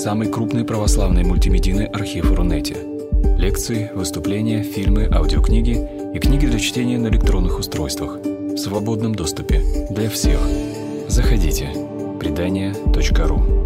самый 0.00 0.28
крупный 0.28 0.64
православный 0.64 1.24
мультимедийный 1.24 1.84
архив 1.84 2.32
Рунете. 2.32 2.78
Лекции, 3.36 3.90
выступления, 3.94 4.62
фильмы, 4.62 5.06
аудиокниги 5.12 5.76
и 6.14 6.18
книги 6.18 6.46
для 6.46 6.58
чтения 6.58 6.96
на 6.96 7.08
электронных 7.08 7.58
устройствах 7.58 8.16
в 8.16 8.56
свободном 8.56 9.14
доступе 9.14 9.62
для 9.90 10.08
всех. 10.08 10.40
Заходите. 11.08 11.68
Предания.ру 12.18 13.60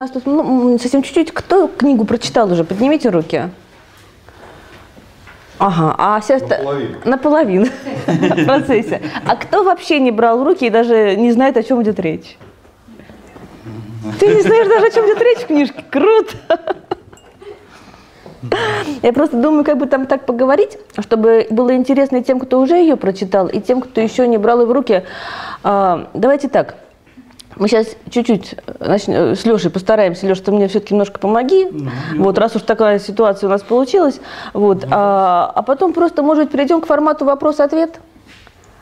нас 0.00 0.10
тут 0.10 0.26
ну, 0.26 0.78
совсем 0.78 1.02
чуть-чуть. 1.02 1.30
Кто 1.30 1.68
книгу 1.68 2.04
прочитал 2.04 2.52
уже? 2.52 2.64
Поднимите 2.64 3.08
руки. 3.08 3.50
Ага, 5.58 5.94
а 5.98 6.18
оста- 6.18 6.58
Наполовину. 6.58 6.96
Наполовину 7.04 7.66
в 8.06 8.44
процессе. 8.44 9.00
А 9.26 9.36
кто 9.36 9.62
вообще 9.62 10.00
не 10.00 10.10
брал 10.10 10.38
в 10.38 10.42
руки 10.42 10.66
и 10.66 10.70
даже 10.70 11.16
не 11.16 11.32
знает, 11.32 11.56
о 11.56 11.62
чем 11.62 11.82
идет 11.82 12.00
речь? 12.00 12.36
Ты 14.20 14.26
не 14.34 14.42
знаешь 14.42 14.68
даже, 14.68 14.86
о 14.86 14.90
чем 14.90 15.06
идет 15.06 15.20
речь 15.22 15.38
в 15.38 15.46
книжке? 15.46 15.84
Круто! 15.90 16.36
Я 19.02 19.12
просто 19.14 19.38
думаю, 19.38 19.64
как 19.64 19.78
бы 19.78 19.86
там 19.86 20.06
так 20.06 20.26
поговорить, 20.26 20.76
чтобы 21.00 21.46
было 21.50 21.74
интересно 21.74 22.16
и 22.18 22.22
тем, 22.22 22.38
кто 22.38 22.60
уже 22.60 22.74
ее 22.76 22.96
прочитал, 22.96 23.46
и 23.48 23.60
тем, 23.60 23.80
кто 23.80 24.00
еще 24.02 24.28
не 24.28 24.36
брал 24.36 24.60
ее 24.60 24.66
в 24.66 24.72
руки. 24.72 25.02
А, 25.62 26.10
Давайте 26.12 26.48
так. 26.48 26.74
Мы 27.56 27.68
сейчас 27.68 27.86
чуть-чуть 28.10 28.56
начнем, 28.80 29.36
с 29.36 29.44
Лешей 29.44 29.70
постараемся. 29.70 30.26
Леша, 30.26 30.42
ты 30.42 30.52
мне 30.52 30.68
все-таки 30.68 30.94
немножко 30.94 31.18
помоги. 31.18 31.68
Вот, 32.16 32.38
раз 32.38 32.56
уж 32.56 32.62
такая 32.62 32.98
ситуация 32.98 33.48
у 33.48 33.50
нас 33.50 33.62
получилась. 33.62 34.20
Вот, 34.52 34.86
а, 34.90 35.52
а 35.54 35.62
потом 35.62 35.92
просто, 35.92 36.22
может 36.22 36.44
быть, 36.44 36.52
перейдем 36.52 36.80
к 36.80 36.86
формату 36.86 37.24
вопрос-ответ. 37.24 38.00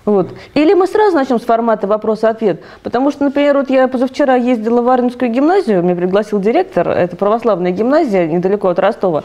Вот. 0.05 0.31
Или 0.55 0.75
мы 0.75 0.87
сразу 0.87 1.17
начнем 1.17 1.39
с 1.39 1.45
формата 1.45 1.87
вопрос-ответ. 1.87 2.63
Потому 2.83 3.11
что, 3.11 3.25
например, 3.25 3.59
вот 3.59 3.71
я 3.71 3.87
позавчера 3.87 4.35
ездила 4.35 4.83
в 4.83 4.89
Арнинскую 4.89 5.31
гимназию, 5.31 5.83
меня 5.83 5.95
пригласил 5.95 6.41
директор, 6.41 6.89
это 6.89 7.17
православная 7.17 7.71
гимназия, 7.71 8.27
недалеко 8.27 8.69
от 8.69 8.79
Ростова. 8.79 9.23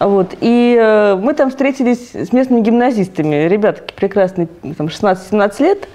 Вот. 0.00 0.34
И 0.40 0.76
э, 0.80 1.16
мы 1.16 1.34
там 1.34 1.50
встретились 1.50 2.14
с 2.14 2.32
местными 2.32 2.60
гимназистами. 2.60 3.48
Ребята 3.48 3.80
такие 3.80 3.96
прекрасные, 3.96 4.48
там 4.76 4.86
16-17 4.86 5.62
лет, 5.62 5.88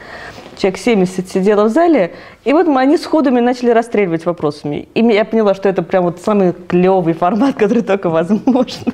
человек 0.57 0.77
70 0.79 1.29
сидело 1.29 1.65
в 1.65 1.69
зале. 1.69 2.13
И 2.43 2.53
вот 2.53 2.67
мы, 2.67 2.81
они 2.81 2.97
сходу 2.97 3.31
меня 3.31 3.41
начали 3.41 3.69
расстреливать 3.71 4.25
вопросами. 4.25 4.87
И 4.93 5.01
я 5.01 5.25
поняла, 5.25 5.53
что 5.53 5.69
это 5.69 5.81
прям 5.83 6.03
вот 6.05 6.21
самый 6.21 6.53
клевый 6.53 7.13
формат, 7.13 7.55
который 7.57 7.83
только 7.83 8.09
возможно. 8.09 8.93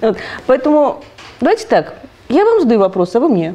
Вот. 0.00 0.16
Поэтому 0.46 1.02
давайте 1.40 1.66
так, 1.66 1.94
я 2.28 2.44
вам 2.44 2.60
задаю 2.60 2.80
вопрос, 2.80 3.14
а 3.16 3.20
вы 3.20 3.28
мне. 3.28 3.54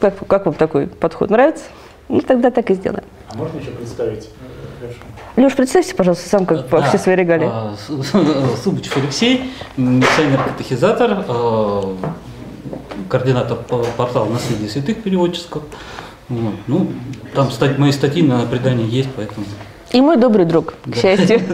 Как, 0.00 0.14
как 0.26 0.46
вам 0.46 0.54
такой 0.54 0.86
подход? 0.88 1.30
Нравится? 1.30 1.64
Ну, 2.08 2.20
тогда 2.20 2.50
так 2.50 2.70
и 2.70 2.74
сделаем. 2.74 3.04
А 3.32 3.36
можно 3.36 3.58
еще 3.58 3.70
представить 3.70 4.28
э, 4.82 4.86
Лешу? 4.86 4.98
Леш, 5.36 5.54
представься, 5.56 5.94
пожалуйста, 5.94 6.28
сам 6.28 6.44
как 6.44 6.66
по 6.68 6.80
Да, 6.80 6.88
все 6.88 6.98
свои 6.98 7.14
регалии. 7.16 7.48
а, 7.50 7.74
С- 7.78 8.62
Субочев 8.64 8.96
Алексей, 8.96 9.50
миссионер-катехизатор, 9.76 11.24
а, 11.28 11.96
координатор 13.08 13.56
по- 13.56 13.84
портала 13.96 14.28
«Наследие 14.28 14.68
святых» 14.68 15.02
переводческого. 15.02 15.62
Вот. 16.28 16.54
Ну, 16.66 16.88
там 17.34 17.50
стать, 17.50 17.78
мои 17.78 17.92
статьи 17.92 18.22
на 18.22 18.46
предание 18.46 18.88
есть, 18.88 19.08
поэтому... 19.16 19.46
И 19.92 20.00
мой 20.00 20.16
добрый 20.16 20.46
друг, 20.46 20.74
к 20.84 20.94
счастью. 20.96 21.40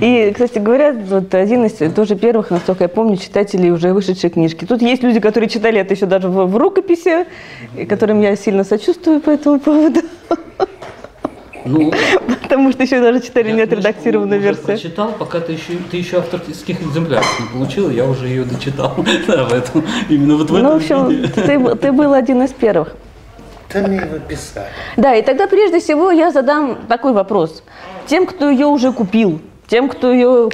И, 0.00 0.30
кстати 0.32 0.58
говоря, 0.58 0.92
вот 0.92 1.34
один 1.34 1.64
из 1.64 1.94
тоже 1.94 2.14
первых, 2.16 2.50
насколько 2.50 2.84
я 2.84 2.88
помню, 2.88 3.16
читателей 3.16 3.70
уже 3.70 3.94
вышедшей 3.94 4.28
книжки. 4.28 4.66
Тут 4.66 4.82
есть 4.82 5.02
люди, 5.02 5.20
которые 5.20 5.48
читали 5.48 5.80
это 5.80 5.94
еще 5.94 6.04
даже 6.04 6.28
в, 6.28 6.46
в 6.46 6.56
рукописи, 6.56 7.26
которым 7.88 8.20
я 8.20 8.36
сильно 8.36 8.64
сочувствую 8.64 9.20
по 9.20 9.30
этому 9.30 9.58
поводу, 9.58 10.00
Ну, 11.68 11.92
потому 12.42 12.72
что 12.72 12.82
еще 12.82 13.00
даже 13.00 13.20
читали 13.20 13.48
я 13.48 13.54
нет 13.54 13.72
редактированную 13.72 14.40
версию. 14.40 14.66
прочитал, 14.66 15.12
пока 15.12 15.40
ты 15.40 15.52
еще, 15.52 15.74
ты 15.90 15.96
еще 15.98 16.18
авторских 16.18 16.80
экземпляров 16.80 17.40
не 17.40 17.46
получил, 17.48 17.90
я 17.90 18.04
уже 18.06 18.26
ее 18.28 18.44
дочитал. 18.44 18.94
Да, 19.26 19.46
поэтому 19.50 19.84
именно 20.08 20.36
вот 20.36 20.50
в 20.50 20.52
Ну, 20.52 20.78
в 20.78 20.82
этом 20.82 21.06
общем, 21.06 21.30
ты, 21.32 21.58
был- 21.58 21.76
ты 21.76 21.92
был 21.92 22.14
один 22.14 22.42
из 22.42 22.52
первых. 22.52 22.94
Да 23.72 23.80
мне 23.86 23.96
его 23.98 24.18
писали. 24.18 24.68
Да, 24.96 25.14
и 25.14 25.22
тогда 25.22 25.46
прежде 25.46 25.80
всего 25.80 26.10
я 26.10 26.30
задам 26.30 26.78
такой 26.88 27.12
вопрос. 27.12 27.62
Тем, 28.06 28.24
кто 28.26 28.48
ее 28.48 28.66
уже 28.66 28.92
купил, 28.92 29.40
тем, 29.66 29.90
кто 29.90 30.10
ее 30.10 30.48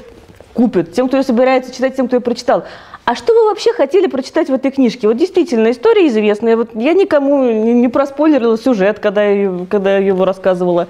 купит, 0.53 0.93
тем, 0.93 1.07
кто 1.07 1.19
ее 1.19 1.23
собирается 1.23 1.73
читать, 1.73 1.95
тем, 1.97 2.09
кто 2.09 2.17
ее 2.17 2.21
прочитал. 2.21 2.65
А 3.05 3.15
что 3.15 3.35
вы 3.35 3.49
вообще 3.51 3.75
хотели 3.75 4.07
прочитать 4.07 4.49
в 4.49 4.55
этой 4.55 4.71
книжке? 4.71 5.07
Вот 5.07 5.19
действительно, 5.19 5.71
история 5.71 6.09
известная. 6.09 6.57
Вот 6.57 6.71
я 6.75 6.95
никому 6.95 7.45
не, 7.45 7.89
проспойлерила 7.89 8.57
сюжет, 8.57 8.99
когда 8.99 9.25
я, 9.25 9.67
когда 9.69 9.99
я 9.99 10.07
его 10.07 10.25
рассказывала. 10.25 10.89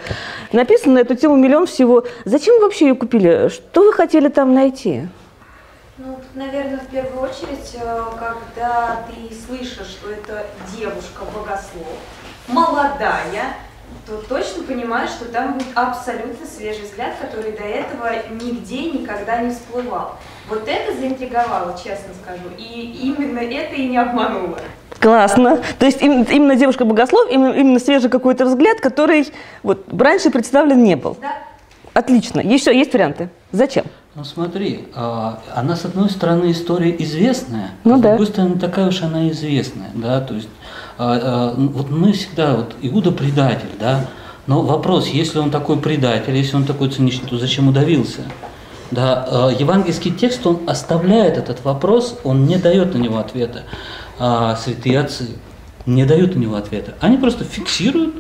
Написано 0.52 0.94
на 0.94 0.98
эту 1.00 1.16
тему 1.16 1.34
миллион 1.34 1.66
всего. 1.66 2.04
Зачем 2.25 2.54
вы 2.56 2.66
вообще 2.66 2.86
ее 2.86 2.94
купили? 2.94 3.48
Что 3.48 3.82
вы 3.82 3.92
хотели 3.92 4.28
там 4.28 4.54
найти? 4.54 5.08
Ну, 5.98 6.19
наверное, 6.34 6.78
в 6.78 6.86
первую 6.86 7.22
очередь, 7.22 7.75
э, 7.75 8.02
когда 8.19 9.04
ты 9.08 9.34
слышишь, 9.34 9.86
что 9.86 10.10
это 10.10 10.46
девушка-богослов, 10.76 11.98
молодая, 12.46 13.56
то 14.06 14.19
точно 14.28 14.62
понимаешь, 14.64 15.10
что 15.10 15.26
там 15.26 15.54
будет 15.54 15.69
абсолютно 15.75 16.46
свежий 16.46 16.84
взгляд, 16.84 17.14
который 17.20 17.52
до 17.52 17.64
этого 17.64 18.10
нигде 18.31 18.91
никогда 18.91 19.38
не 19.38 19.50
всплывал. 19.52 20.16
Вот 20.49 20.69
это 20.69 20.99
заинтриговало, 20.99 21.75
честно 21.77 22.12
скажу, 22.22 22.44
и 22.59 23.00
именно 23.03 23.38
это 23.38 23.75
и 23.77 23.88
не 23.88 23.97
обмануло. 23.97 24.59
Классно. 25.00 25.60
То 25.78 25.87
есть 25.87 26.03
им- 26.03 26.22
именно 26.25 26.55
девушка-богослов, 26.56 27.31
именно, 27.31 27.53
именно 27.53 27.78
свежий 27.78 28.10
какой-то 28.10 28.44
взгляд, 28.44 28.81
который 28.81 29.32
вот 29.62 29.87
раньше 29.99 30.31
представлен 30.31 30.82
не 30.84 30.97
был. 30.97 31.16
Да? 31.21 31.32
Отлично. 31.94 32.41
Еще 32.41 32.77
есть 32.77 32.93
варианты? 32.93 33.31
Зачем? 33.53 33.87
Ну 34.16 34.22
смотри, 34.25 34.87
а, 34.94 35.41
она 35.56 35.75
с 35.77 35.84
одной 35.84 36.09
стороны 36.10 36.53
история 36.53 36.94
известная, 37.00 37.71
Ну 37.82 37.94
а 37.94 37.99
с 37.99 38.00
да. 38.00 38.09
другой 38.11 38.26
стороны 38.28 38.59
такая 38.61 38.88
уж 38.88 39.03
она 39.03 39.28
известная, 39.31 39.91
да, 39.94 40.21
то 40.21 40.34
есть 40.34 40.49
а, 40.99 41.53
а, 41.53 41.55
вот 41.56 41.91
мы 41.91 42.12
всегда 42.12 42.55
вот 42.55 42.76
Иуда 42.81 43.11
предатель, 43.11 43.71
да, 43.81 44.06
но 44.47 44.62
вопрос, 44.62 45.09
если 45.09 45.41
он 45.41 45.50
такой 45.50 45.78
предатель, 45.78 46.37
если 46.37 46.55
он 46.55 46.65
такой 46.65 46.91
циничный, 46.91 47.28
то 47.28 47.38
зачем 47.38 47.66
удавился? 47.66 48.21
Да, 48.91 49.27
а, 49.28 49.50
евангельский 49.50 50.11
текст 50.11 50.47
он 50.47 50.61
оставляет 50.67 51.39
этот 51.39 51.65
вопрос, 51.65 52.19
он 52.25 52.47
не 52.47 52.56
дает 52.56 52.95
на 52.95 52.99
него 52.99 53.19
ответа. 53.19 53.62
А 54.19 54.56
святые 54.56 55.00
отцы 55.00 55.28
не 55.87 56.05
дают 56.05 56.34
на 56.34 56.39
него 56.39 56.56
ответа, 56.56 56.94
они 57.00 57.17
просто 57.17 57.44
фиксируют 57.44 58.15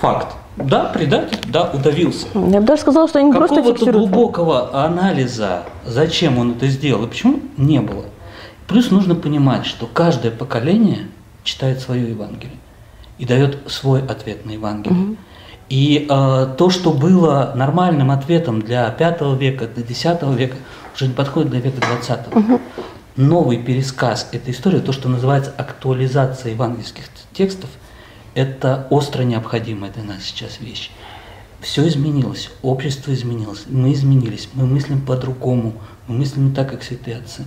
факт. 0.00 0.34
Да, 0.56 0.84
предатель, 0.84 1.38
да, 1.48 1.70
удавился 1.70 2.26
Я 2.34 2.60
бы 2.60 2.66
даже 2.66 2.80
сказала, 2.80 3.08
что 3.08 3.18
они 3.18 3.28
не 3.28 3.36
просто 3.36 3.56
какого-то 3.56 3.92
глубокого 3.92 4.84
анализа, 4.84 5.64
зачем 5.84 6.38
он 6.38 6.52
это 6.52 6.66
сделал 6.68 7.04
и 7.04 7.08
почему, 7.08 7.40
не 7.58 7.80
было. 7.80 8.06
Плюс 8.66 8.90
нужно 8.90 9.14
понимать, 9.14 9.66
что 9.66 9.86
каждое 9.86 10.32
поколение 10.32 11.08
читает 11.44 11.80
свое 11.80 12.08
Евангелие 12.08 12.56
и 13.18 13.26
дает 13.26 13.58
свой 13.70 14.00
ответ 14.00 14.46
на 14.46 14.52
Евангелие. 14.52 15.16
И 15.68 16.06
э, 16.08 16.54
то, 16.56 16.70
что 16.70 16.92
было 16.92 17.52
нормальным 17.56 18.10
ответом 18.10 18.62
для 18.62 18.94
V 18.98 19.36
века, 19.36 19.66
для 19.66 19.82
X 19.82 20.04
века, 20.36 20.56
уже 20.94 21.08
не 21.08 21.14
подходит 21.14 21.50
для 21.50 21.60
века 21.60 21.78
XX. 21.80 22.60
Новый 23.16 23.58
пересказ 23.58 24.28
этой 24.32 24.52
истории, 24.52 24.78
то, 24.78 24.92
что 24.92 25.08
называется 25.08 25.52
актуализация 25.56 26.52
евангельских 26.52 27.04
текстов, 27.32 27.70
это 28.34 28.86
остро 28.90 29.22
необходимая 29.22 29.90
для 29.90 30.04
нас 30.04 30.22
сейчас 30.22 30.60
вещь. 30.60 30.90
Все 31.60 31.88
изменилось, 31.88 32.50
общество 32.62 33.12
изменилось, 33.12 33.64
мы 33.66 33.92
изменились, 33.94 34.50
мы 34.52 34.66
мыслим 34.66 35.00
по-другому, 35.00 35.72
мы 36.06 36.18
мыслим 36.18 36.50
не 36.50 36.54
так, 36.54 36.70
как 36.70 36.82
святые 36.82 37.16
отцы. 37.16 37.46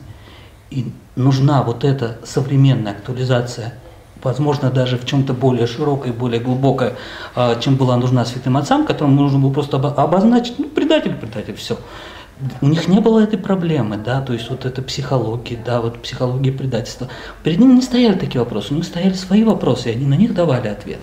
И 0.72 0.92
нужна 1.16 1.62
вот 1.62 1.84
эта 1.84 2.18
современная 2.24 2.94
актуализация, 2.94 3.76
возможно, 4.24 4.69
даже 4.69 4.98
в 4.98 5.06
чем-то 5.06 5.33
более 5.33 5.68
широкой, 5.68 6.12
более 6.12 6.39
глубокой, 6.39 6.94
а, 7.36 7.56
чем 7.60 7.75
была 7.75 7.98
нужна 7.98 8.25
святым 8.25 8.57
отцам, 8.57 8.86
которым 8.86 9.16
нужно 9.16 9.39
было 9.39 9.51
просто 9.51 9.77
обо- 9.77 9.94
обозначить, 9.95 10.60
ну, 10.60 10.66
предатель, 10.66 11.13
предатель, 11.13 11.56
все. 11.56 11.77
У 12.62 12.68
них 12.68 12.88
не 12.88 13.01
было 13.01 13.19
этой 13.19 13.38
проблемы, 13.38 13.98
да, 13.98 14.21
то 14.21 14.31
есть 14.31 14.50
вот 14.50 14.66
эта 14.66 14.81
психология, 14.81 15.60
да, 15.63 15.81
вот 15.81 16.01
психология 16.01 16.54
предательства. 16.54 17.10
Перед 17.44 17.60
ними 17.60 17.74
не 17.74 17.81
стояли 17.81 18.18
такие 18.18 18.39
вопросы, 18.39 18.74
у 18.74 18.77
них 18.77 18.86
стояли 18.86 19.13
свои 19.13 19.44
вопросы, 19.44 19.89
и 19.89 19.95
они 19.95 20.06
на 20.06 20.13
них 20.13 20.33
давали 20.33 20.69
ответ. 20.69 21.00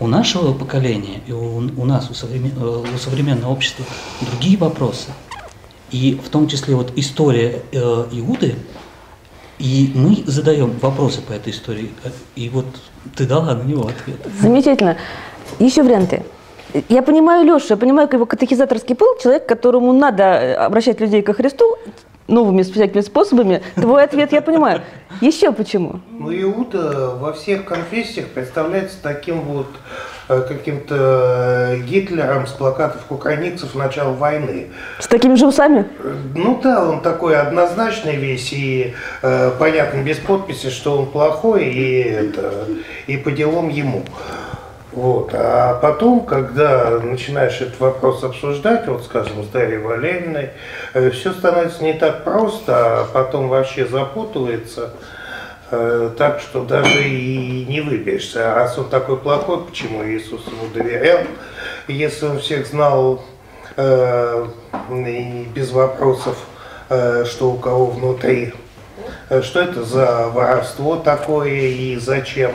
У 0.00 0.06
нашего 0.06 0.54
поколения 0.54 1.20
и 1.26 1.32
у, 1.32 1.56
у 1.58 1.84
нас, 1.84 2.10
у, 2.10 2.14
современ- 2.14 2.58
э, 2.58 2.94
у 2.94 2.98
современного 2.98 3.52
общества 3.52 3.84
другие 4.22 4.56
вопросы. 4.56 5.10
И 5.90 6.18
в 6.24 6.30
том 6.30 6.48
числе 6.48 6.74
вот 6.74 6.92
история 6.96 7.62
э, 7.70 8.06
Иуды, 8.12 8.56
и 9.62 9.92
мы 9.94 10.24
задаем 10.26 10.72
вопросы 10.80 11.22
по 11.22 11.32
этой 11.32 11.52
истории, 11.52 11.92
и 12.34 12.48
вот 12.48 12.66
ты 13.14 13.26
дала 13.26 13.54
на 13.54 13.62
него 13.62 13.82
ответ. 13.82 14.18
Замечательно. 14.40 14.96
Еще 15.60 15.84
варианты. 15.84 16.24
Я 16.88 17.02
понимаю 17.02 17.46
Лешу, 17.46 17.66
я 17.70 17.76
понимаю 17.76 18.08
его 18.12 18.26
катехизаторский 18.26 18.96
пыл, 18.96 19.16
человек, 19.22 19.46
которому 19.46 19.92
надо 19.92 20.24
э, 20.24 20.54
обращать 20.54 21.00
людей 21.00 21.22
ко 21.22 21.32
Христу, 21.32 21.76
новыми 22.26 22.62
всякими 22.62 23.02
способами. 23.02 23.62
Твой 23.76 24.02
ответ 24.02 24.32
я 24.32 24.42
понимаю. 24.42 24.80
Еще 25.20 25.52
почему? 25.52 26.00
Ну, 26.10 26.32
Иуда 26.32 27.10
во 27.20 27.32
всех 27.32 27.64
конфессиях 27.64 28.28
представляется 28.28 28.96
таким 29.00 29.42
вот 29.42 29.68
э, 29.68 30.11
каким-то 30.26 31.76
Гитлером 31.86 32.46
с 32.46 32.52
плакатов 32.52 33.02
кукрыникцев 33.02 33.74
начала 33.74 34.12
войны. 34.12 34.68
С 34.98 35.06
такими 35.06 35.34
же 35.34 35.46
усами? 35.46 35.86
Э, 36.02 36.14
Ну 36.34 36.60
да, 36.62 36.88
он 36.88 37.00
такой 37.00 37.36
однозначный 37.36 38.16
весь 38.16 38.52
и 38.52 38.94
э, 39.22 39.50
понятно 39.58 40.02
без 40.02 40.18
подписи, 40.18 40.70
что 40.70 40.98
он 40.98 41.06
плохой 41.06 41.64
и 41.64 42.02
это 42.02 42.66
и 43.06 43.16
по 43.16 43.30
делам 43.30 43.68
ему. 43.68 44.02
Вот. 44.92 45.30
А 45.32 45.78
потом, 45.80 46.20
когда 46.20 47.00
начинаешь 47.02 47.60
этот 47.60 47.80
вопрос 47.80 48.22
обсуждать, 48.24 48.86
вот 48.86 49.04
скажем, 49.04 49.42
с 49.42 49.48
Дарьей 49.48 49.78
Валерьевной, 49.78 50.50
все 51.12 51.32
становится 51.32 51.82
не 51.82 51.94
так 51.94 52.24
просто, 52.24 53.00
а 53.00 53.06
потом 53.10 53.48
вообще 53.48 53.86
запутывается 53.86 54.90
э, 54.90 55.21
так, 56.18 56.40
что 56.40 56.64
даже 56.64 57.02
и 57.08 57.64
не 57.64 57.80
выберешься. 57.80 58.52
А 58.52 58.54
раз 58.54 58.78
он 58.78 58.88
такой 58.90 59.16
плохой, 59.16 59.64
почему 59.64 60.04
Иисус 60.04 60.42
ему 60.46 60.72
доверял? 60.74 61.20
Если 61.88 62.26
он 62.26 62.38
всех 62.38 62.66
знал 62.66 63.24
э, 63.76 64.46
и 64.90 65.46
без 65.54 65.70
вопросов, 65.72 66.36
э, 66.90 67.24
что 67.24 67.52
у 67.52 67.56
кого 67.56 67.86
внутри, 67.86 68.52
э, 69.30 69.42
что 69.42 69.60
это 69.60 69.82
за 69.82 70.28
воровство 70.28 70.96
такое 70.96 71.48
и 71.50 71.96
зачем? 71.96 72.52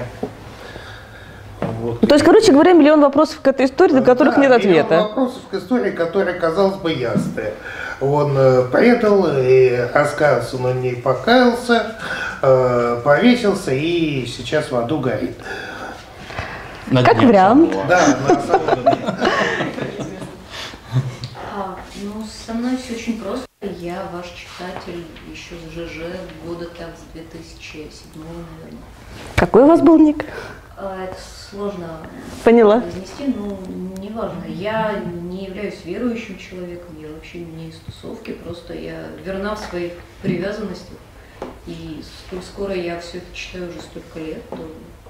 Вот. 1.59 2.01
То 2.01 2.13
есть, 2.13 2.23
короче 2.25 2.51
говоря, 2.51 2.73
миллион 2.73 3.01
вопросов 3.01 3.39
к 3.41 3.47
этой 3.47 3.65
истории, 3.65 3.93
на 3.93 4.01
которых 4.01 4.35
Да, 4.35 4.41
нет 4.41 4.63
миллион 4.63 4.79
ответа. 4.79 5.01
вопросов 5.03 5.41
к 5.49 5.53
истории, 5.55 5.91
которая, 5.91 6.39
казалось 6.39 6.75
бы, 6.75 6.91
ясная. 6.91 7.53
Он 7.99 8.37
э, 8.37 8.63
предал, 8.71 9.27
и 9.37 9.75
раскаялся, 9.93 10.57
но 10.57 10.71
не 10.71 10.91
покаялся, 10.91 11.95
э, 12.41 13.01
повесился 13.03 13.71
и 13.71 14.25
сейчас 14.27 14.69
в 14.71 14.75
аду 14.77 14.99
горит. 14.99 15.35
На 16.87 17.03
Как 17.03 17.21
вариант. 17.21 17.71
самого. 17.71 17.87
Да, 17.87 18.07
на 18.27 18.41
самом 18.41 18.75
деле. 18.83 18.97
А, 21.55 21.75
ну, 22.03 22.23
со 22.45 22.53
мной 22.53 22.77
все 22.77 22.93
очень 22.95 23.19
просто. 23.19 23.47
Я 23.61 24.03
ваш 24.13 24.27
читатель 24.27 25.03
еще 25.31 25.55
с 25.55 25.73
ЖЖ 25.73 26.01
года 26.45 26.65
так 26.77 26.89
с 26.95 27.13
2007, 27.13 27.87
наверное. 28.15 28.79
Какой 29.35 29.63
у 29.63 29.67
вас 29.67 29.81
был 29.81 29.97
ник? 29.97 30.25
А, 30.79 31.05
это 31.05 31.15
сложно 31.49 31.87
Поняла. 32.43 32.81
произнести, 32.81 33.33
но 33.35 33.57
неважно. 33.99 34.43
Я 34.47 35.01
не 35.23 35.45
являюсь 35.45 35.83
верующим 35.83 36.37
человеком, 36.37 36.95
я 37.01 37.07
вообще 37.13 37.39
не 37.39 37.69
из 37.69 37.75
тусовки, 37.77 38.31
просто 38.31 38.75
я 38.75 39.05
верна 39.25 39.55
в 39.55 39.59
своих 39.59 39.93
привязанностях. 40.21 40.97
И 41.65 42.01
сколь 42.27 42.41
скоро 42.43 42.75
я 42.75 42.99
все 42.99 43.17
это 43.17 43.25
читаю 43.33 43.69
уже 43.69 43.79
столько 43.81 44.19
лет, 44.19 44.47
то 44.51 44.57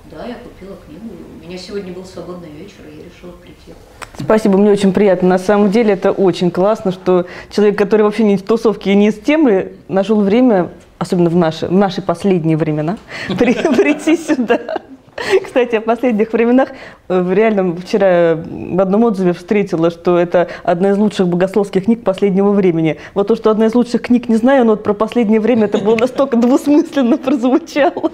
да, 0.09 0.25
я 0.25 0.35
купила 0.35 0.77
книгу. 0.85 1.03
У 1.41 1.45
меня 1.45 1.57
сегодня 1.57 1.91
был 1.91 2.05
свободный 2.05 2.49
вечер, 2.49 2.77
и 2.89 2.99
я 2.99 3.03
решила 3.03 3.31
прийти. 3.33 3.73
Спасибо, 4.17 4.57
мне 4.57 4.71
очень 4.71 4.93
приятно. 4.93 5.27
На 5.27 5.37
самом 5.37 5.69
деле 5.69 5.93
это 5.93 6.13
очень 6.13 6.49
классно, 6.49 6.93
что 6.93 7.25
человек, 7.49 7.77
который 7.77 8.03
вообще 8.03 8.23
не 8.23 8.35
из 8.35 8.41
тусовки 8.41 8.87
и 8.87 8.95
не 8.95 9.09
из 9.09 9.19
темы, 9.19 9.73
нашел 9.89 10.21
время, 10.21 10.69
особенно 10.97 11.29
в 11.29 11.35
наши, 11.35 11.67
в 11.67 11.73
наши 11.73 12.01
последние 12.01 12.55
времена, 12.55 12.97
при- 13.37 13.53
прийти 13.75 14.15
сюда. 14.15 14.81
Кстати, 15.45 15.75
о 15.75 15.81
последних 15.81 16.31
временах 16.33 16.69
э, 17.09 17.21
в 17.21 17.33
реальном 17.33 17.75
вчера 17.77 18.35
в 18.35 18.79
одном 18.79 19.03
отзыве 19.03 19.33
встретила, 19.33 19.89
что 19.89 20.17
это 20.17 20.47
одна 20.63 20.91
из 20.91 20.97
лучших 20.97 21.27
богословских 21.27 21.85
книг 21.85 22.03
последнего 22.03 22.51
времени. 22.51 22.97
Вот 23.13 23.27
то, 23.27 23.35
что 23.35 23.49
одна 23.49 23.65
из 23.65 23.73
лучших 23.75 24.01
книг 24.03 24.29
не 24.29 24.35
знаю, 24.35 24.65
но 24.65 24.71
вот 24.73 24.83
про 24.83 24.93
последнее 24.93 25.39
время 25.39 25.65
это 25.65 25.79
было 25.79 25.95
настолько 25.95 26.37
двусмысленно 26.37 27.17
прозвучало. 27.17 28.11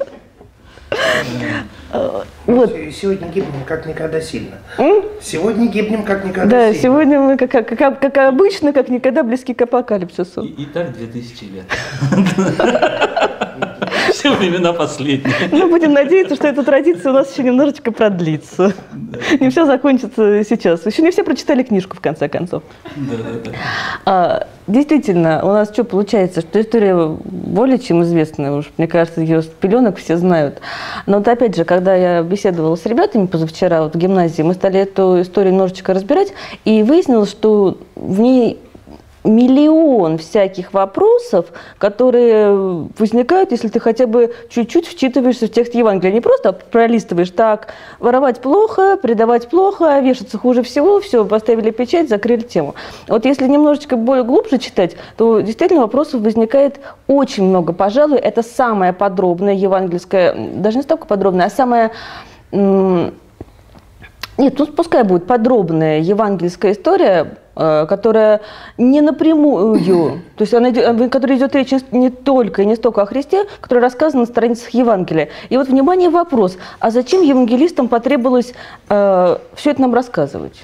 Э, 1.92 2.22
Вот. 2.46 2.72
Сегодня 2.94 3.28
гибнем 3.30 3.64
как 3.68 3.86
никогда 3.86 4.22
сильно. 4.22 4.58
Сегодня 5.22 5.68
гибнем 5.68 6.04
как 6.04 6.24
никогда 6.24 6.50
Да, 6.58 6.68
сильно. 6.68 6.82
сегодня 6.82 7.20
мы, 7.20 7.38
как, 7.38 7.52
как, 7.52 7.68
как- 7.78 8.00
как 8.00 8.18
обычно, 8.18 8.74
как 8.74 8.90
никогда 8.90 9.24
близки 9.24 9.54
к 9.54 9.62
апокалипсису. 9.64 10.42
И, 10.44 10.64
и 10.64 10.66
так 10.66 10.94
2000 10.96 11.44
лет. 11.46 11.66
Все 14.24 14.34
времена 14.38 14.72
последние. 14.72 15.36
Ну, 15.52 15.70
будем 15.70 15.92
надеяться, 15.92 16.36
что 16.36 16.48
эта 16.48 16.64
традиция 16.64 17.12
у 17.12 17.14
нас 17.14 17.34
еще 17.34 17.44
немножечко 17.44 17.92
продлится. 17.92 18.72
Не 19.38 19.50
все 19.50 19.66
закончится 19.66 20.46
сейчас. 20.46 20.86
Еще 20.86 21.02
не 21.02 21.12
все 21.12 21.26
прочитали 21.26 21.62
книжку, 21.62 21.98
в 21.98 22.00
конце 22.00 22.30
концов. 22.30 22.64
Да, 22.96 23.18
да, 23.18 23.40
да. 23.44 23.52
А, 24.06 24.48
действительно, 24.66 25.42
у 25.44 25.48
нас 25.48 25.74
что 25.74 25.84
получается, 25.84 26.40
что 26.40 26.62
история 26.62 26.96
более 26.96 27.80
чем 27.80 28.02
известная, 28.04 28.54
уж, 28.54 28.72
мне 28.78 28.88
кажется, 28.88 29.20
ее 29.20 29.42
с 29.42 29.46
пеленок 29.46 29.98
все 29.98 30.16
знают. 30.16 30.62
Но 31.06 31.18
вот 31.18 31.28
опять 31.28 31.58
же, 31.58 31.66
когда 31.66 31.94
я 31.94 32.22
беседовала 32.24 32.78
с 32.78 32.86
ребятами 32.86 33.26
позавчера 33.26 33.84
вот 33.84 33.94
в 33.94 33.98
гимназии, 33.98 34.42
мы 34.42 34.54
стали 34.54 34.80
эту 34.80 35.20
историю 35.20 35.52
немножечко 35.52 35.94
разбирать, 35.94 36.32
и 36.64 36.82
выяснилось, 36.84 37.30
что 37.30 37.78
в 37.98 38.22
ней 38.22 38.58
миллион 39.24 40.18
всяких 40.18 40.74
вопросов, 40.74 41.48
которые 41.78 42.88
возникают, 42.98 43.52
если 43.52 43.70
ты 43.70 43.80
хотя 43.80 44.08
бы 44.08 44.34
чуть-чуть 44.50 44.88
вчитываешься 44.88 45.48
в 45.48 45.52
текст 45.52 45.74
Евангелия. 45.76 46.14
Не 46.14 46.22
просто 46.22 46.54
пролистываешь 46.54 47.32
так, 47.32 47.74
воровать 48.00 48.42
плохо, 48.42 48.98
предавать 48.98 49.50
плохо, 49.50 50.00
вешаться 50.00 50.38
хуже 50.38 50.64
всего, 50.64 51.00
все, 51.00 51.26
поставили 51.26 51.72
печать, 51.72 52.10
закрыли 52.10 52.42
тему. 52.42 52.76
Вот 53.08 53.26
если 53.26 53.48
немножечко 53.48 53.96
более 53.96 54.24
глубже 54.24 54.58
читать, 54.58 54.96
то 55.18 55.40
действительно 55.40 55.82
вопросов 55.82 56.22
возникает 56.22 56.80
очень 57.08 57.44
много. 57.44 57.74
Пожалуй, 57.74 58.18
это 58.18 58.44
самая 58.44 58.94
подробная 58.94 59.54
евангельская, 59.54 60.36
даже 60.56 60.78
не 60.78 60.84
столько 60.84 61.08
подробная, 61.08 61.48
а 61.48 61.50
самая 61.50 61.92
нет, 64.38 64.58
ну 64.58 64.66
пускай 64.68 65.04
будет 65.04 65.28
подробная 65.28 66.00
евангельская 66.00 66.72
история, 66.72 67.08
э, 67.08 67.43
которая 67.56 68.42
не 68.78 69.02
напрямую, 69.02 69.80
то 70.36 70.42
есть 70.42 70.54
она 70.54 70.70
о 70.70 71.10
которой 71.10 71.38
идет 71.38 71.54
речь 71.56 71.72
не 71.92 72.10
только 72.10 72.64
и 72.64 72.66
не 72.66 72.76
столько 72.76 73.04
о 73.04 73.06
Христе, 73.06 73.46
которая 73.62 73.86
рассказана 73.86 74.22
на 74.22 74.28
страницах 74.28 74.72
Евангелия. 74.72 75.30
И 75.50 75.58
вот, 75.58 75.68
внимание, 75.68 76.10
вопрос, 76.10 76.58
а 76.80 76.90
зачем 76.90 77.22
евангелистам 77.22 77.88
потребовалось 77.88 78.54
э, 78.90 79.38
все 79.56 79.72
это 79.72 79.82
нам 79.82 79.94
рассказывать? 79.94 80.64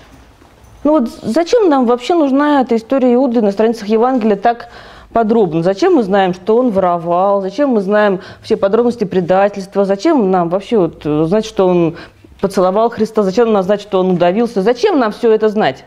Ну 0.83 0.93
вот 0.93 1.09
зачем 1.21 1.69
нам 1.69 1.85
вообще 1.85 2.15
нужна 2.15 2.61
эта 2.61 2.75
история 2.77 3.13
Иуды 3.13 3.41
на 3.41 3.51
страницах 3.51 3.87
Евангелия 3.87 4.37
так 4.37 4.69
подробно? 5.11 5.61
Зачем 5.61 5.95
мы 5.95 6.03
знаем, 6.03 6.33
что 6.33 6.57
он 6.57 6.71
воровал? 6.71 7.41
Зачем 7.41 7.71
мы 7.71 7.81
знаем 7.81 8.21
все 8.41 8.55
подробности 8.55 9.03
предательства? 9.03 9.83
Зачем 9.83 10.31
нам 10.31 10.49
вообще 10.49 10.77
вот 10.77 11.01
э, 11.05 11.25
знать, 11.25 11.45
что 11.45 11.67
он 11.67 11.97
поцеловал 12.39 12.89
Христа? 12.89 13.23
Зачем 13.23 13.51
нам 13.51 13.63
знать, 13.63 13.81
что 13.81 13.99
он 13.99 14.11
удавился? 14.11 14.61
Зачем 14.61 14.99
нам 14.99 15.11
все 15.11 15.31
это 15.31 15.49
знать? 15.49 15.83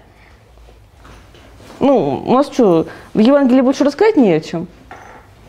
Ну, 1.82 2.22
у 2.24 2.32
нас 2.34 2.46
что, 2.46 2.86
в 3.12 3.18
Евангелии 3.18 3.60
больше 3.60 3.82
рассказать 3.82 4.16
не 4.16 4.32
о 4.32 4.40
чем? 4.40 4.68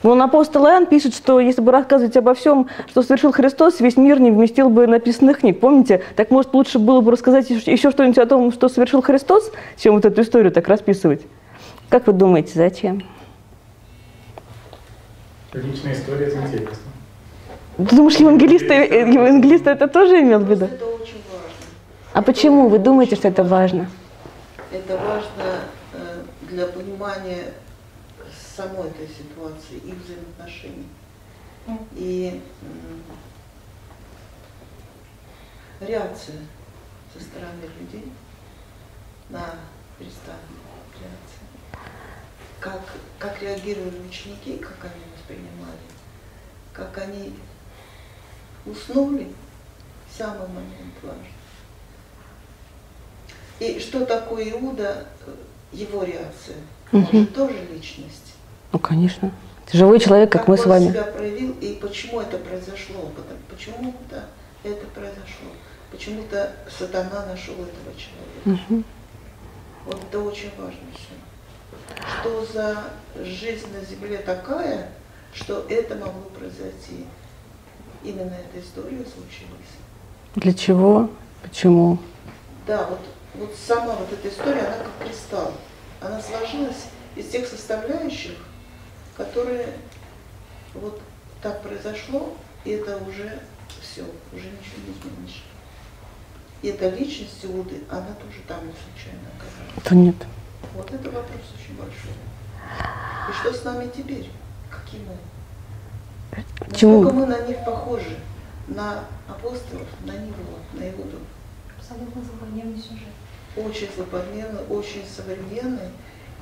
Вон 0.01 0.19
апостол 0.19 0.65
Иоанн 0.65 0.87
пишет, 0.87 1.13
что 1.13 1.39
если 1.39 1.61
бы 1.61 1.71
рассказывать 1.71 2.17
обо 2.17 2.33
всем, 2.33 2.67
что 2.89 3.03
совершил 3.03 3.31
Христос, 3.31 3.79
весь 3.79 3.97
мир 3.97 4.19
не 4.19 4.31
вместил 4.31 4.71
бы 4.71 4.87
написанных 4.87 5.41
книг. 5.41 5.59
Помните? 5.59 6.01
Так 6.15 6.31
может 6.31 6.51
лучше 6.55 6.79
было 6.79 7.01
бы 7.01 7.11
рассказать 7.11 7.51
еще 7.51 7.91
что-нибудь 7.91 8.17
о 8.17 8.25
том, 8.25 8.51
что 8.51 8.67
совершил 8.67 9.03
Христос, 9.03 9.51
чем 9.77 9.93
вот 9.93 10.05
эту 10.05 10.23
историю 10.23 10.51
так 10.51 10.67
расписывать? 10.67 11.21
Как 11.87 12.07
вы 12.07 12.13
думаете, 12.13 12.53
зачем? 12.55 13.03
Личная 15.53 15.93
история 15.93 16.25
это 16.25 16.39
интересно. 16.39 16.91
Ты 17.77 17.95
думаешь, 17.95 18.15
евангелисты, 18.15 18.73
э, 18.73 19.13
евангелисты 19.13 19.69
это 19.69 19.87
тоже 19.87 20.19
имел 20.21 20.39
в 20.39 20.49
виду? 20.49 20.65
Это 20.65 20.83
очень 20.83 21.21
важно. 21.31 21.51
А 22.11 22.23
почему 22.23 22.69
вы 22.69 22.79
думаете, 22.79 23.17
что 23.17 23.27
это 23.27 23.43
важно? 23.43 23.87
Это 24.73 24.97
важно 24.97 25.65
э, 25.93 26.25
для 26.49 26.65
понимания 26.65 27.53
самой 28.55 28.89
этой 28.89 29.07
ситуации 29.07 29.75
и 29.75 29.91
взаимоотношений. 29.91 30.87
И 31.91 32.41
реакция 35.79 36.37
со 37.13 37.23
стороны 37.23 37.61
людей 37.79 38.11
на 39.29 39.59
Христа, 39.99 40.33
реакция. 40.99 41.85
Как, 42.59 42.81
как 43.19 43.39
реагировали 43.43 43.99
ученики, 44.07 44.57
как 44.57 44.85
они 44.85 45.03
воспринимали, 45.15 45.77
как 46.73 46.97
они 46.97 47.35
уснули, 48.65 49.35
самый 50.09 50.47
момент 50.47 50.95
важный. 51.03 51.42
И 53.59 53.79
что 53.79 54.05
такое 54.05 54.51
Иуда, 54.51 55.05
э, 55.25 55.31
его 55.71 56.03
реакция? 56.03 56.57
Он 56.91 57.07
же 57.11 57.25
тоже 57.27 57.55
личность. 57.71 58.33
Ну, 58.71 58.79
конечно. 58.79 59.31
Это 59.65 59.77
живой 59.77 59.99
человек, 59.99 60.31
как 60.31 60.47
мы 60.47 60.57
с 60.57 60.61
он 60.61 60.69
вами. 60.69 60.89
себя 60.89 61.03
проявил 61.03 61.53
и 61.61 61.75
почему 61.81 62.21
это 62.21 62.37
произошло? 62.37 63.11
Почему-то 63.49 64.25
это 64.63 64.85
произошло. 64.87 65.51
Почему-то 65.91 66.51
сатана 66.69 67.25
нашел 67.27 67.53
этого 67.53 67.93
человека. 67.95 68.83
Вот 69.85 70.01
это 70.01 70.19
очень 70.19 70.49
важно 70.57 70.79
все. 70.95 71.13
что 72.21 72.45
за 72.45 72.77
жизнь 73.23 73.67
на 73.73 73.83
Земле 73.85 74.17
такая, 74.19 74.89
что 75.33 75.65
это 75.69 75.95
могло 75.95 76.29
произойти. 76.37 77.05
Именно 78.03 78.33
эта 78.33 78.59
история 78.65 78.97
случилась. 78.97 79.73
Для 80.35 80.53
чего? 80.53 81.09
Почему? 81.41 81.97
Да, 82.65 82.87
вот, 82.89 82.99
вот 83.35 83.55
сама 83.55 83.95
вот 83.95 84.11
эта 84.11 84.29
история, 84.29 84.61
она 84.61 84.77
как 84.77 85.07
кристалл. 85.07 85.53
Она 86.01 86.21
сложилась 86.21 86.87
из 87.15 87.29
тех 87.29 87.47
составляющих, 87.47 88.37
которые 89.15 89.67
вот 90.73 91.01
так 91.41 91.61
произошло, 91.61 92.35
и 92.65 92.71
это 92.71 92.97
уже 92.97 93.39
все, 93.81 94.03
уже 94.31 94.45
ничего 94.45 94.77
не 94.85 94.93
изменишь. 94.93 95.43
И 96.61 96.69
эта 96.69 96.89
личность 96.89 97.43
Иуды, 97.43 97.83
она 97.89 98.13
тоже 98.15 98.41
там 98.47 98.65
не 98.65 98.73
случайно 98.73 99.27
оказалась. 99.37 99.83
То 99.83 99.95
нет. 99.95 100.15
Вот 100.73 100.91
это 100.91 101.11
вопрос 101.11 101.41
очень 101.55 101.75
большой. 101.75 102.13
И 103.29 103.33
что 103.33 103.53
с 103.53 103.63
нами 103.65 103.89
теперь? 103.95 104.29
Какие 104.69 105.01
мы? 105.01 105.17
Почему? 106.59 107.03
Насколько 107.03 107.15
мы 107.15 107.25
на 107.27 107.41
них 107.47 107.57
похожи? 107.65 108.17
На 108.67 109.03
апостолов, 109.27 109.87
на 110.05 110.13
него, 110.13 110.57
на 110.71 110.89
Иуду. 110.89 111.19
Абсолютно 111.77 112.23
злободневный 112.23 112.81
сюжет. 112.81 113.09
Очень 113.55 113.89
злободневный, 113.95 114.61
очень 114.69 115.03
современный. 115.05 115.89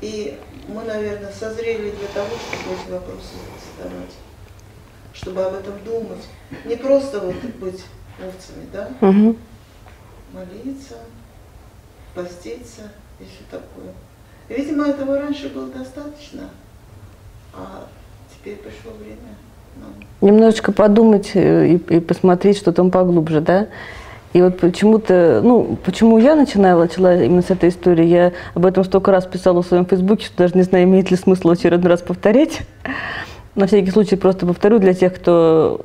И 0.01 0.39
мы, 0.67 0.83
наверное, 0.83 1.31
созрели 1.31 1.91
для 1.91 2.07
того, 2.07 2.29
чтобы 2.29 2.75
эти 2.75 2.91
вопросы 2.91 3.35
задавать. 3.77 4.11
Чтобы 5.13 5.43
об 5.43 5.53
этом 5.53 5.73
думать. 5.83 6.25
Не 6.65 6.75
просто 6.75 7.19
вот 7.19 7.35
быть 7.59 7.83
овцами, 8.17 8.65
да? 8.71 8.89
Мгм. 9.01 9.37
Молиться, 10.33 10.95
поститься 12.15 12.83
и 13.19 13.23
все 13.25 13.43
такое. 13.49 13.93
И, 14.49 14.53
видимо, 14.53 14.87
этого 14.87 15.19
раньше 15.19 15.49
было 15.49 15.67
достаточно, 15.67 16.49
а 17.53 17.87
теперь 18.33 18.57
пришло 18.57 18.91
время 18.93 19.35
нам 19.77 19.93
Немножечко 20.21 20.71
подумать 20.71 21.31
э, 21.35 21.67
и, 21.67 21.75
и 21.75 21.99
посмотреть, 21.99 22.57
что 22.57 22.71
там 22.71 22.91
поглубже, 22.91 23.41
да? 23.41 23.67
И 24.33 24.41
вот 24.41 24.59
почему-то, 24.59 25.41
ну, 25.43 25.77
почему 25.83 26.17
я 26.17 26.35
начинала, 26.35 26.83
начала 26.83 27.15
именно 27.15 27.41
с 27.41 27.49
этой 27.49 27.69
истории, 27.69 28.05
я 28.05 28.31
об 28.53 28.65
этом 28.65 28.83
столько 28.83 29.11
раз 29.11 29.25
писала 29.25 29.61
в 29.61 29.67
своем 29.67 29.85
фейсбуке, 29.85 30.25
что 30.25 30.37
даже 30.37 30.55
не 30.55 30.63
знаю, 30.63 30.85
имеет 30.85 31.11
ли 31.11 31.17
смысл 31.17 31.49
очередной 31.49 31.89
раз 31.89 32.01
повторять. 32.01 32.61
На 33.53 33.67
всякий 33.67 33.91
случай 33.91 34.15
просто 34.15 34.45
повторю 34.45 34.79
для 34.79 34.93
тех, 34.93 35.13
кто 35.13 35.81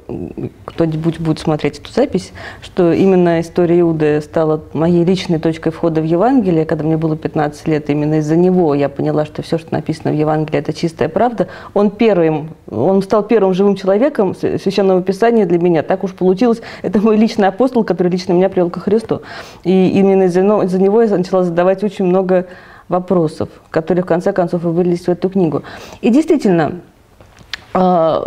кто-нибудь 0.64 1.18
будет 1.18 1.40
смотреть 1.40 1.80
эту 1.80 1.92
запись, 1.92 2.32
что 2.62 2.92
именно 2.92 3.40
история 3.40 3.80
Иуды 3.80 4.20
стала 4.20 4.62
моей 4.73 5.04
личной 5.04 5.40
точкой 5.40 5.70
входа 5.73 6.00
в 6.00 6.04
Евангелие, 6.04 6.64
когда 6.64 6.85
мне 6.85 6.96
было 6.96 7.16
15 7.16 7.66
лет. 7.66 7.90
Именно 7.90 8.20
из-за 8.20 8.37
него 8.37 8.73
я 8.75 8.88
поняла, 8.88 9.25
что 9.25 9.42
все, 9.42 9.58
что 9.58 9.73
написано 9.73 10.12
в 10.12 10.14
Евангелии, 10.14 10.61
это 10.61 10.73
чистая 10.73 11.08
правда. 11.08 11.49
Он 11.75 11.90
первым, 11.90 12.50
он 12.70 13.02
стал 13.02 13.25
первым 13.25 13.52
живым 13.52 13.75
человеком 13.75 14.37
священного 14.37 15.02
писания 15.02 15.44
для 15.44 15.58
меня. 15.58 15.82
Так 15.82 16.04
уж 16.04 16.12
получилось. 16.12 16.61
Это 16.82 17.00
мой 17.00 17.16
личный 17.16 17.49
апостол, 17.49 17.82
который 17.82 18.08
лично 18.08 18.32
меня 18.32 18.49
привел 18.49 18.70
ко 18.70 18.78
Христу. 18.78 19.23
И 19.64 19.88
именно 19.88 20.25
из-за 20.25 20.42
из-за 20.62 20.78
него 20.78 21.02
я 21.02 21.16
начала 21.16 21.42
задавать 21.42 21.82
очень 21.82 22.04
много 22.04 22.46
вопросов, 22.88 23.49
которые 23.70 24.04
в 24.04 24.06
конце 24.06 24.32
концов 24.32 24.64
и 24.64 24.68
вылились 24.68 25.06
в 25.06 25.08
эту 25.08 25.28
книгу. 25.30 25.64
И 26.00 26.11
действительно, 26.11 26.80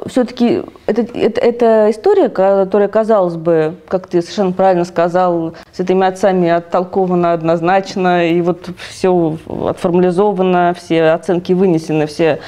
все-таки 0.06 0.64
это, 0.86 1.02
это, 1.02 1.42
это 1.42 1.88
история, 1.90 2.30
которая, 2.30 2.88
казалось 2.88 3.36
бы, 3.36 3.76
как 3.88 4.08
ты 4.08 4.22
совершенно 4.22 4.52
правильно 4.52 4.86
сказал, 4.86 5.56
с 5.80 5.82
этими 5.82 6.06
отцами 6.06 6.50
оттолкована 6.50 7.32
однозначно, 7.32 8.30
и 8.30 8.42
вот 8.42 8.70
все 8.90 9.38
отформализовано, 9.48 10.76
все 10.78 11.12
оценки 11.12 11.54
вынесены, 11.54 12.06
все 12.06 12.40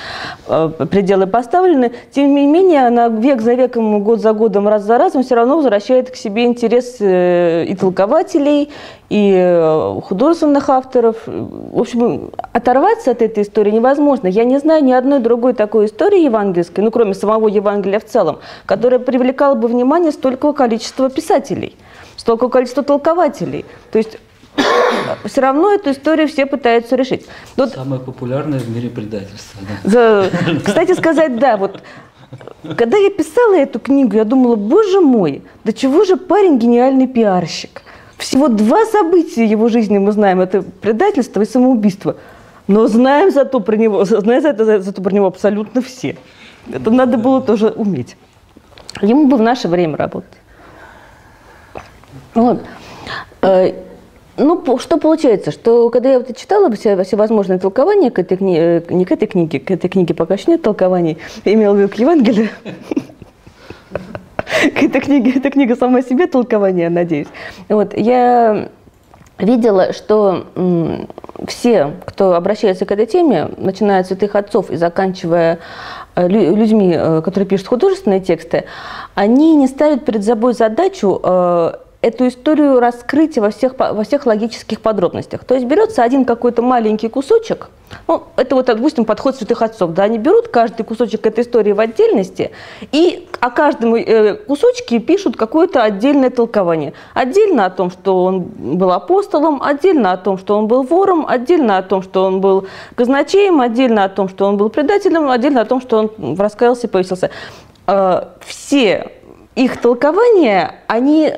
э, 0.48 0.70
пределы 0.90 1.28
поставлены. 1.28 1.94
Тем 2.12 2.36
не 2.36 2.46
менее, 2.46 2.88
она 2.88 3.08
век 3.08 3.42
за 3.42 3.54
веком, 3.54 4.04
год 4.04 4.20
за 4.20 4.34
годом, 4.34 4.68
раз 4.68 4.84
за 4.84 4.98
разом 4.98 5.24
все 5.24 5.36
равно 5.36 5.56
возвращает 5.56 6.12
к 6.12 6.16
себе 6.18 6.44
интерес 6.44 6.98
э, 7.00 7.64
и 7.70 7.74
толкователей, 7.74 8.70
и 9.10 9.34
э, 9.34 10.00
художественных 10.04 10.70
авторов. 10.70 11.16
В 11.26 11.80
общем, 11.80 12.32
оторваться 12.52 13.12
от 13.12 13.22
этой 13.22 13.44
истории 13.44 13.72
невозможно. 13.72 14.28
Я 14.28 14.44
не 14.44 14.58
знаю 14.58 14.84
ни 14.84 14.92
одной 14.92 15.20
другой 15.20 15.54
такой 15.54 15.86
истории 15.86 16.26
евангельской, 16.26 16.84
ну, 16.84 16.92
кроме 16.92 17.14
самого 17.14 17.48
Евангелия 17.48 18.00
в 18.00 18.06
целом, 18.06 18.40
которая 18.66 19.00
привлекала 19.00 19.56
бы 19.56 19.70
внимание 19.70 20.12
столько 20.12 20.52
количества 20.52 21.10
писателей, 21.10 21.78
столько 22.22 22.50
количества 22.50 22.84
толкователей. 22.84 23.66
То 23.92 23.98
есть 23.98 24.20
все 25.26 25.42
равно 25.42 25.74
эту 25.74 25.90
историю 25.92 26.28
все 26.28 26.46
пытаются 26.46 26.96
решить. 26.96 27.26
Вот 27.58 27.72
Самое 27.74 28.00
популярное 28.00 28.60
в 28.60 28.70
мире 28.70 28.90
предательство. 28.90 29.60
да. 29.84 29.90
за- 29.90 30.30
Кстати 30.64 30.94
сказать, 30.94 31.40
да, 31.40 31.58
вот 31.58 31.82
когда 32.78 32.98
я 32.98 33.10
писала 33.10 33.56
эту 33.56 33.80
книгу, 33.80 34.16
я 34.16 34.24
думала, 34.24 34.56
боже 34.56 35.02
мой, 35.02 35.42
да 35.64 35.74
чего 35.74 36.06
же 36.06 36.16
парень 36.16 36.60
гениальный 36.60 37.08
пиарщик. 37.08 37.82
Всего 38.18 38.50
два 38.50 38.86
события 38.86 39.44
его 39.44 39.68
жизни 39.68 39.98
мы 39.98 40.12
знаем, 40.12 40.42
это 40.42 40.62
предательство 40.62 41.42
и 41.42 41.46
самоубийство. 41.46 42.18
Но 42.68 42.88
знаем 42.88 43.32
зато 43.32 43.60
про 43.62 43.76
него, 43.76 44.06
знаем 44.06 44.44
зато, 44.44 44.80
зато 44.82 45.02
про 45.02 45.12
него 45.12 45.26
абсолютно 45.26 45.82
все. 45.82 46.16
Это 46.72 46.92
надо 46.92 47.18
было 47.18 47.42
тоже 47.42 47.70
уметь. 47.70 48.16
Ему 49.02 49.26
бы 49.28 49.38
в 49.38 49.42
наше 49.42 49.68
время 49.68 49.98
работать. 49.98 50.38
Вот. 52.34 52.62
Э, 53.42 53.74
Ну, 54.38 54.64
что 54.80 54.98
получается, 54.98 55.52
что 55.52 55.90
когда 55.90 56.14
я 56.14 56.20
вот 56.20 56.36
читала 56.36 56.72
все, 56.72 57.02
всевозможные 57.04 57.60
толкования 57.60 58.10
к 58.12 58.20
этой 58.20 58.38
книге, 58.38 58.84
не 58.90 59.06
к 59.06 59.12
этой 59.12 59.28
книге, 59.28 59.60
к 59.60 59.70
этой 59.70 59.90
книге 59.90 60.14
пока 60.14 60.36
еще 60.36 60.52
нет 60.52 60.62
толкований, 60.62 61.18
я 61.46 61.54
имела 61.54 61.74
в 61.74 61.78
виду 61.78 61.90
к 61.90 61.96
Евангелию, 61.96 62.50
к 64.76 64.84
этой 64.84 65.02
книге, 65.02 65.34
эта 65.36 65.52
книга 65.52 65.76
сама 65.76 66.02
себе 66.02 66.28
толкование, 66.28 66.90
надеюсь. 66.90 67.28
Вот, 67.70 67.96
я 67.96 68.70
видела, 69.38 69.94
что 69.94 70.46
все, 71.48 71.94
кто 72.06 72.36
обращается 72.36 72.86
к 72.86 72.92
этой 72.92 73.06
теме, 73.08 73.50
начиная 73.58 74.02
от 74.02 74.08
святых 74.08 74.36
отцов 74.36 74.70
и 74.70 74.76
заканчивая 74.76 75.60
э, 76.16 76.28
лю- 76.28 76.56
людьми, 76.56 76.94
э, 76.96 77.22
которые 77.24 77.48
пишут 77.48 77.68
художественные 77.68 78.22
тексты, 78.22 78.66
они 79.16 79.56
не 79.56 79.68
ставят 79.68 80.06
перед 80.06 80.24
собой 80.24 80.54
задачу 80.54 81.20
э, 81.24 81.72
эту 82.02 82.28
историю 82.28 82.80
раскрыть 82.80 83.38
во 83.38 83.52
всех, 83.52 83.74
во 83.78 84.04
всех 84.04 84.26
логических 84.26 84.82
подробностях. 84.82 85.44
То 85.44 85.54
есть 85.54 85.68
берется 85.68 86.04
один 86.04 86.26
какой-то 86.26 86.62
маленький 86.62 87.10
кусочек, 87.10 87.70
ну, 88.08 88.24
это 88.38 88.56
вот, 88.56 88.66
допустим, 88.66 89.06
подход 89.06 89.36
святых 89.36 89.62
отцов, 89.62 89.92
да, 89.92 90.04
они 90.04 90.18
берут 90.18 90.48
каждый 90.48 90.84
кусочек 90.84 91.26
этой 91.26 91.44
истории 91.44 91.74
в 91.74 91.80
отдельности 91.80 92.52
и 92.92 93.28
о 93.40 93.50
каждом 93.50 93.96
э, 93.96 94.36
кусочке 94.36 95.00
пишут 95.00 95.36
какое-то 95.36 95.84
отдельное 95.84 96.30
толкование. 96.30 96.94
Отдельно 97.14 97.66
о 97.66 97.70
том, 97.70 97.92
что 97.92 98.24
он 98.24 98.42
был 98.42 98.92
апостолом, 98.92 99.62
отдельно 99.62 100.14
о 100.14 100.18
том, 100.18 100.38
что 100.38 100.58
он 100.58 100.68
был 100.68 100.84
вором, 100.84 101.26
отдельно 101.28 101.78
о 101.78 101.84
том, 101.84 102.02
что 102.02 102.24
он 102.24 102.42
был 102.42 102.68
казначеем, 102.96 103.62
отдельно 103.62 104.06
о 104.06 104.10
том, 104.10 104.30
что 104.30 104.46
он 104.46 104.58
был 104.58 104.70
предателем, 104.70 105.30
отдельно 105.30 105.62
о 105.62 105.66
том, 105.66 105.82
что 105.82 105.98
он 106.00 106.36
раскаялся 106.38 106.88
и 106.88 106.90
повесился. 106.90 107.30
Э, 107.88 108.24
Все 108.40 109.12
их 109.56 109.82
толкования, 109.82 110.76
они 110.88 111.34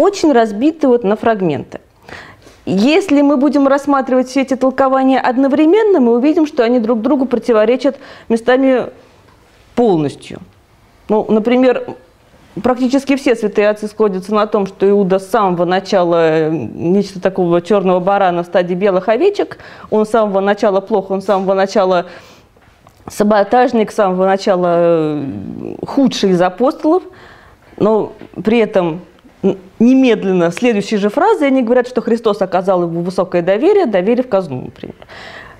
очень 0.00 0.32
разбиты 0.32 0.88
вот 0.88 1.04
на 1.04 1.16
фрагменты. 1.16 1.80
Если 2.66 3.22
мы 3.22 3.36
будем 3.36 3.66
рассматривать 3.66 4.28
все 4.28 4.42
эти 4.42 4.54
толкования 4.54 5.18
одновременно, 5.18 6.00
мы 6.00 6.14
увидим, 6.14 6.46
что 6.46 6.62
они 6.62 6.78
друг 6.78 7.00
другу 7.00 7.26
противоречат 7.26 7.98
местами 8.28 8.86
полностью. 9.74 10.40
Ну, 11.08 11.26
например, 11.28 11.96
практически 12.62 13.16
все 13.16 13.34
святые 13.34 13.68
отцы 13.70 13.88
сходятся 13.88 14.34
на 14.34 14.46
том, 14.46 14.66
что 14.66 14.88
Иуда 14.88 15.18
с 15.18 15.28
самого 15.28 15.64
начала 15.64 16.48
э, 16.48 16.50
нечто 16.50 17.20
такого 17.20 17.60
черного 17.60 17.98
барана 17.98 18.42
в 18.42 18.46
стадии 18.46 18.74
белых 18.74 19.08
овечек. 19.08 19.58
Он 19.90 20.06
с 20.06 20.10
самого 20.10 20.40
начала 20.40 20.80
плохо, 20.80 21.12
он 21.12 21.22
с 21.22 21.26
самого 21.26 21.54
начала 21.54 22.06
саботажник, 23.08 23.90
с 23.90 23.94
самого 23.96 24.26
начала 24.26 24.74
э, 24.78 25.24
худший 25.86 26.30
из 26.30 26.40
апостолов. 26.40 27.02
Но 27.78 28.12
при 28.44 28.58
этом 28.58 29.00
немедленно 29.78 30.50
следующей 30.50 30.96
же 30.96 31.08
фразы 31.08 31.44
они 31.44 31.62
говорят, 31.62 31.88
что 31.88 32.02
Христос 32.02 32.42
оказал 32.42 32.82
ему 32.82 33.02
высокое 33.02 33.42
доверие, 33.42 33.86
доверие 33.86 34.24
в 34.24 34.28
казну, 34.28 34.62
например. 34.66 34.96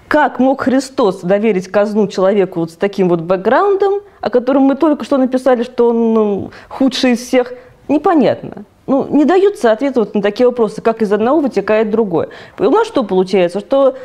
Как 0.08 0.40
мог 0.40 0.62
Христос 0.62 1.20
доверить 1.20 1.68
казну 1.68 2.08
человеку 2.08 2.60
вот 2.60 2.72
с 2.72 2.74
таким 2.74 3.08
вот 3.08 3.20
бэкграундом, 3.20 4.00
о 4.20 4.30
котором 4.30 4.62
мы 4.62 4.74
только 4.74 5.04
что 5.04 5.18
написали, 5.18 5.62
что 5.62 5.90
он 5.90 6.14
ну, 6.14 6.50
худший 6.68 7.12
из 7.12 7.20
всех, 7.20 7.54
непонятно. 7.88 8.64
Ну, 8.86 9.06
не 9.08 9.24
даются 9.24 9.70
ответы 9.70 10.00
вот 10.00 10.16
на 10.16 10.20
такие 10.20 10.48
вопросы, 10.48 10.82
как 10.82 11.00
из 11.00 11.12
одного 11.12 11.40
вытекает 11.40 11.90
другое. 11.90 12.30
И 12.58 12.62
у 12.62 12.70
нас 12.70 12.88
что 12.88 13.04
получается? 13.04 13.60
Что 13.60 13.96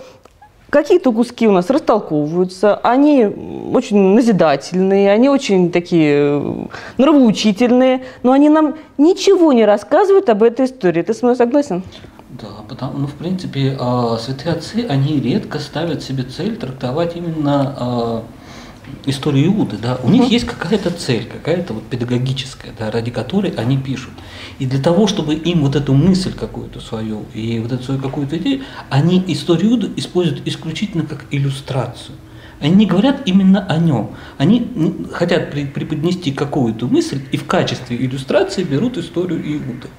какие-то 0.76 1.14
куски 1.14 1.48
у 1.48 1.54
нас 1.54 1.70
растолковываются, 1.70 2.76
они 2.76 3.26
очень 3.74 3.98
назидательные, 3.98 5.10
они 5.10 5.30
очень 5.30 5.72
такие 5.72 6.42
э, 6.42 6.66
нравоучительные, 6.98 8.04
но 8.24 8.34
они 8.34 8.50
нам 8.50 8.76
ничего 8.98 9.54
не 9.54 9.64
рассказывают 9.64 10.28
об 10.30 10.44
этой 10.44 10.66
истории. 10.66 11.02
Ты 11.02 11.14
со 11.14 11.26
мной 11.26 11.38
согласен? 11.38 11.82
Да, 12.30 12.48
потому, 12.68 12.98
ну, 12.98 13.08
в 13.08 13.14
принципе, 13.14 13.78
э, 13.80 14.18
святые 14.20 14.56
отцы, 14.56 14.86
они 14.90 15.22
редко 15.22 15.60
ставят 15.60 16.04
себе 16.04 16.24
цель 16.24 16.58
трактовать 16.58 17.16
именно 17.16 17.76
э, 17.80 19.10
историю 19.10 19.46
Иуды, 19.46 19.78
да. 19.78 19.98
У 20.04 20.10
них 20.10 20.30
есть 20.30 20.46
какая-то 20.46 20.92
цель, 20.92 21.26
какая-то 21.26 21.74
вот 21.74 21.84
педагогическая, 21.84 22.74
да, 22.78 22.92
ради 22.92 23.12
которой 23.12 23.52
они 23.52 23.78
пишут. 23.78 24.12
И 24.60 24.66
для 24.66 24.82
того, 24.82 25.08
чтобы 25.08 25.36
им 25.36 25.62
вот 25.62 25.76
эту 25.76 25.94
мысль 25.94 26.34
какую-то 26.34 26.80
свою 26.80 27.26
и 27.34 27.60
вот 27.60 27.72
эту 27.72 27.84
свою 27.84 28.02
какую-то 28.02 28.38
идею, 28.38 28.64
они 28.90 29.24
историю 29.28 29.72
Иуды 29.72 29.92
используют 29.98 30.48
исключительно 30.48 31.06
как 31.06 31.26
иллюстрацию. 31.32 32.16
Они 32.62 32.74
не 32.76 32.86
говорят 32.86 33.24
именно 33.26 33.66
о 33.66 33.78
нем. 33.78 34.12
Они 34.38 34.66
хотят 35.12 35.52
преподнести 35.52 36.32
какую-то 36.32 36.88
мысль 36.88 37.22
и 37.32 37.38
в 37.38 37.46
качестве 37.46 37.98
иллюстрации 37.98 38.64
берут 38.64 38.98
историю 38.98 39.42
Иуды. 39.42 39.90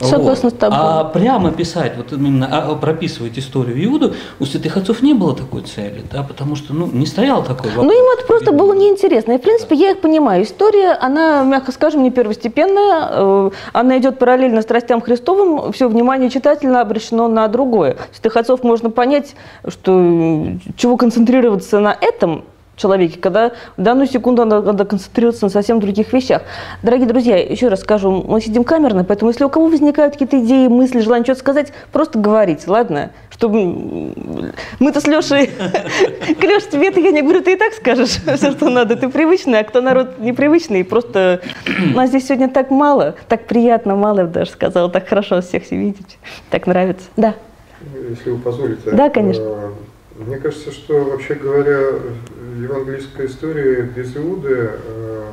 Согласна 0.00 0.50
с 0.50 0.52
тобой. 0.52 0.78
А 0.80 1.04
прямо 1.04 1.52
писать, 1.52 1.92
вот 1.96 2.12
именно 2.12 2.48
а, 2.50 2.74
прописывать 2.74 3.38
историю 3.38 3.84
Иуду, 3.84 4.14
у 4.38 4.44
святых 4.44 4.76
отцов 4.76 5.02
не 5.02 5.14
было 5.14 5.34
такой 5.34 5.62
цели, 5.62 6.02
да, 6.10 6.22
потому 6.22 6.56
что 6.56 6.72
ну, 6.72 6.86
не 6.86 7.06
стоял 7.06 7.42
такой 7.42 7.70
вопрос. 7.70 7.86
Ну, 7.86 7.92
им 7.92 8.18
это 8.18 8.26
просто 8.26 8.52
было 8.52 8.74
неинтересно. 8.74 9.32
И, 9.32 9.38
в 9.38 9.42
принципе, 9.42 9.76
я 9.76 9.90
их 9.90 10.00
понимаю. 10.00 10.44
История, 10.44 10.92
она, 10.92 11.42
мягко 11.44 11.72
скажем, 11.72 12.02
не 12.02 12.10
первостепенная. 12.10 13.08
Э, 13.10 13.50
Она 13.72 13.98
идет 13.98 14.18
параллельно 14.18 14.62
страстям 14.62 15.00
Христовым. 15.00 15.72
Все 15.72 15.88
внимание 15.88 16.30
читателя 16.30 16.80
обращено 16.80 17.28
на 17.28 17.46
другое. 17.48 17.96
Святых 18.12 18.36
отцов 18.36 18.62
можно 18.62 18.90
понять, 18.90 19.34
что 19.68 20.46
чего 20.76 20.96
концентрироваться 20.96 21.80
на 21.80 21.96
этом 22.00 22.44
человеке, 22.80 23.18
когда 23.18 23.52
в 23.76 23.82
данную 23.82 24.06
секунду 24.06 24.44
надо, 24.44 24.66
надо 24.66 24.84
концентрироваться 24.84 25.44
на 25.44 25.50
совсем 25.50 25.80
других 25.80 26.12
вещах. 26.12 26.42
Дорогие 26.82 27.06
друзья, 27.06 27.36
еще 27.36 27.68
раз 27.68 27.80
скажу, 27.80 28.24
мы 28.26 28.40
сидим 28.40 28.64
камерно, 28.64 29.04
поэтому 29.04 29.30
если 29.30 29.44
у 29.44 29.48
кого 29.48 29.66
возникают 29.68 30.14
какие-то 30.14 30.40
идеи, 30.40 30.68
мысли, 30.68 31.00
желание 31.00 31.24
что-то 31.24 31.40
сказать, 31.40 31.72
просто 31.92 32.18
говорите, 32.18 32.64
ладно? 32.66 33.10
Чтобы 33.30 34.12
мы-то 34.78 35.00
с 35.00 35.06
Лешей... 35.06 35.50
Леш, 36.50 36.64
тебе-то 36.64 37.00
я 37.00 37.12
не 37.12 37.22
говорю, 37.22 37.42
ты 37.42 37.52
и 37.52 37.56
так 37.56 37.72
скажешь 37.74 38.10
все, 38.36 38.50
что 38.50 38.68
надо. 38.68 38.96
Ты 38.96 39.08
привычный, 39.08 39.60
а 39.60 39.64
кто 39.64 39.80
народ 39.80 40.18
непривычный. 40.18 40.84
Просто 40.84 41.40
нас 41.94 42.08
здесь 42.08 42.26
сегодня 42.26 42.48
так 42.48 42.70
мало, 42.70 43.14
так 43.28 43.46
приятно, 43.46 43.94
мало, 43.94 44.20
я 44.20 44.24
бы 44.24 44.32
даже 44.32 44.50
сказала, 44.50 44.90
так 44.90 45.08
хорошо 45.08 45.40
всех 45.40 45.64
все 45.64 45.76
видеть, 45.76 46.18
так 46.50 46.66
нравится. 46.66 47.06
Да. 47.16 47.34
Если 48.08 48.30
вы 48.30 48.38
позволите. 48.38 48.90
Да, 48.90 49.08
конечно. 49.08 49.42
Э, 49.42 49.70
Мне 50.18 50.36
кажется, 50.36 50.70
что, 50.70 51.04
вообще 51.04 51.34
говоря, 51.34 51.78
евангелийская 52.62 53.26
история 53.26 53.82
без 53.82 54.16
Иуды 54.16 54.70
э, 54.72 55.30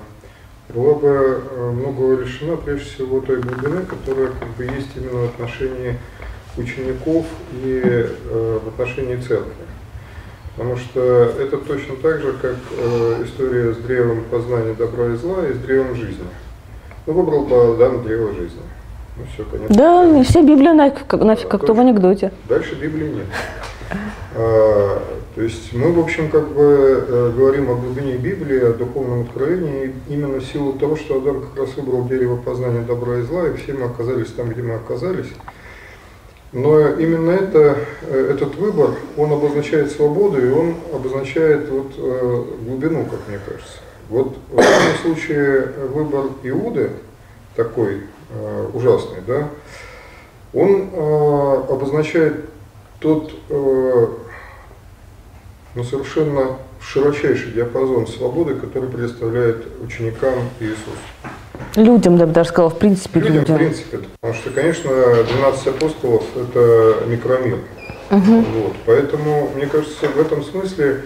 была 0.70 0.96
бы 0.96 1.08
э, 1.10 1.72
многого 1.72 2.22
лишена, 2.22 2.58
прежде 2.58 2.86
всего, 2.86 3.22
той 3.22 3.42
глубины, 3.42 3.86
которая 3.86 4.28
как 4.28 4.50
бы 4.58 4.64
есть 4.64 4.90
именно 4.96 5.28
в 5.28 5.30
отношении 5.30 5.98
учеников 6.58 7.26
и 7.54 7.82
э, 7.84 8.60
в 8.64 8.68
отношении 8.68 9.16
церкви. 9.18 9.54
Потому 10.56 10.76
что 10.76 11.36
это 11.40 11.58
точно 11.58 11.96
так 11.98 12.20
же, 12.20 12.34
как 12.34 12.56
э, 12.78 13.24
история 13.26 13.74
с 13.74 13.78
древом 13.78 14.24
познания 14.30 14.74
добра 14.74 15.08
и 15.08 15.16
зла 15.16 15.48
и 15.48 15.54
с 15.54 15.58
древом 15.58 15.96
жизни. 15.96 16.26
Ну, 17.06 17.14
выбрал 17.14 17.46
бы 17.46 17.74
Адам 17.74 18.04
древо 18.04 18.34
жизни. 18.34 18.62
Ну, 19.16 19.24
все, 19.34 19.44
конец. 19.46 19.70
Да, 19.70 20.20
и 20.20 20.24
вся 20.24 20.42
Библия 20.42 20.74
нафиг, 20.74 21.14
нафиг 21.14 21.48
как 21.48 21.66
то 21.66 21.74
в 21.74 21.80
анекдоте. 21.80 22.32
Дальше 22.50 22.76
Библии 22.76 23.10
нет. 23.10 23.26
А, 23.90 25.04
то 25.36 25.42
есть 25.42 25.74
мы, 25.74 25.92
в 25.94 26.00
общем, 26.00 26.30
как 26.30 26.48
бы 26.50 27.06
э, 27.08 27.34
говорим 27.36 27.70
о 27.70 27.76
глубине 27.76 28.18
Библии, 28.18 28.60
о 28.60 28.74
духовном 28.74 29.22
откровении, 29.22 29.94
именно 30.10 30.40
в 30.40 30.44
силу 30.44 30.74
того, 30.74 30.96
что 30.96 31.18
Адам 31.18 31.42
как 31.42 31.58
раз 31.60 31.76
выбрал 31.76 32.08
дерево 32.08 32.38
познания 32.38 32.82
добра 32.82 33.20
и 33.20 33.22
зла, 33.22 33.48
и 33.48 33.56
все 33.56 33.74
мы 33.74 33.86
оказались 33.86 34.32
там, 34.32 34.50
где 34.50 34.62
мы 34.62 34.76
оказались. 34.76 35.30
Но 36.54 36.90
именно 36.90 37.32
это, 37.32 37.78
э, 38.02 38.32
этот 38.34 38.56
выбор, 38.56 38.96
он 39.16 39.32
обозначает 39.32 39.92
свободу, 39.92 40.44
и 40.44 40.50
он 40.50 40.76
обозначает 40.94 41.70
вот, 41.70 41.92
э, 41.98 42.44
глубину, 42.66 43.06
как 43.06 43.20
мне 43.28 43.40
кажется. 43.46 43.80
Вот 44.10 44.38
в 44.52 44.56
данном 44.56 44.98
случае 45.02 45.68
выбор 45.94 46.26
Иуды, 46.44 46.92
такой 47.56 48.04
ужасный, 48.74 49.20
да, 49.26 49.50
он 50.54 50.90
обозначает 51.70 52.46
тот 53.00 53.32
э, 53.50 54.08
ну, 55.76 55.84
совершенно 55.84 56.58
широчайший 56.82 57.52
диапазон 57.52 58.08
свободы, 58.08 58.56
который 58.56 58.90
предоставляет 58.90 59.68
ученикам 59.84 60.34
Иисус. 60.60 60.78
Людям, 61.76 62.18
я 62.18 62.26
бы 62.26 62.34
даже 62.34 62.50
сказала, 62.50 62.70
в 62.70 62.80
принципе, 62.80 63.20
Людям, 63.20 63.36
в 63.36 63.38
людям. 63.42 63.58
принципе, 63.58 64.00
потому 64.20 64.34
что, 64.34 64.50
конечно, 64.52 64.92
12 64.92 65.68
апостолов– 65.68 66.24
это 66.36 67.04
микромир. 67.08 67.60
Вот, 68.10 68.74
поэтому, 68.86 69.50
мне 69.56 69.68
кажется, 69.68 70.08
в 70.08 70.20
этом 70.20 70.44
смысле, 70.44 71.04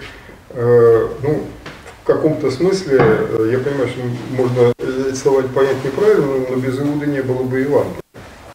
э, 0.50 1.08
ну, 1.22 1.42
в 2.02 2.06
каком-то 2.06 2.50
смысле, 2.50 2.98
э, 3.00 3.48
я 3.52 3.58
понимаю, 3.58 3.88
что 3.88 4.00
можно 4.30 4.72
эти 5.08 5.14
слова 5.16 5.42
понять 5.42 5.84
неправильно, 5.84 6.26
но 6.48 6.56
без 6.56 6.78
Иуды 6.78 7.06
не 7.06 7.22
было 7.22 7.42
бы 7.42 7.60
Евангелия. 7.60 8.02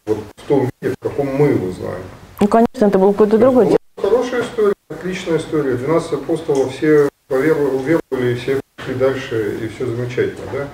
Вот 0.06 0.18
в 0.36 0.42
том 0.48 0.70
виде, 0.80 0.94
в 0.94 1.02
каком 1.02 1.26
мы 1.26 1.48
его 1.48 1.70
знаем. 1.72 2.02
Ну, 2.40 2.46
конечно, 2.46 2.86
это 2.86 2.98
был 2.98 3.12
какой-то 3.12 3.36
другой 3.36 3.66
Вот 3.66 3.78
Хорошая 4.00 4.42
история, 4.42 4.74
отличная 4.88 5.38
история. 5.38 5.74
12 5.74 6.12
апостолов 6.12 6.72
все 6.72 7.08
поверовали, 7.26 7.74
уверовали, 7.74 8.32
и 8.32 8.34
все 8.36 8.60
пошли 8.76 8.94
дальше, 8.94 9.58
и 9.62 9.68
все 9.68 9.86
замечательно, 9.86 10.46
да? 10.52 10.68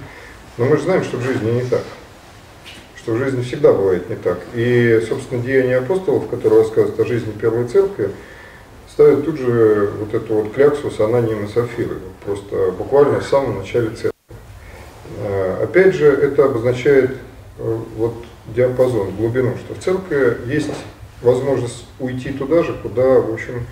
Но 0.58 0.66
мы 0.66 0.76
же 0.76 0.82
знаем, 0.82 1.02
что 1.04 1.16
в 1.16 1.22
жизни 1.22 1.50
не 1.50 1.62
так. 1.62 1.82
Что 2.96 3.12
в 3.12 3.18
жизни 3.18 3.42
всегда 3.42 3.72
бывает 3.72 4.10
не 4.10 4.16
так. 4.16 4.40
И, 4.54 5.02
собственно, 5.08 5.42
деяния 5.42 5.78
апостолов, 5.78 6.28
которые 6.28 6.62
рассказывают 6.62 7.00
о 7.00 7.06
жизни 7.06 7.32
Первой 7.32 7.66
Церкви, 7.66 8.10
ставят 8.90 9.24
тут 9.24 9.38
же 9.38 9.90
вот 9.98 10.12
эту 10.12 10.34
вот 10.34 10.52
кляксу 10.52 10.90
с 10.90 11.00
Ананием 11.00 11.48
и. 11.48 11.98
Просто 12.26 12.72
буквально 12.72 13.20
в 13.20 13.26
самом 13.26 13.58
начале 13.58 13.88
церкви. 13.88 14.12
Э, 15.18 15.64
Опять 15.64 15.94
же, 15.94 16.06
это 16.06 16.44
обозначает 16.44 17.16
э, 17.58 17.78
вот 17.96 18.14
диапазон, 18.54 19.16
глубину, 19.16 19.56
что 19.56 19.74
в 19.74 19.82
церкви 19.82 20.38
есть 20.46 20.70
возможность 21.24 21.86
уйти 21.98 22.30
туда 22.30 22.62
же, 22.62 22.74
куда, 22.74 23.20
в 23.20 23.32
общем, 23.32 23.66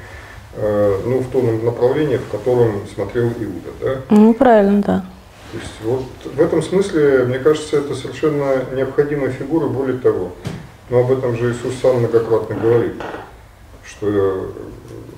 э, 0.55 1.01
ну, 1.05 1.19
в 1.19 1.31
том 1.31 1.65
направлении, 1.65 2.17
в 2.17 2.29
котором 2.29 2.83
смотрел 2.93 3.29
Иуда, 3.29 3.71
да. 3.81 3.97
Ну, 4.11 4.35
правильно, 4.35 4.83
да. 4.83 5.05
То 5.53 5.59
есть 5.59 5.73
вот 5.85 6.35
в 6.35 6.41
этом 6.41 6.63
смысле, 6.63 7.25
мне 7.25 7.39
кажется, 7.39 7.77
это 7.77 7.95
совершенно 7.95 8.65
необходимая 8.75 9.31
фигура, 9.31 9.67
более 9.67 9.99
того. 9.99 10.33
Но 10.89 11.01
об 11.01 11.13
этом 11.13 11.37
же 11.37 11.53
Иисус 11.53 11.75
сам 11.81 11.99
многократно 11.99 12.57
говорит, 12.57 12.95
что, 13.85 14.51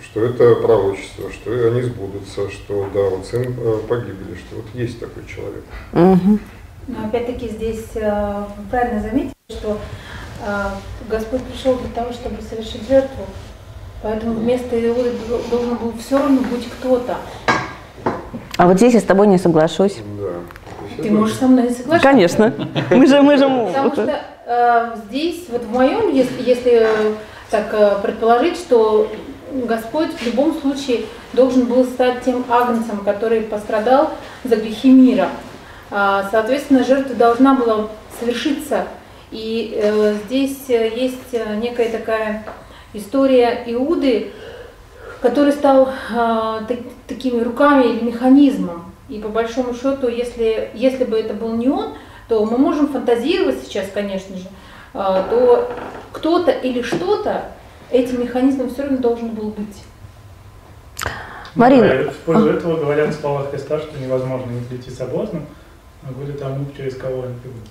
что 0.03 0.25
это 0.25 0.57
пророчество, 0.57 1.31
что 1.33 1.51
они 1.68 1.83
сбудутся, 1.83 2.51
что 2.51 2.88
да, 2.92 3.03
вот 3.03 3.27
сын 3.27 3.42
э, 3.42 3.79
погибели, 3.88 4.37
что 4.37 4.57
вот 4.57 4.66
есть 4.75 4.99
такой 4.99 5.25
человек. 5.27 5.64
Мгм. 5.92 6.40
Но 6.88 7.07
опять-таки 7.07 7.49
здесь 7.49 7.87
э, 7.94 8.44
правильно 8.70 9.01
заметили, 9.01 9.33
что 9.49 9.79
Господь 11.09 11.43
пришел 11.43 11.75
для 11.77 11.90
того, 11.90 12.12
чтобы 12.12 12.43
совершить 12.43 12.88
жертву. 12.88 13.25
Поэтому 14.03 14.35
вместо 14.35 14.77
Иуды 14.77 15.12
дол- 15.29 15.40
должен 15.51 15.77
был 15.77 15.95
все 15.99 16.19
равно 16.19 16.40
быть 16.43 16.69
кто-то. 16.69 17.17
А 18.57 18.67
вот 18.67 18.77
здесь 18.77 18.95
я 18.95 19.01
с 19.01 19.05
тобой 19.05 19.27
не 19.27 19.38
соглашусь. 19.38 19.99
Да. 20.19 21.03
Ты 21.03 21.11
можешь 21.11 21.37
со 21.37 21.47
мной 21.47 21.64
не 21.64 21.75
соглашаться. 21.75 22.09
Конечно. 22.09 22.55
Мы 22.90 23.07
же, 23.07 23.23
мы 23.23 23.37
же... 23.37 23.49
Потому 23.49 23.93
что 23.93 24.21
э, 24.47 24.97
здесь, 25.09 25.47
вот 25.49 25.62
в 25.62 25.73
моем, 25.73 26.12
если, 26.12 26.43
если 26.43 26.73
э, 26.83 27.14
так 27.51 27.73
э, 27.73 27.99
предположить, 28.03 28.57
что 28.57 29.11
Господь 29.53 30.12
в 30.12 30.27
любом 30.27 30.61
случае 30.61 31.07
должен 31.33 31.64
был 31.67 31.85
стать 31.85 32.23
тем 32.25 32.45
агнцем, 32.49 32.99
который 32.99 33.40
пострадал 33.43 34.11
за 34.45 34.57
грехи 34.57 34.90
мира. 34.90 35.29
А, 35.90 36.29
Соответственно, 36.31 36.85
жертва 36.85 37.14
должна 37.14 37.55
была 37.55 37.88
совершиться. 38.21 38.85
И 39.35 39.77
э, 39.77 40.14
здесь 40.27 40.59
э, 40.68 40.97
есть 40.97 41.33
э, 41.33 41.57
некая 41.57 41.90
такая 41.90 42.44
история 42.92 43.64
Иуды, 43.66 44.31
который 45.20 45.53
стал 45.53 45.88
а, 46.14 46.62
так- 46.68 46.79
такими 47.09 47.40
руками 47.42 47.85
или 47.87 48.05
механизмом. 48.05 48.92
И 49.09 49.18
по 49.18 49.29
большому 49.29 49.75
счету, 49.75 50.07
если, 50.07 50.70
если 50.75 51.05
бы 51.05 51.18
это 51.18 51.35
был 51.35 51.55
не 51.55 51.68
он, 51.68 51.94
то 52.29 52.44
мы 52.44 52.59
можем 52.59 52.87
фантазировать 52.88 53.62
сейчас, 53.64 53.87
конечно 53.92 54.37
же, 54.37 54.44
а, 54.92 55.27
то 55.29 55.68
кто-то 56.12 56.53
или 56.53 56.83
что-то 56.83 57.47
этим 57.90 58.20
механизмом 58.20 58.70
все 58.70 58.83
равно 58.83 58.99
должен 58.99 59.31
был 59.31 59.49
быть. 59.49 59.83
Марина, 61.57 61.88
Да, 61.88 62.11
В 62.11 62.16
пользу 62.18 62.51
этого 62.51 62.77
говорят 62.77 63.12
слова 63.14 63.49
Христа, 63.51 63.79
что 63.81 63.99
невозможно 63.99 64.49
не 64.51 64.61
прийти 64.61 64.90
соблазном, 64.90 65.47
но 66.03 66.12
будет 66.12 66.38
тому, 66.38 66.66
через 66.77 66.97
кого 66.97 67.25
они 67.25 67.35
придут. 67.38 67.62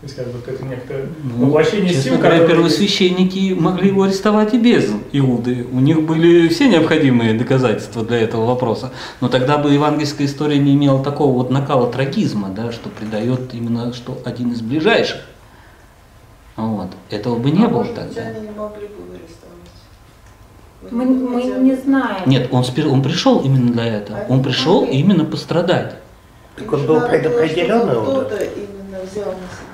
То 0.00 0.04
есть 0.06 0.14
как 0.14 0.28
бы 0.28 0.38
это 0.46 0.64
некоторое 0.64 1.08
Ну, 1.24 1.46
воплощение 1.46 1.88
честно 1.88 2.02
сил, 2.10 2.18
говоря, 2.18 2.38
которые- 2.38 2.56
первосвященники 2.56 3.52
могли 3.58 3.88
его 3.88 4.04
арестовать 4.04 4.54
и 4.54 4.58
без 4.58 4.88
Иуды. 5.12 5.66
У 5.72 5.80
них 5.80 6.02
были 6.02 6.46
все 6.48 6.68
необходимые 6.68 7.34
доказательства 7.34 8.04
для 8.04 8.18
этого 8.20 8.46
вопроса. 8.46 8.92
Но 9.20 9.28
тогда 9.28 9.58
бы 9.58 9.72
евангельская 9.72 10.28
история 10.28 10.58
не 10.58 10.74
имела 10.74 11.02
такого 11.02 11.32
вот 11.32 11.50
накала 11.50 11.90
трагизма, 11.90 12.48
да, 12.50 12.70
что 12.70 12.90
придает 12.90 13.52
именно 13.54 13.92
что 13.92 14.16
один 14.24 14.52
из 14.52 14.60
ближайших. 14.60 15.20
Вот. 16.54 16.88
Этого 17.10 17.36
бы 17.36 17.50
не 17.50 17.64
А 17.64 17.68
было 17.68 17.78
может 17.78 17.94
тогда. 17.96 18.20
они 18.22 18.40
не 18.40 18.50
могли 18.50 18.86
бы 18.86 19.02
арестовать? 19.14 20.92
Мы, 20.92 21.04
не 21.06 21.14
мы 21.28 21.42
не 21.64 21.74
знаем. 21.74 22.22
Нет, 22.26 22.48
он, 22.52 22.62
спир- 22.62 22.88
он 22.88 23.02
пришел 23.02 23.40
именно 23.40 23.72
для 23.72 23.84
этого. 23.84 24.20
Он 24.28 24.44
пришел 24.44 24.84
именно 24.84 25.24
пострадать. 25.24 25.96
Так 26.54 26.72
он 26.72 26.86
был 26.86 27.00
чтобы 27.00 27.06
удар? 27.82 28.02
Кто-то 28.02 28.36
именно 28.44 28.98
взял 29.04 29.26
на 29.26 29.32
себя. 29.32 29.67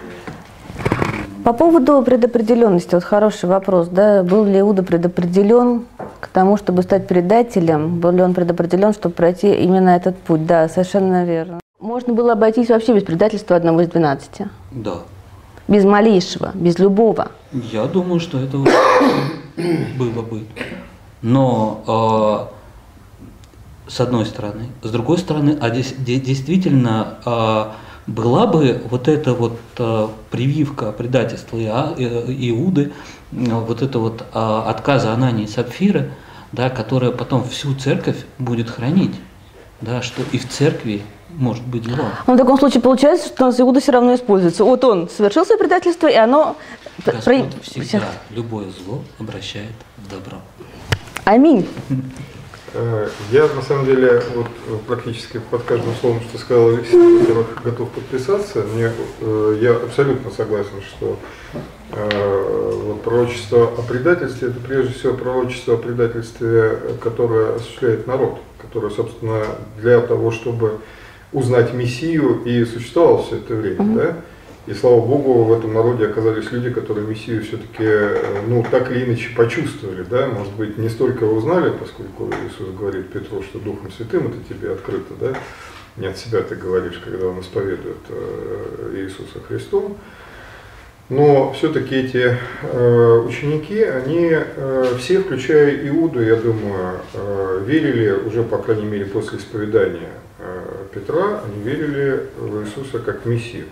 По 1.45 1.53
поводу 1.53 2.01
предопределенности, 2.03 2.95
вот 2.95 3.05
хороший 3.05 3.51
вопрос, 3.51 3.89
да, 3.89 4.23
был 4.23 4.45
ли 4.47 4.61
Иуда 4.61 4.83
предопределен 4.83 5.85
к 6.21 6.29
тому, 6.29 6.57
чтобы 6.57 6.83
стать 6.83 7.07
предателем, 7.07 8.01
был 8.01 8.13
ли 8.13 8.23
он 8.23 8.33
предопределен, 8.33 8.95
чтобы 8.95 9.15
пройти 9.15 9.53
именно 9.55 9.91
этот 9.91 10.17
путь, 10.17 10.47
да, 10.47 10.71
совершенно 10.71 11.27
верно. 11.27 11.61
Можно 11.81 12.15
было 12.15 12.33
обойтись 12.33 12.71
вообще 12.71 12.95
без 12.95 13.03
предательства 13.03 13.57
одного 13.57 13.83
из 13.83 13.89
двенадцати, 13.89 14.49
Да. 14.71 15.01
без 15.69 15.85
малейшего, 15.85 16.51
без 16.55 16.79
любого. 16.79 17.29
Я 17.53 17.85
думаю, 17.85 18.21
что 18.21 18.39
это 18.41 18.57
было 19.99 20.23
бы. 20.23 20.45
Но 21.21 22.49
э, 23.87 23.91
с 23.91 24.01
одной 24.01 24.25
стороны, 24.25 24.69
с 24.83 24.91
другой 24.91 25.19
стороны, 25.19 25.59
а 25.61 25.69
действительно 25.69 27.19
э, 27.27 27.65
была 28.07 28.47
бы 28.47 28.83
вот 28.91 29.09
эта 29.09 29.33
вот 29.35 29.59
э, 29.79 30.09
прививка 30.31 30.93
предательства 30.93 31.57
Иа- 31.57 31.95
э, 31.97 32.25
Иуды, 32.51 32.93
э, 33.33 33.37
вот 33.37 33.83
это 33.83 33.99
вот 33.99 34.23
э, 34.33 34.63
отказа 34.67 35.13
Анании 35.13 35.45
и 35.45 35.49
Сапфира, 35.49 36.09
да, 36.53 36.71
которая 36.71 37.11
потом 37.11 37.49
всю 37.49 37.75
церковь 37.75 38.19
будет 38.39 38.69
хранить, 38.71 39.15
да, 39.81 40.03
что 40.03 40.23
и 40.33 40.39
в 40.39 40.49
церкви 40.49 41.03
может 41.31 41.65
быть 41.67 41.85
зло. 41.85 42.05
Но 42.27 42.35
в 42.35 42.37
таком 42.37 42.59
случае 42.59 42.81
получается, 42.81 43.29
что 43.29 43.45
у 43.45 43.47
нас 43.49 43.59
Иуда 43.61 43.81
все 43.81 43.93
равно 43.93 44.15
используется. 44.15 44.65
Вот 44.65 44.85
он 44.85 45.09
совершил 45.09 45.45
свое 45.45 45.59
предательство, 45.59 46.07
и 46.07 46.15
оно... 46.15 46.57
Господь 47.05 47.51
про- 47.51 47.61
всегда 47.63 48.07
любое 48.31 48.67
зло 48.85 49.03
обращает 49.19 49.73
в 49.97 50.09
добро. 50.11 50.39
Аминь. 51.25 51.67
Э, 52.75 53.09
Я 53.31 53.47
на 53.55 53.63
самом 53.63 53.87
деле 53.87 54.21
вот 54.35 54.47
э, 54.47 54.77
практически 54.87 55.39
под 55.51 55.63
каждым 55.63 55.95
словом, 55.95 56.21
что 56.23 56.39
сказал 56.39 56.71
Алексей, 56.71 56.97
во-первых, 56.97 57.63
готов 57.63 57.89
подписаться. 57.91 58.65
Мне, 58.75 58.91
э, 59.21 59.59
я 59.61 59.77
абсолютно 59.77 60.31
согласен, 60.31 60.83
что 60.83 61.17
вот 61.91 63.03
пророчество 63.03 63.65
о 63.67 63.83
предательстве 63.83 64.49
это 64.49 64.59
прежде 64.59 64.95
всего 64.95 65.15
пророчество 65.15 65.75
о 65.75 65.77
предательстве, 65.77 66.79
которое 67.01 67.55
осуществляет 67.55 68.09
народ, 68.09 68.41
которое, 68.61 68.91
собственно, 68.91 69.45
для 69.81 70.01
того, 70.01 70.33
чтобы 70.33 70.79
узнать 71.33 71.73
Мессию 71.73 72.43
и 72.45 72.65
существовал 72.65 73.23
все 73.23 73.37
это 73.37 73.55
время, 73.55 73.97
да? 73.97 74.17
И 74.67 74.73
слава 74.73 75.01
Богу, 75.01 75.45
в 75.45 75.53
этом 75.53 75.75
народе 75.75 76.07
оказались 76.07 76.51
люди, 76.51 76.71
которые 76.71 77.07
Мессию 77.07 77.43
все-таки, 77.43 77.87
ну, 78.49 78.65
так 78.71 78.91
или 78.91 79.05
иначе 79.05 79.29
почувствовали, 79.37 80.05
да, 80.05 80.27
может 80.29 80.55
быть, 80.55 80.79
не 80.79 80.89
столько 80.89 81.25
узнали, 81.25 81.71
поскольку 81.71 82.31
Иисус 82.47 82.75
говорит 82.75 83.11
Петру, 83.11 83.43
что 83.43 83.59
Духом 83.59 83.91
Святым 83.93 84.29
это 84.29 84.37
тебе 84.49 84.73
открыто, 84.73 85.13
да, 85.21 85.35
не 85.99 86.07
от 86.07 86.17
себя 86.17 86.41
ты 86.41 86.55
говоришь, 86.55 86.99
когда 87.05 87.27
он 87.27 87.41
исповедует 87.41 87.99
э, 88.09 88.95
Иисуса 88.97 89.39
Христом, 89.47 89.99
но 91.11 91.53
все-таки 91.53 91.97
эти 91.97 92.39
э, 92.63 93.19
ученики, 93.19 93.83
они 93.83 94.31
э, 94.33 94.85
все, 94.99 95.21
включая 95.21 95.87
Иуду, 95.89 96.23
я 96.23 96.37
думаю, 96.37 97.01
э, 97.13 97.63
верили 97.67 98.13
уже, 98.13 98.43
по 98.43 98.57
крайней 98.57 98.87
мере, 98.87 99.05
после 99.05 99.37
исповедания 99.37 100.15
э, 100.39 100.87
Петра, 100.95 101.43
они 101.45 101.63
верили 101.63 102.23
в 102.39 102.63
Иисуса 102.63 102.99
как 102.99 103.27
Мессию. 103.27 103.67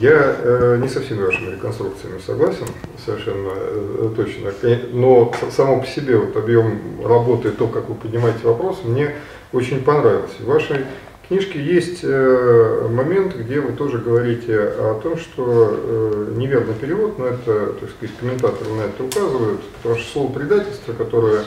Я 0.00 0.36
э, 0.38 0.78
не 0.80 0.88
со 0.88 1.00
всеми 1.00 1.22
вашими 1.22 1.52
реконструкциями 1.52 2.18
согласен, 2.18 2.66
совершенно 3.04 3.52
э, 3.54 4.10
точно, 4.16 4.52
но 4.92 5.32
само 5.50 5.80
по 5.80 5.86
себе 5.86 6.16
вот 6.16 6.36
объем 6.36 6.80
работы, 7.04 7.52
то, 7.52 7.68
как 7.68 7.88
вы 7.88 7.94
поднимаете 7.94 8.40
вопрос, 8.44 8.80
мне 8.84 9.14
очень 9.52 9.82
понравилось. 9.84 10.32
В 10.40 10.46
вашей 10.46 10.84
книжке 11.28 11.62
есть 11.62 12.00
э, 12.02 12.88
момент, 12.90 13.36
где 13.36 13.60
вы 13.60 13.72
тоже 13.72 13.98
говорите 13.98 14.58
о 14.58 15.00
том, 15.00 15.16
что 15.16 15.70
э, 15.72 16.32
неверный 16.36 16.74
перевод, 16.74 17.18
но 17.18 17.26
это, 17.26 17.74
так 17.80 17.90
сказать, 17.90 18.16
комментаторы 18.18 18.70
на 18.72 18.82
это 18.82 19.04
указывают, 19.04 19.60
потому 19.76 20.00
что 20.00 20.12
слово 20.12 20.32
предательство, 20.32 20.92
которое 20.92 21.44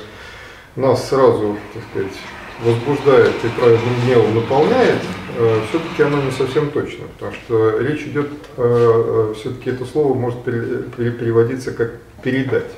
нас 0.77 1.09
сразу, 1.09 1.57
так 1.73 1.83
сказать, 1.91 2.13
возбуждает 2.63 3.33
и 3.43 3.47
праведным 3.59 3.93
гневом 4.05 4.35
наполняет, 4.35 4.99
все-таки 5.69 6.01
оно 6.03 6.21
не 6.21 6.31
совсем 6.31 6.71
точно, 6.71 7.05
потому 7.17 7.33
что 7.33 7.79
речь 7.79 8.01
идет, 8.01 8.29
все-таки 8.55 9.69
это 9.69 9.85
слово 9.85 10.15
может 10.15 10.43
пере- 10.43 10.83
пере- 10.97 11.11
переводиться 11.11 11.71
как 11.71 11.91
передать. 12.23 12.71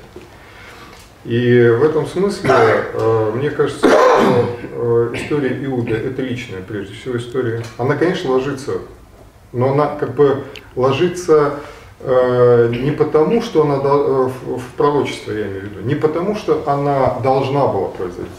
И 1.24 1.68
в 1.78 1.84
этом 1.84 2.06
смысле, 2.06 2.50
э, 2.50 3.32
мне 3.34 3.50
кажется, 3.50 3.86
что 3.86 4.48
э, 4.72 5.10
история 5.14 5.62
Иуды– 5.66 5.94
это 5.94 6.22
личная, 6.22 6.62
прежде 6.66 6.94
всего, 6.94 7.18
история. 7.18 7.62
Она, 7.76 7.96
конечно, 7.96 8.30
ложится, 8.30 8.72
но 9.52 9.72
она 9.72 9.96
как 9.96 10.14
бы 10.14 10.44
ложится 10.76 11.56
э, 12.00 12.72
не 12.72 12.92
потому, 12.92 13.42
что 13.42 13.62
она 13.62 13.74
э, 13.84 14.28
в 14.56 14.76
пророчестве, 14.78 15.40
я 15.40 15.46
имею 15.48 15.60
в 15.60 15.64
виду, 15.64 15.80
не 15.86 15.94
потому, 15.94 16.36
что 16.36 16.62
она 16.66 17.18
должна 17.22 17.66
была 17.66 17.88
произойти, 17.88 18.30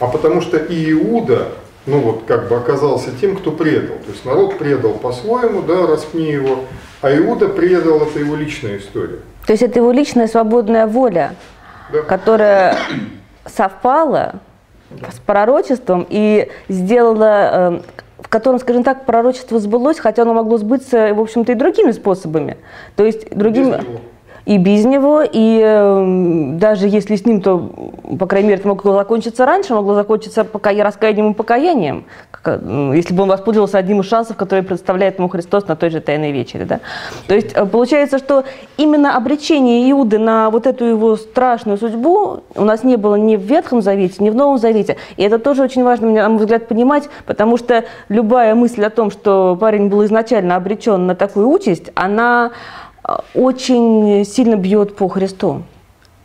а 0.00 0.06
потому 0.06 0.40
что 0.40 0.56
и 0.56 0.92
Иуда, 0.92 1.48
ну 1.86 2.00
вот 2.00 2.22
как 2.26 2.48
бы 2.48 2.56
оказался 2.56 3.10
тем, 3.20 3.36
кто 3.36 3.52
предал. 3.52 3.96
То 3.98 4.10
есть 4.10 4.24
народ 4.24 4.58
предал 4.58 4.94
по-своему, 4.94 5.62
да, 5.62 5.86
распни 5.86 6.24
его, 6.30 6.64
а 7.02 7.16
Иуда 7.16 7.48
предал, 7.48 8.00
это 8.02 8.18
его 8.18 8.34
личная 8.34 8.78
история. 8.78 9.18
То 9.46 9.52
есть 9.52 9.62
это 9.62 9.78
его 9.78 9.92
личная 9.92 10.26
свободная 10.26 10.86
воля, 10.86 11.34
Да. 11.92 12.02
которая 12.02 12.76
совпала 13.46 14.34
с 15.12 15.18
пророчеством 15.20 16.06
и 16.08 16.48
сделала, 16.68 17.50
э, 17.52 17.80
в 18.22 18.28
котором, 18.28 18.58
скажем 18.58 18.82
так, 18.82 19.06
пророчество 19.06 19.58
сбылось, 19.58 19.98
хотя 19.98 20.22
оно 20.22 20.34
могло 20.34 20.58
сбыться, 20.58 21.14
в 21.14 21.20
общем-то, 21.20 21.52
и 21.52 21.54
другими 21.54 21.92
способами. 21.92 22.56
То 22.96 23.04
есть 23.04 23.30
другими... 23.34 23.72
Без 23.78 23.88
него. 23.88 24.00
И 24.50 24.58
без 24.58 24.84
него, 24.84 25.22
и 25.22 25.60
э, 25.62 26.54
даже 26.54 26.88
если 26.88 27.14
с 27.14 27.24
ним, 27.24 27.40
то, 27.40 27.70
по 28.18 28.26
крайней 28.26 28.48
мере, 28.48 28.58
это 28.58 28.66
могло 28.66 28.94
закончиться 28.94 29.46
раньше, 29.46 29.74
могло 29.74 29.94
закончиться 29.94 30.42
пока 30.42 30.72
раскаянием 30.72 31.30
и 31.30 31.34
покаянием, 31.34 32.04
э, 32.44 32.92
если 32.96 33.14
бы 33.14 33.22
он 33.22 33.28
воспользовался 33.28 33.78
одним 33.78 34.00
из 34.00 34.08
шансов, 34.08 34.36
который 34.36 34.64
представляет 34.64 35.18
ему 35.18 35.28
Христос 35.28 35.68
на 35.68 35.76
той 35.76 35.90
же 35.90 36.00
Тайной 36.00 36.32
вечере. 36.32 36.64
Да? 36.64 36.80
То 37.28 37.36
есть 37.36 37.52
э, 37.54 37.64
получается, 37.64 38.18
что 38.18 38.42
именно 38.76 39.16
обречение 39.16 39.88
Иуды 39.92 40.18
на 40.18 40.50
вот 40.50 40.66
эту 40.66 40.84
его 40.84 41.14
страшную 41.14 41.78
судьбу 41.78 42.42
у 42.56 42.64
нас 42.64 42.82
не 42.82 42.96
было 42.96 43.14
ни 43.14 43.36
в 43.36 43.42
Ветхом 43.42 43.82
Завете, 43.82 44.16
ни 44.18 44.30
в 44.30 44.34
Новом 44.34 44.58
Завете. 44.58 44.96
И 45.16 45.22
это 45.22 45.38
тоже 45.38 45.62
очень 45.62 45.84
важно, 45.84 46.10
на 46.10 46.28
мой 46.28 46.40
взгляд, 46.40 46.66
понимать, 46.66 47.08
потому 47.24 47.56
что 47.56 47.84
любая 48.08 48.56
мысль 48.56 48.84
о 48.84 48.90
том, 48.90 49.12
что 49.12 49.56
парень 49.60 49.88
был 49.88 50.04
изначально 50.06 50.56
обречен 50.56 51.06
на 51.06 51.14
такую 51.14 51.48
участь, 51.48 51.92
она 51.94 52.50
очень 53.34 54.24
сильно 54.24 54.56
бьет 54.56 54.96
по 54.96 55.08
Христу. 55.08 55.62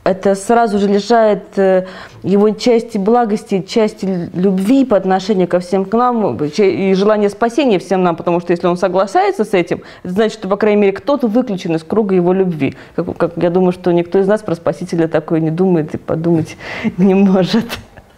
Это 0.04 0.36
сразу 0.36 0.78
же 0.78 0.88
лишает 0.88 1.58
э, 1.58 1.88
его 2.22 2.52
части 2.52 3.00
благости, 3.00 3.66
части 3.68 4.30
любви 4.36 4.86
по 4.86 4.98
отношению 4.98 5.48
ко 5.48 5.60
всем 5.60 5.84
к 5.84 5.94
нам 5.98 6.38
и 6.46 6.94
желания 6.94 7.28
спасения 7.32 7.80
всем 7.80 8.04
нам, 8.04 8.16
потому 8.16 8.40
что 8.40 8.52
если 8.52 8.68
он 8.68 8.78
соглашается 8.78 9.44
с 9.44 9.56
этим, 9.56 9.82
это 10.04 10.14
значит, 10.14 10.38
что, 10.38 10.48
по 10.48 10.58
крайней 10.58 10.80
мере, 10.82 10.94
кто-то 10.94 11.28
выключен 11.28 11.76
из 11.76 11.84
круга 11.84 12.14
его 12.14 12.34
любви. 12.34 12.76
Как, 12.96 13.18
как 13.18 13.32
я 13.38 13.50
думаю, 13.50 13.72
что 13.72 13.92
никто 13.92 14.20
из 14.20 14.28
нас 14.28 14.42
про 14.44 14.54
Спасителя 14.54 15.08
такое 15.08 15.40
не 15.40 15.50
думает 15.50 15.96
и 15.96 15.98
подумать 15.98 16.56
не 16.98 17.16
может. 17.16 17.66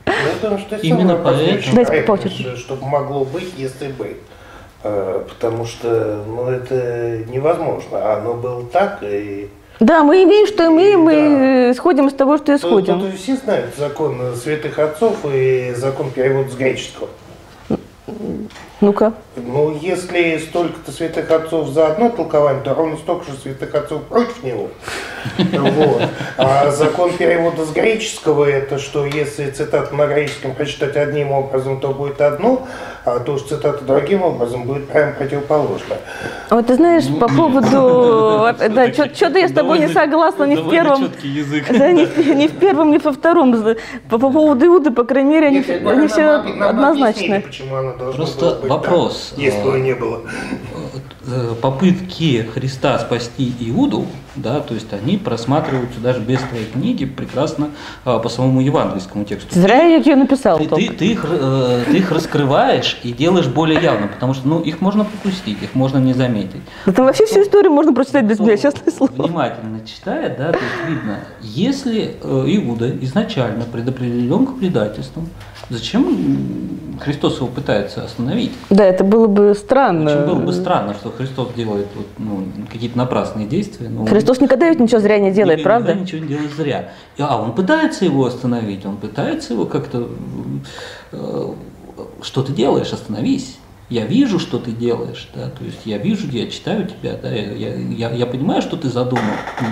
Ну, 0.05 0.11
я 0.11 0.41
думаю, 0.41 0.59
что 0.59 0.75
Именно 0.75 1.15
поэтому- 1.15 2.57
чтобы 2.57 2.85
могло 2.85 3.23
быть, 3.23 3.53
если 3.57 3.87
бы. 3.93 4.17
Э, 4.83 5.23
Потому 5.27 5.65
что 5.65 6.23
ну, 6.27 6.49
это 6.49 7.23
невозможно. 7.27 7.97
А 7.99 8.17
Оно 8.19 8.33
было 8.35 8.63
так, 8.65 8.99
и 9.01 9.49
Да, 9.79 10.03
мы 10.03 10.23
имеем, 10.23 10.47
что 10.47 10.67
имеем, 10.67 11.01
мы 11.01 11.13
Да. 11.13 11.71
исходим 11.71 12.07
из 12.07 12.13
того, 12.13 12.37
что 12.37 12.55
исходим. 12.55 12.99
тут 12.99 13.13
все 13.15 13.35
знают 13.35 13.75
закон 13.75 14.35
святых 14.35 14.77
отцов 14.79 15.17
и 15.25 15.73
закон 15.75 16.11
перевода 16.11 16.49
с 16.49 16.55
греческого. 16.55 17.09
Ну-ка. 18.79 19.13
Ну, 19.35 19.75
если 19.81 20.37
столько-то 20.37 20.91
святых 20.91 21.31
отцов 21.31 21.69
за 21.69 21.87
одно 21.87 22.09
толкование, 22.09 22.61
то 22.63 22.75
ровно 22.75 22.97
столько 22.97 23.31
же 23.31 23.37
святых 23.37 23.73
отцов 23.73 24.03
против 24.03 24.43
него. 24.43 24.69
Вот. 25.37 26.03
А 26.37 26.69
закон 26.71 27.11
перевода 27.13 27.65
с 27.65 27.71
греческого 27.71 28.45
это, 28.45 28.77
что 28.77 29.05
если 29.05 29.49
цитату 29.49 29.95
на 29.95 30.05
греческом 30.05 30.53
прочитать 30.53 30.95
одним 30.95 31.31
образом, 31.31 31.79
то 31.79 31.89
будет 31.89 32.21
одно, 32.21 32.67
а 33.03 33.19
то 33.19 33.37
что 33.37 33.55
цитату 33.55 33.83
другим 33.85 34.21
образом 34.21 34.63
будет 34.63 34.87
прямо 34.89 35.13
противоположное. 35.13 35.99
Вот 36.49 36.67
ты 36.67 36.75
знаешь, 36.75 37.05
по 37.19 37.27
поводу... 37.27 38.47
Да, 38.77 38.91
что-то 38.91 39.39
я 39.39 39.47
с 39.47 39.53
тобой 39.53 39.79
не 39.79 39.87
согласна 39.87 40.43
ни 40.43 40.55
в 40.55 40.69
первом... 40.69 41.11
язык. 41.23 41.65
Да, 41.77 41.91
ни, 41.91 42.05
в- 42.47 42.59
первом, 42.59 42.91
ни 42.91 42.97
во 42.97 43.11
втором. 43.11 43.55
По, 44.09 44.19
по 44.19 44.29
поводу 44.29 44.65
Иуды, 44.65 44.91
по 44.91 45.03
крайней 45.03 45.31
мере, 45.31 45.47
они, 45.47 45.61
все- 45.61 46.35
однозначны. 46.35 47.41
почему 47.41 47.75
она 47.75 47.93
должна 47.93 48.17
Просто 48.17 48.45
была 48.61 48.66
быть 48.67 48.77
вопрос, 48.77 49.29
так, 49.31 49.39
если 49.39 49.63
бы 49.63 49.79
не 49.79 49.95
было. 49.95 50.21
Э, 51.25 51.55
попытки 51.61 52.47
Христа 52.53 52.99
спасти 52.99 53.53
Иуду 53.59 54.05
да, 54.37 54.59
то 54.59 54.73
есть 54.73 54.93
они 54.93 55.17
просматриваются 55.17 55.99
даже 55.99 56.19
без 56.19 56.39
твоей 56.39 56.65
книги 56.65 57.05
прекрасно 57.05 57.69
а, 58.05 58.19
по 58.19 58.29
самому 58.29 58.61
евангельскому 58.61 59.25
тексту. 59.25 59.59
Зря 59.59 59.83
я 59.83 59.97
ее 59.97 60.15
написал. 60.15 60.57
Ты, 60.57 60.67
ты, 60.67 60.89
ты, 60.89 61.05
их, 61.07 61.25
э, 61.27 61.83
ты 61.85 61.97
их 61.97 62.11
раскрываешь 62.11 62.99
и 63.03 63.11
делаешь 63.11 63.47
более 63.47 63.81
явно, 63.81 64.07
потому 64.07 64.33
что 64.33 64.47
ну, 64.47 64.59
их 64.61 64.81
можно 64.81 65.05
пропустить, 65.05 65.61
их 65.61 65.75
можно 65.75 65.97
не 65.97 66.13
заметить. 66.13 66.61
Да 66.85 66.91
там 66.93 67.05
вообще 67.05 67.25
всю 67.25 67.41
историю 67.41 67.71
можно 67.71 67.93
прочитать 67.93 68.25
без 68.25 68.39
меня, 68.39 68.57
честное 68.57 68.93
слово. 68.93 69.11
Внимательно 69.11 69.79
читает, 69.85 70.37
да, 70.37 70.51
то 70.51 70.59
есть 70.59 70.89
видно, 70.89 71.19
если 71.41 72.15
э, 72.21 72.43
Иуда 72.47 72.89
изначально 73.01 73.65
предопределен 73.65 74.45
к 74.45 74.59
предательству, 74.59 75.23
зачем 75.69 76.97
Христос 76.99 77.37
его 77.37 77.47
пытается 77.47 78.03
остановить? 78.03 78.51
Да, 78.69 78.83
это 78.83 79.03
было 79.03 79.27
бы 79.27 79.53
странно. 79.55 80.11
Очень 80.11 80.25
было 80.25 80.39
бы 80.39 80.53
странно, 80.53 80.93
что 80.93 81.11
Христос 81.11 81.49
делает 81.55 81.87
вот, 81.95 82.07
ну, 82.17 82.45
какие-то 82.71 82.97
напрасные 82.97 83.47
действия. 83.47 83.89
но 83.89 84.05
Христос 84.27 84.41
никогда 84.41 84.67
ведь 84.69 84.79
ничего 84.81 84.99
зря 84.99 85.19
не 85.19 85.31
делает, 85.31 85.59
никогда 85.59 85.85
правда? 85.85 86.01
ничего 86.01 86.19
не 86.21 86.27
делает 86.27 86.51
зря. 86.51 86.89
А 87.17 87.41
он 87.41 87.53
пытается 87.55 88.03
его 88.03 88.25
остановить, 88.25 88.85
он 88.85 88.97
пытается 88.97 89.53
его 89.53 89.65
как-то... 89.65 90.09
э, 91.13 91.47
что 92.21 92.43
ты 92.43 92.51
делаешь, 92.51 92.91
остановись. 92.91 93.57
Я 93.89 94.05
вижу, 94.05 94.37
что 94.37 94.59
ты 94.59 94.71
делаешь, 94.71 95.29
да, 95.33 95.43
то 95.49 95.63
есть 95.63 95.79
я 95.85 95.97
вижу, 95.97 96.27
я 96.29 96.47
читаю 96.47 96.87
тебя, 96.87 97.13
да, 97.21 97.29
я, 97.29 97.53
я, 97.53 97.75
я- 97.75 98.11
я 98.11 98.25
понимаю, 98.25 98.61
что 98.61 98.75
ты 98.75 98.89
задумал, 98.89 99.23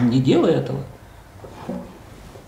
не 0.04 0.22
делай 0.22 0.54
этого. 0.54 0.80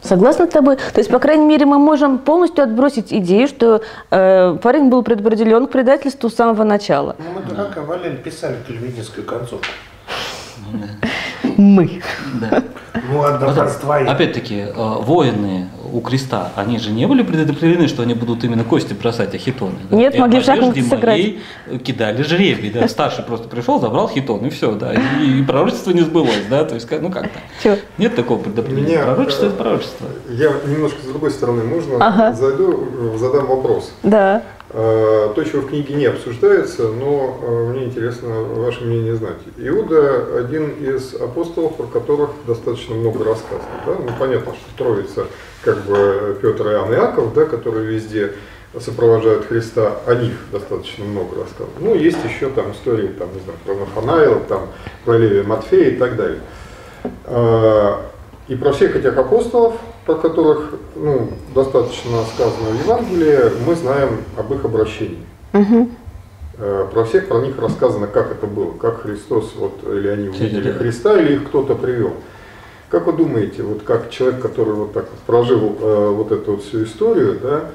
Согласна 0.01 0.45
с 0.45 0.49
тобой. 0.49 0.77
То 0.77 0.99
есть, 0.99 1.09
по 1.09 1.19
крайней 1.19 1.45
мере, 1.45 1.65
мы 1.65 1.77
можем 1.77 2.19
полностью 2.19 2.63
отбросить 2.63 3.11
идею, 3.11 3.49
что 3.49 3.81
э, 4.11 4.57
парень 4.63 4.87
был 4.87 5.03
предопределен 5.03 5.67
к 5.67 5.71
предательству 5.71 6.29
с 6.29 6.35
самого 6.35 6.63
начала. 6.63 7.17
Ну, 7.19 7.25
мы 7.41 7.41
дурака 7.45 7.81
валяли, 7.81 8.15
писали 8.15 8.55
кальвинистскую 8.65 9.25
концовку. 9.25 9.65
Мы. 11.57 12.01
Да. 12.39 12.63
Ну, 13.09 13.23
твои. 13.81 14.05
опять-таки, 14.05 14.65
э, 14.67 14.73
воины 15.01 15.69
у 15.91 16.01
креста, 16.01 16.51
они 16.55 16.79
же 16.79 16.91
не 16.91 17.05
были 17.05 17.23
предопределены, 17.23 17.87
что 17.87 18.03
они 18.03 18.13
будут 18.13 18.43
именно 18.43 18.63
кости 18.63 18.93
бросать, 18.93 19.33
а 19.33 19.37
хитоны. 19.37 19.75
да? 19.89 19.95
Нет, 19.95 20.15
И 20.15 20.19
могли 20.19 20.41
шахматы 20.41 20.71
одежде 20.71 20.89
сыграть. 20.89 21.35
кидали 21.83 22.23
жребий, 22.23 22.69
да, 22.71 22.87
старший 22.87 23.23
просто 23.23 23.47
пришел, 23.47 23.79
забрал 23.79 24.09
хитон, 24.09 24.45
и 24.45 24.49
все, 24.49 24.73
да, 24.73 24.93
и, 24.93 25.39
и 25.39 25.43
пророчество 25.43 25.91
не 25.91 26.01
сбылось, 26.01 26.45
да, 26.49 26.65
то 26.65 26.75
есть, 26.75 26.89
ну 26.91 27.09
как-то. 27.09 27.77
Нет 27.97 28.15
такого 28.15 28.39
предопределения. 28.41 28.97
Меня, 28.97 29.03
Пророчество 29.05 29.45
э, 29.45 29.47
это 29.49 29.57
пророчество. 29.57 30.07
Я 30.29 30.51
немножко 30.67 31.01
с 31.01 31.05
другой 31.07 31.31
стороны, 31.31 31.63
можно 31.63 32.05
Ага. 32.05 32.33
зайду, 32.33 33.17
задам 33.17 33.47
вопрос. 33.47 33.91
Да. 34.03 34.43
Э, 34.69 35.31
То, 35.33 35.43
чего 35.45 35.61
в 35.61 35.69
книге 35.69 35.93
не 35.93 36.05
обсуждается, 36.07 36.89
но 36.89 37.39
э, 37.41 37.71
мне 37.71 37.85
интересно 37.85 38.41
ваше 38.41 38.83
мнение 38.83 39.15
знать. 39.15 39.37
Иуда 39.57 40.39
один 40.39 40.71
из 40.71 41.13
апостолов, 41.15 41.75
про 41.77 41.85
которых 41.85 42.31
достаточно 42.45 42.95
много 42.95 43.23
рассказано. 43.23 43.69
Да? 43.85 43.93
Ну, 43.99 44.09
понятно, 44.19 44.53
что 44.53 44.83
Троица, 44.83 45.27
как 45.63 45.83
бы 45.85 46.37
Петр, 46.41 46.67
Иоанн 46.67 46.91
и 46.91 46.95
Иаков, 46.95 47.33
да, 47.33 47.45
которые 47.45 47.85
везде 47.87 48.33
сопровождают 48.77 49.45
Христа, 49.45 50.01
о 50.05 50.15
них 50.15 50.33
достаточно 50.51 51.05
много 51.05 51.37
рассказано. 51.37 51.77
Ну, 51.79 51.95
есть 51.95 52.17
еще 52.25 52.49
там 52.49 52.73
истории, 52.73 53.07
там, 53.07 53.29
не 53.33 53.39
знаю, 53.39 53.57
про 53.65 53.73
Нафанаила, 53.75 54.41
там, 54.49 54.67
про 55.05 55.17
Левия 55.17 55.43
Матфея 55.43 55.91
и 55.91 55.95
так 55.97 56.17
далее. 56.17 56.39
Э, 57.25 57.93
И 58.49 58.55
про 58.55 58.71
всех 58.71 58.95
этих 58.95 59.17
апостолов, 59.17 59.75
про 60.07 60.15
которых 60.15 60.73
ну, 60.95 61.29
достаточно 61.53 62.23
сказано 62.33 62.69
в 62.69 62.83
Евангелии, 62.83 63.51
мы 63.67 63.75
знаем 63.75 64.21
об 64.37 64.53
их 64.53 64.63
обращении. 64.63 65.23
Э, 66.57 66.87
Про 66.91 67.03
всех 67.03 67.27
про 67.27 67.39
них 67.41 67.59
рассказано, 67.59 68.07
как 68.07 68.31
это 68.31 68.47
было, 68.47 68.71
как 68.71 69.01
Христос, 69.01 69.53
вот, 69.57 69.83
или 69.83 70.07
они 70.07 70.29
увидели 70.29 70.71
Христа, 70.71 71.19
или 71.19 71.33
их 71.35 71.47
кто-то 71.49 71.75
привел. 71.75 72.13
Как 72.89 73.05
вы 73.05 73.13
думаете, 73.13 73.63
вот 73.63 73.83
как 73.83 74.09
человек, 74.09 74.41
который 74.41 74.73
вот 74.73 74.93
так 74.93 75.09
вот 75.11 75.19
прожил 75.25 75.77
э, 75.77 76.09
вот 76.09 76.31
эту 76.31 76.53
вот 76.53 76.63
всю 76.63 76.85
историю, 76.85 77.37
да, 77.43 77.65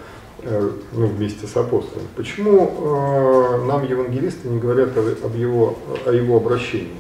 э, 0.41 0.71
ну, 0.93 1.07
вместе 1.07 1.47
с 1.47 1.55
апостолом, 1.55 2.07
почему 2.17 2.73
э, 2.81 3.67
нам 3.67 3.85
евангелисты 3.85 4.49
не 4.49 4.59
говорят 4.59 4.97
о, 4.97 5.27
об 5.27 5.37
его, 5.37 5.77
о 6.07 6.13
его 6.13 6.39
обращении? 6.39 6.97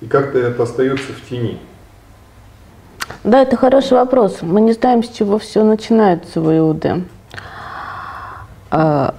И 0.00 0.06
как-то 0.06 0.38
это 0.38 0.62
остается 0.62 1.12
в 1.12 1.28
тени? 1.28 1.58
Да, 3.24 3.42
это 3.42 3.56
хороший 3.56 3.94
вопрос. 3.94 4.38
Мы 4.42 4.60
не 4.60 4.72
знаем, 4.72 5.02
с 5.02 5.08
чего 5.08 5.38
все 5.38 5.62
начинается 5.64 6.40
в 6.40 6.56
Иуде. 6.56 7.04
А, 8.70 9.14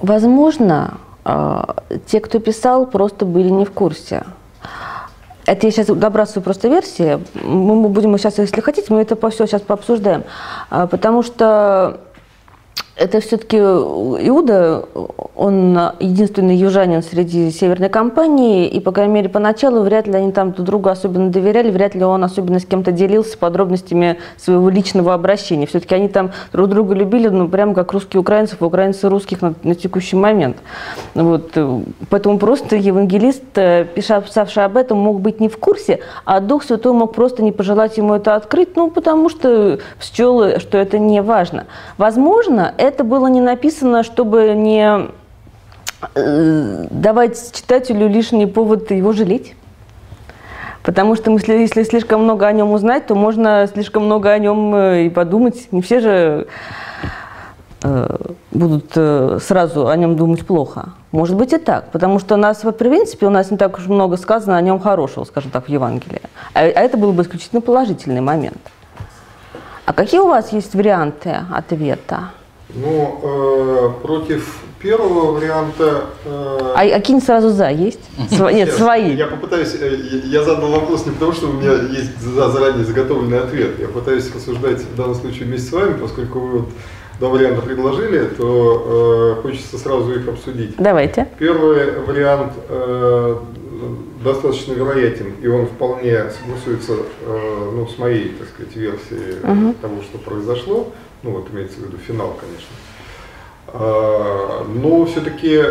Возможно, 0.00 0.98
а, 1.24 1.76
те, 2.06 2.20
кто 2.20 2.38
писал, 2.38 2.86
просто 2.86 3.24
были 3.24 3.48
не 3.48 3.64
в 3.64 3.72
курсе. 3.72 4.22
Это 5.44 5.66
я 5.66 5.72
сейчас 5.72 5.86
добрасываю 5.86 6.44
просто 6.44 6.68
версии. 6.68 7.18
Мы 7.42 7.88
будем 7.88 8.16
сейчас, 8.18 8.38
если 8.38 8.60
хотите, 8.60 8.92
мы 8.92 9.00
это 9.00 9.16
все 9.30 9.46
сейчас 9.46 9.62
пообсуждаем. 9.62 10.24
А, 10.70 10.86
Потому 10.86 11.22
что 11.22 12.00
это 12.98 13.20
все-таки 13.20 13.56
Иуда, 13.56 14.84
он 15.36 15.78
единственный 16.00 16.56
южанин 16.56 17.02
среди 17.02 17.50
северной 17.50 17.88
компании, 17.88 18.66
и, 18.66 18.80
по 18.80 18.90
крайней 18.90 19.14
мере, 19.14 19.28
поначалу 19.28 19.82
вряд 19.82 20.08
ли 20.08 20.14
они 20.14 20.32
там 20.32 20.52
друг 20.52 20.66
другу 20.66 20.88
особенно 20.88 21.30
доверяли, 21.30 21.70
вряд 21.70 21.94
ли 21.94 22.02
он 22.02 22.24
особенно 22.24 22.58
с 22.58 22.64
кем-то 22.64 22.90
делился 22.90 23.38
подробностями 23.38 24.18
своего 24.36 24.68
личного 24.68 25.14
обращения. 25.14 25.66
Все-таки 25.66 25.94
они 25.94 26.08
там 26.08 26.32
друг 26.52 26.68
друга 26.68 26.94
любили, 26.94 27.28
ну, 27.28 27.48
прямо 27.48 27.72
как 27.72 27.92
русские 27.92 28.20
украинцев, 28.20 28.62
украинцы 28.62 29.08
русских 29.08 29.42
на, 29.42 29.54
на 29.62 29.74
текущий 29.76 30.16
момент. 30.16 30.56
Вот. 31.14 31.52
э, 31.54 31.80
Поэтому 32.10 32.38
просто 32.38 32.74
евангелист, 32.74 33.44
э, 33.56 33.84
писавший 33.94 34.64
об 34.64 34.76
этом, 34.76 34.98
мог 34.98 35.20
быть 35.20 35.38
не 35.38 35.48
в 35.48 35.56
курсе, 35.58 36.00
а 36.24 36.40
Дух 36.40 36.64
Святой 36.64 36.92
мог 36.92 37.14
просто 37.14 37.44
не 37.44 37.52
пожелать 37.52 37.96
ему 37.96 38.14
это 38.14 38.34
открыть, 38.34 38.74
ну, 38.74 38.90
потому 38.90 39.28
что 39.28 39.78
счел, 40.00 40.58
что 40.58 40.78
это 40.78 40.98
не 40.98 41.22
важно. 41.22 41.66
Возможно, 41.96 42.74
было 43.04 43.26
не 43.26 43.40
написано, 43.40 44.02
чтобы 44.02 44.54
не 44.54 45.08
э, 46.14 46.86
давать 46.90 47.52
читателю 47.52 48.08
лишний 48.08 48.46
повод 48.46 48.90
его 48.90 49.12
жалеть. 49.12 49.54
Потому 50.82 51.16
что 51.16 51.30
если, 51.30 51.54
если 51.54 51.82
слишком 51.82 52.22
много 52.22 52.46
о 52.46 52.52
нем 52.52 52.72
узнать, 52.72 53.06
то 53.06 53.14
можно 53.14 53.68
слишком 53.72 54.04
много 54.04 54.30
о 54.30 54.38
нем 54.38 54.74
э, 54.74 55.06
и 55.06 55.10
подумать. 55.10 55.70
Не 55.72 55.82
все 55.82 56.00
же 56.00 56.46
э, 57.82 58.16
будут 58.52 58.92
сразу 59.42 59.88
о 59.88 59.96
нем 59.96 60.16
думать 60.16 60.46
плохо. 60.46 60.90
Может 61.10 61.36
быть 61.36 61.52
и 61.54 61.58
так, 61.58 61.90
потому 61.90 62.18
что 62.18 62.34
у 62.34 62.38
нас, 62.38 62.64
в 62.64 62.72
принципе, 62.72 63.26
у 63.26 63.30
нас 63.30 63.50
не 63.50 63.56
так 63.56 63.78
уж 63.78 63.86
много 63.86 64.18
сказано 64.18 64.56
о 64.56 64.60
нем 64.60 64.78
хорошего, 64.78 65.24
скажем 65.24 65.50
так, 65.50 65.66
в 65.66 65.68
Евангелии. 65.68 66.20
А, 66.52 66.60
а 66.60 66.62
это 66.62 66.98
был 66.98 67.12
бы 67.12 67.22
исключительно 67.22 67.62
положительный 67.62 68.20
момент. 68.20 68.58
А 69.86 69.94
какие 69.94 70.20
у 70.20 70.26
вас 70.26 70.52
есть 70.52 70.74
варианты 70.74 71.36
ответа? 71.50 72.30
Ну, 72.74 73.20
э, 73.22 74.06
против 74.06 74.58
первого 74.80 75.32
варианта... 75.32 76.04
э, 76.24 76.72
А, 76.76 76.80
а 76.82 77.00
кинь 77.00 77.20
сразу 77.22 77.48
за 77.48 77.70
есть? 77.70 78.00
Сво- 78.30 78.52
нет, 78.52 78.68
Сейчас, 78.68 78.76
свои. 78.78 79.14
Я 79.14 79.26
попытаюсь, 79.26 79.74
э, 79.80 79.96
я 80.24 80.42
задал 80.44 80.70
вопрос 80.70 81.06
не 81.06 81.12
потому, 81.12 81.32
что 81.32 81.48
у 81.48 81.52
меня 81.54 81.72
есть 81.72 82.20
за- 82.20 82.50
заранее 82.50 82.84
заготовленный 82.84 83.40
ответ. 83.40 83.78
Я 83.80 83.88
пытаюсь 83.88 84.30
рассуждать 84.34 84.80
в 84.82 84.94
данном 84.96 85.14
случае 85.14 85.46
вместе 85.46 85.70
с 85.70 85.72
вами, 85.72 85.94
поскольку 85.98 86.40
вы 86.40 86.58
вот 86.58 86.68
два 87.18 87.30
варианта 87.30 87.62
предложили, 87.62 88.24
то 88.36 89.34
э, 89.38 89.42
хочется 89.42 89.78
сразу 89.78 90.12
их 90.12 90.28
обсудить. 90.28 90.76
Давайте. 90.78 91.26
Первый 91.38 92.00
вариант 92.02 92.52
э, 92.68 93.36
достаточно 94.22 94.74
вероятен, 94.74 95.32
и 95.42 95.46
он 95.48 95.66
вполне 95.66 96.24
согласуется 96.38 96.92
э, 97.24 97.70
ну, 97.74 97.88
с 97.88 97.96
моей, 97.98 98.28
так 98.38 98.48
сказать, 98.48 98.76
версией 98.76 99.38
Мгм. 99.42 99.74
того, 99.74 100.02
что 100.02 100.18
произошло. 100.18 100.88
Ну, 101.22 101.32
вот 101.32 101.50
имеется 101.50 101.80
в 101.80 101.84
виду 101.84 101.98
финал, 101.98 102.38
конечно. 102.40 102.74
А, 103.68 104.64
но 104.64 105.04
все-таки 105.06 105.62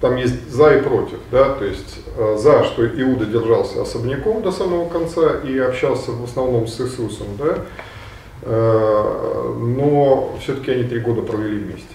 там 0.00 0.16
есть 0.16 0.50
за 0.50 0.76
и 0.76 0.80
против, 0.80 1.18
да, 1.30 1.52
то 1.52 1.62
есть 1.62 1.98
э, 2.16 2.36
за, 2.38 2.64
что 2.64 2.86
Иуда 2.86 3.26
держался 3.26 3.82
особняком 3.82 4.40
до 4.40 4.50
самого 4.50 4.88
конца 4.88 5.40
и 5.44 5.58
общался 5.58 6.12
в 6.12 6.24
основном 6.24 6.66
с 6.66 6.80
Иисусом, 6.80 7.26
да, 7.38 7.58
Э, 8.42 9.54
но 9.58 10.36
все-таки 10.40 10.70
они 10.72 10.84
три 10.84 11.00
года 11.00 11.22
провели 11.22 11.58
вместе. 11.58 11.94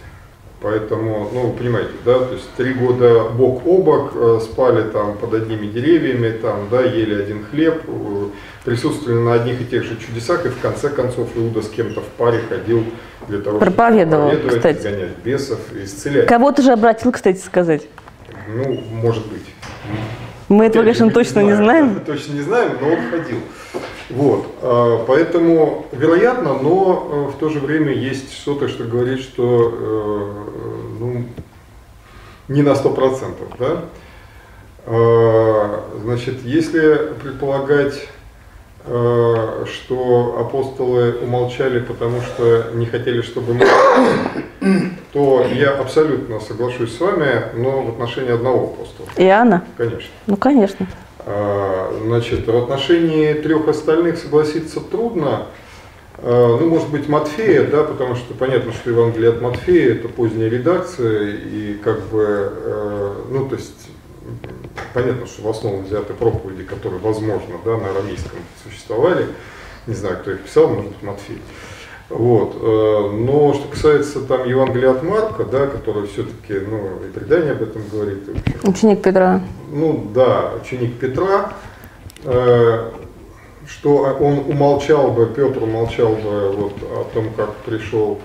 Поэтому, 0.62 1.30
ну, 1.34 1.48
вы 1.48 1.58
понимаете, 1.58 1.92
да, 2.06 2.20
то 2.20 2.34
есть 2.34 2.50
три 2.56 2.74
года 2.74 3.26
бок 3.26 3.62
о 3.66 3.78
бок, 3.80 4.12
э, 4.16 4.40
спали 4.42 4.84
там 4.90 5.18
под 5.18 5.34
одними 5.34 5.68
деревьями, 5.68 6.32
там, 6.32 6.68
да, 6.72 6.82
ели 6.82 7.22
один 7.22 7.46
хлеб, 7.46 7.84
э, 7.88 8.26
присутствовали 8.64 9.20
на 9.20 9.34
одних 9.34 9.62
и 9.62 9.66
тех 9.66 9.84
же 9.84 9.98
чудесах, 9.98 10.46
и 10.46 10.50
в 10.50 10.60
конце 10.60 10.90
концов 10.90 11.30
Иуда 11.36 11.62
с 11.62 11.70
кем-то 11.70 12.02
в 12.02 12.08
паре 12.18 12.40
ходил 12.50 12.84
для 13.28 13.40
того, 13.42 13.60
Проповедовал, 13.60 14.30
чтобы 14.30 14.42
проповедовать, 14.50 14.76
кстати. 14.78 14.78
изгонять 14.96 15.18
бесов, 15.24 15.60
исцелять. 15.84 16.28
Кого-то 16.28 16.62
же 16.62 16.72
обратил, 16.72 17.12
кстати, 17.12 17.38
сказать. 17.38 17.88
Ну, 18.48 18.82
может 18.92 19.26
быть. 19.28 19.44
Мы 20.48 20.66
этого, 20.66 20.84
конечно, 20.84 21.12
точно 21.12 21.42
не 21.42 21.54
знаем. 21.54 22.00
Точно 22.06 22.34
не 22.34 22.42
знаем, 22.42 22.78
но 22.80 22.88
он 22.90 23.00
ходил. 23.10 23.40
Вот, 24.10 24.46
а, 24.62 25.04
поэтому 25.08 25.88
вероятно, 25.92 26.54
но 26.54 27.28
э, 27.30 27.36
в 27.36 27.40
то 27.40 27.50
же 27.50 27.60
время 27.60 27.92
есть 27.92 28.34
что-то, 28.34 28.68
что 28.68 28.84
говорит, 28.84 29.20
что 29.20 29.72
э, 29.74 31.00
ну, 31.00 31.26
не 32.48 32.62
на 32.62 32.76
сто 32.76 32.92
процентов, 32.92 33.48
да. 33.58 33.86
А, 34.86 35.90
значит, 36.04 36.44
если 36.44 37.14
предполагать, 37.22 38.08
а, 38.86 39.66
что 39.66 40.38
апостолы 40.40 41.18
умолчали, 41.24 41.80
потому 41.80 42.22
что 42.22 42.72
не 42.76 42.86
хотели, 42.86 43.24
чтобы 43.24 43.56
мы, 43.56 43.66
то 45.14 45.48
я 45.52 45.72
абсолютно 45.72 46.40
соглашусь 46.40 46.96
с 46.96 47.00
вами, 47.00 47.46
но 47.56 47.82
в 47.82 47.90
отношении 47.90 48.32
одного 48.32 48.66
апостола. 48.66 49.08
Иоанна? 49.18 49.64
Конечно. 49.78 50.12
Ну, 50.28 50.38
конечно. 50.38 50.86
А, 51.26 51.92
Значит, 52.04 52.48
в 52.48 52.56
отношении 52.56 53.34
трех 53.34 53.68
остальных 53.68 54.18
согласиться 54.18 54.80
трудно. 54.80 55.48
А, 56.18 56.58
Ну, 56.58 56.70
может 56.70 56.90
быть, 56.90 57.10
Матфея, 57.10 57.66
да, 57.66 57.84
потому 57.84 58.16
что 58.16 58.34
понятно, 58.34 58.72
что 58.72 58.92
Евангелие 58.92 59.32
от 59.32 59.42
Матфея 59.42 59.96
это 59.96 60.08
поздняя 60.08 60.50
редакция, 60.50 61.36
и 61.36 61.74
как 61.84 62.02
бы, 62.08 62.26
э, 62.26 63.14
ну, 63.32 63.50
то 63.50 63.56
есть, 63.56 63.90
понятно, 64.94 65.26
что 65.26 65.42
в 65.42 65.50
основу 65.50 65.82
взяты 65.82 66.14
проповеди, 66.14 66.64
которые, 66.64 67.00
возможно, 67.00 67.56
да, 67.66 67.78
на 67.78 67.90
арамейском 67.90 68.40
существовали. 68.64 69.26
Не 69.88 69.94
знаю, 69.96 70.18
кто 70.18 70.32
их 70.32 70.42
писал, 70.42 70.68
может 70.68 70.92
быть, 70.92 71.04
Матфей. 71.04 71.42
Вот. 72.10 72.56
э, 72.62 73.10
Но 73.14 73.54
что 73.54 73.68
касается 73.68 74.22
там 74.22 74.48
Евангелия 74.48 74.92
от 74.92 75.04
Марка, 75.04 75.44
да, 75.44 75.68
который 75.68 76.08
все-таки, 76.08 76.54
ну, 76.54 77.02
и 77.06 77.12
предание 77.12 77.54
об 77.54 77.64
этом 77.64 77.82
говорит, 77.92 78.20
Ученик 78.64 79.02
Петра. 79.02 79.42
ну 79.72 80.08
да, 80.14 80.52
ученик 80.62 81.00
Петра, 81.00 81.54
э, 82.24 82.92
что 83.68 83.96
он 84.20 84.40
умолчал 84.48 85.12
бы, 85.12 85.26
Петр 85.26 85.64
умолчал 85.64 86.14
бы 86.16 86.52
вот 86.52 86.74
о 86.84 87.08
том, 87.14 87.32
как 87.36 87.56
пришел 87.58 88.20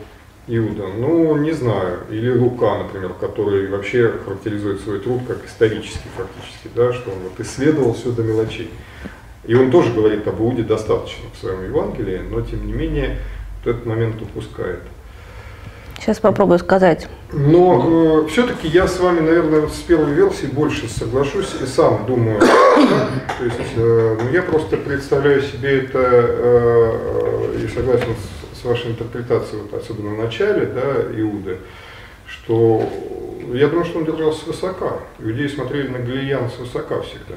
Иуда. 0.46 0.88
Ну, 0.98 1.36
не 1.36 1.52
знаю. 1.52 2.00
Или 2.10 2.36
Лука, 2.36 2.78
например, 2.78 3.12
который 3.18 3.68
вообще 3.68 4.12
характеризует 4.24 4.80
свой 4.80 4.98
труд 4.98 5.20
как 5.26 5.38
исторический 5.46 6.08
фактически, 6.16 6.68
да, 6.74 6.92
что 6.92 7.10
он 7.10 7.18
вот 7.22 7.38
исследовал 7.38 7.94
все 7.94 8.10
до 8.10 8.22
мелочей. 8.22 8.70
И 9.46 9.54
он 9.54 9.70
тоже 9.70 9.92
говорит 9.92 10.26
об 10.28 10.40
Иуде 10.40 10.62
достаточно 10.62 11.24
в 11.32 11.38
своем 11.38 11.64
Евангелии, 11.64 12.20
но 12.30 12.42
тем 12.42 12.66
не 12.66 12.72
менее 12.72 13.18
вот 13.64 13.74
этот 13.74 13.86
момент 13.86 14.20
упускает. 14.22 14.80
Сейчас 16.00 16.18
попробую 16.18 16.58
сказать. 16.58 17.08
Но 17.30 18.24
э, 18.24 18.28
все-таки 18.28 18.66
я 18.66 18.88
с 18.88 18.98
вами, 18.98 19.20
наверное, 19.20 19.68
с 19.68 19.80
первой 19.80 20.14
версии 20.14 20.46
больше 20.46 20.88
соглашусь 20.88 21.54
и 21.62 21.66
сам 21.66 22.06
думаю. 22.06 22.40
То 22.40 23.44
есть 23.44 23.72
э, 23.76 24.16
ну, 24.18 24.30
я 24.30 24.42
просто 24.42 24.78
представляю 24.78 25.42
себе 25.42 25.82
это 25.82 25.98
э, 26.02 27.62
и 27.62 27.68
согласен 27.68 28.14
с, 28.54 28.60
с 28.60 28.64
вашей 28.64 28.92
интерпретацией, 28.92 29.60
вот, 29.62 29.74
особенно 29.78 30.14
в 30.14 30.18
начале, 30.18 30.66
да, 30.66 31.20
Иуды, 31.20 31.58
что 32.26 32.88
я 33.52 33.68
думаю, 33.68 33.84
что 33.84 33.98
он 33.98 34.06
держался 34.06 34.44
свысока. 34.44 35.00
Иудеи 35.18 35.48
смотрели 35.48 35.88
на 35.88 35.98
Галилеян 35.98 36.48
свысока 36.50 37.02
всегда. 37.02 37.34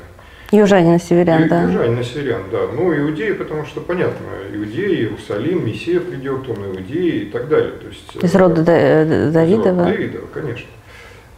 Южанин 0.58 0.96
и 0.96 1.00
северян, 1.00 1.44
Ю- 1.44 1.50
да. 1.50 1.64
Южане, 1.64 2.04
северян, 2.04 2.44
да. 2.52 2.60
Ну, 2.74 2.96
иудеи, 2.96 3.32
потому 3.34 3.66
что, 3.66 3.82
понятно, 3.82 4.26
иудеи, 4.54 5.02
Иерусалим, 5.02 5.66
Мессия 5.66 6.00
придет, 6.00 6.48
он 6.50 6.66
иудеи 6.76 7.22
и 7.24 7.26
так 7.32 7.48
далее. 7.50 7.72
То 7.72 7.88
есть, 7.88 8.16
Из 8.24 8.36
э, 8.36 8.38
рода 8.38 8.62
Да- 8.62 8.78
э, 8.78 9.28
из 9.28 9.34
Давидова. 9.34 9.70
рода 9.70 9.84
Давидова, 9.86 10.26
конечно. 10.34 10.68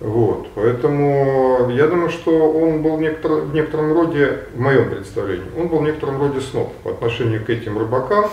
Вот, 0.02 0.50
поэтому 0.56 1.70
я 1.72 1.88
думаю, 1.88 2.10
что 2.10 2.52
он 2.52 2.82
был 2.82 3.00
некотор- 3.00 3.46
в 3.46 3.54
некотором 3.56 3.94
роде, 3.94 4.40
в 4.54 4.60
моем 4.60 4.90
представлении, 4.90 5.46
он 5.58 5.70
был 5.70 5.80
в 5.80 5.84
некотором 5.84 6.20
роде 6.20 6.42
сноб 6.42 6.74
по 6.84 6.92
отношению 6.92 7.44
к 7.46 7.50
этим 7.50 7.78
рыбакам, 7.78 8.30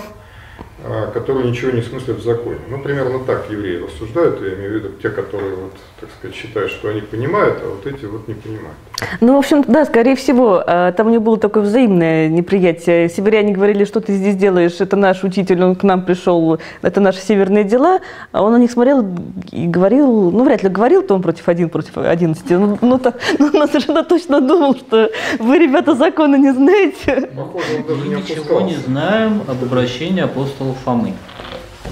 а, 0.85 1.13
которые 1.13 1.49
ничего 1.49 1.71
не 1.71 1.83
смыслят 1.83 2.19
в 2.19 2.25
законе. 2.25 2.59
Ну, 2.69 2.81
примерно 2.83 3.21
так 3.21 3.49
евреи 3.49 3.81
рассуждают, 3.81 4.43
я 4.43 4.55
имею 4.55 4.71
в 4.73 4.75
виду 4.75 4.89
те, 5.01 5.11
которые, 5.11 5.55
вот, 5.55 5.73
так 6.01 6.11
сказать, 6.19 6.37
считают, 6.37 6.73
что 6.73 6.89
они 6.89 7.01
понимают, 7.01 7.59
а 7.63 7.69
вот 7.69 7.87
эти 7.87 8.07
вот 8.07 8.27
не 8.27 8.35
понимают. 8.35 8.77
Ну, 9.21 9.35
в 9.35 9.39
общем, 9.39 9.65
да, 9.67 9.85
скорее 9.85 10.17
всего, 10.17 10.63
э, 10.67 10.93
там 10.97 11.07
у 11.07 11.11
него 11.11 11.23
было 11.23 11.39
такое 11.39 11.63
взаимное 11.63 12.29
неприятие. 12.29 13.09
Северяне 13.09 13.53
говорили, 13.53 13.85
что 13.85 14.01
ты 14.01 14.15
здесь 14.15 14.37
делаешь, 14.37 14.81
это 14.81 14.97
наш 14.97 15.25
учитель, 15.25 15.63
он 15.63 15.75
к 15.77 15.83
нам 15.83 16.05
пришел, 16.05 16.59
это 16.83 17.01
наши 17.01 17.21
северные 17.21 17.65
дела. 17.65 18.01
А 18.33 18.43
он 18.43 18.53
на 18.53 18.57
них 18.57 18.71
смотрел 18.71 19.07
и 19.51 19.67
говорил, 19.67 20.31
ну, 20.31 20.45
вряд 20.45 20.63
ли 20.63 20.69
говорил, 20.69 21.03
то 21.03 21.15
он 21.15 21.23
против 21.23 21.49
один, 21.49 21.69
против 21.69 21.99
одиннадцати. 21.99 22.55
Ну, 22.55 22.79
ну, 22.81 22.99
так, 22.99 23.19
ну, 23.39 23.51
он 23.53 23.69
совершенно 23.69 24.05
точно 24.05 24.41
думал, 24.41 24.75
что 24.77 25.11
вы, 25.39 25.59
ребята, 25.59 25.95
закона 25.95 26.37
не 26.37 26.53
знаете. 26.53 27.31
Похоже, 27.37 27.85
он 27.89 28.09
не 28.09 28.15
ничего 28.17 28.61
не 28.61 28.75
знаем 28.75 29.43
об 29.49 29.63
обращении 29.63 30.23
апостола 30.23 30.75
Фомы. 30.85 31.15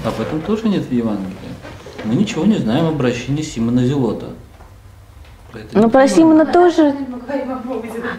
Об 0.05 0.19
этом 0.19 0.41
тоже 0.41 0.67
нет 0.67 0.83
в 0.83 0.91
Евангелии. 0.91 1.35
Мы 2.05 2.15
ничего 2.15 2.45
не 2.45 2.55
знаем 2.55 2.87
об 2.87 2.95
обращении 2.95 3.43
Симона 3.43 3.85
Зелота. 3.85 4.27
Ну, 5.73 5.89
про. 5.89 6.07
Симона 6.07 6.45
тоже. 6.45 6.89
О. 6.89 6.93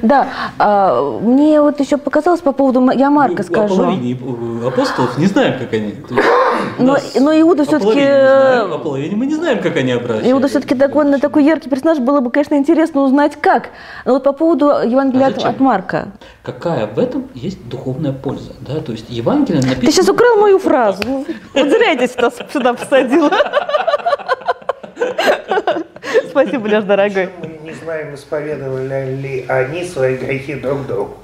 Да, 0.02 0.28
а, 0.58 1.18
мне 1.20 1.60
вот 1.60 1.80
еще 1.80 1.96
показалось 1.96 2.40
по 2.40 2.52
поводу, 2.52 2.90
я 2.92 3.10
Марка 3.10 3.36
Ну, 3.36 3.40
О 3.40 3.44
скажу. 3.44 3.76
половине 3.76 4.12
э, 4.12 4.68
апостолов 4.68 5.18
не 5.18 5.26
знаем, 5.26 5.58
как 5.58 5.72
они. 5.72 5.94
Но, 6.78 6.96
но 7.20 7.40
Иуда 7.40 7.62
о 7.62 7.66
все-таки... 7.66 7.92
знаем, 7.92 8.72
о 8.72 8.78
половине 8.78 9.16
мы 9.16 9.26
не 9.26 9.34
знаем, 9.34 9.60
как 9.60 9.76
они 9.76 9.92
обращаются. 9.92 10.30
Иуда 10.30 10.48
все-таки 10.48 10.74
такой, 10.74 11.04
на 11.04 11.18
такой 11.18 11.44
яркий 11.44 11.68
персонаж, 11.68 11.98
было 11.98 12.20
бы, 12.20 12.30
конечно, 12.30 12.54
интересно 12.54 13.02
узнать, 13.02 13.36
как. 13.40 13.70
Но 14.04 14.14
вот 14.14 14.24
по 14.24 14.32
поводу 14.32 14.66
Евангелия 14.66 15.34
А 15.42 15.48
от, 15.48 15.60
Марка. 15.60 16.08
Какая 16.42 16.86
в 16.86 16.98
этом 16.98 17.28
есть 17.34 17.68
духовная 17.68 18.12
польза? 18.12 18.52
Да? 18.60 18.80
То 18.80 18.92
есть 18.92 19.10
Евангелие 19.10 19.60
написано... 19.60 19.86
Ты 19.86 19.92
сейчас 19.92 20.08
украл 20.08 20.36
мою 20.36 20.58
фразу. 20.58 21.02
Ну, 21.04 21.26
Вот 21.54 21.68
зря 21.68 21.90
я 21.90 22.06
тебя 22.06 22.30
сюда 22.52 22.74
посадила. 22.74 23.30
Спасибо, 26.30 26.66
Леш, 26.66 26.84
дорогой. 26.84 27.28
Мы 27.40 27.58
не 27.64 27.74
знаем, 27.74 28.14
исповедовали 28.14 29.14
ли 29.14 29.44
они 29.48 29.84
свои 29.84 30.16
грехи 30.16 30.54
друг 30.54 30.86
другу. 30.86 31.16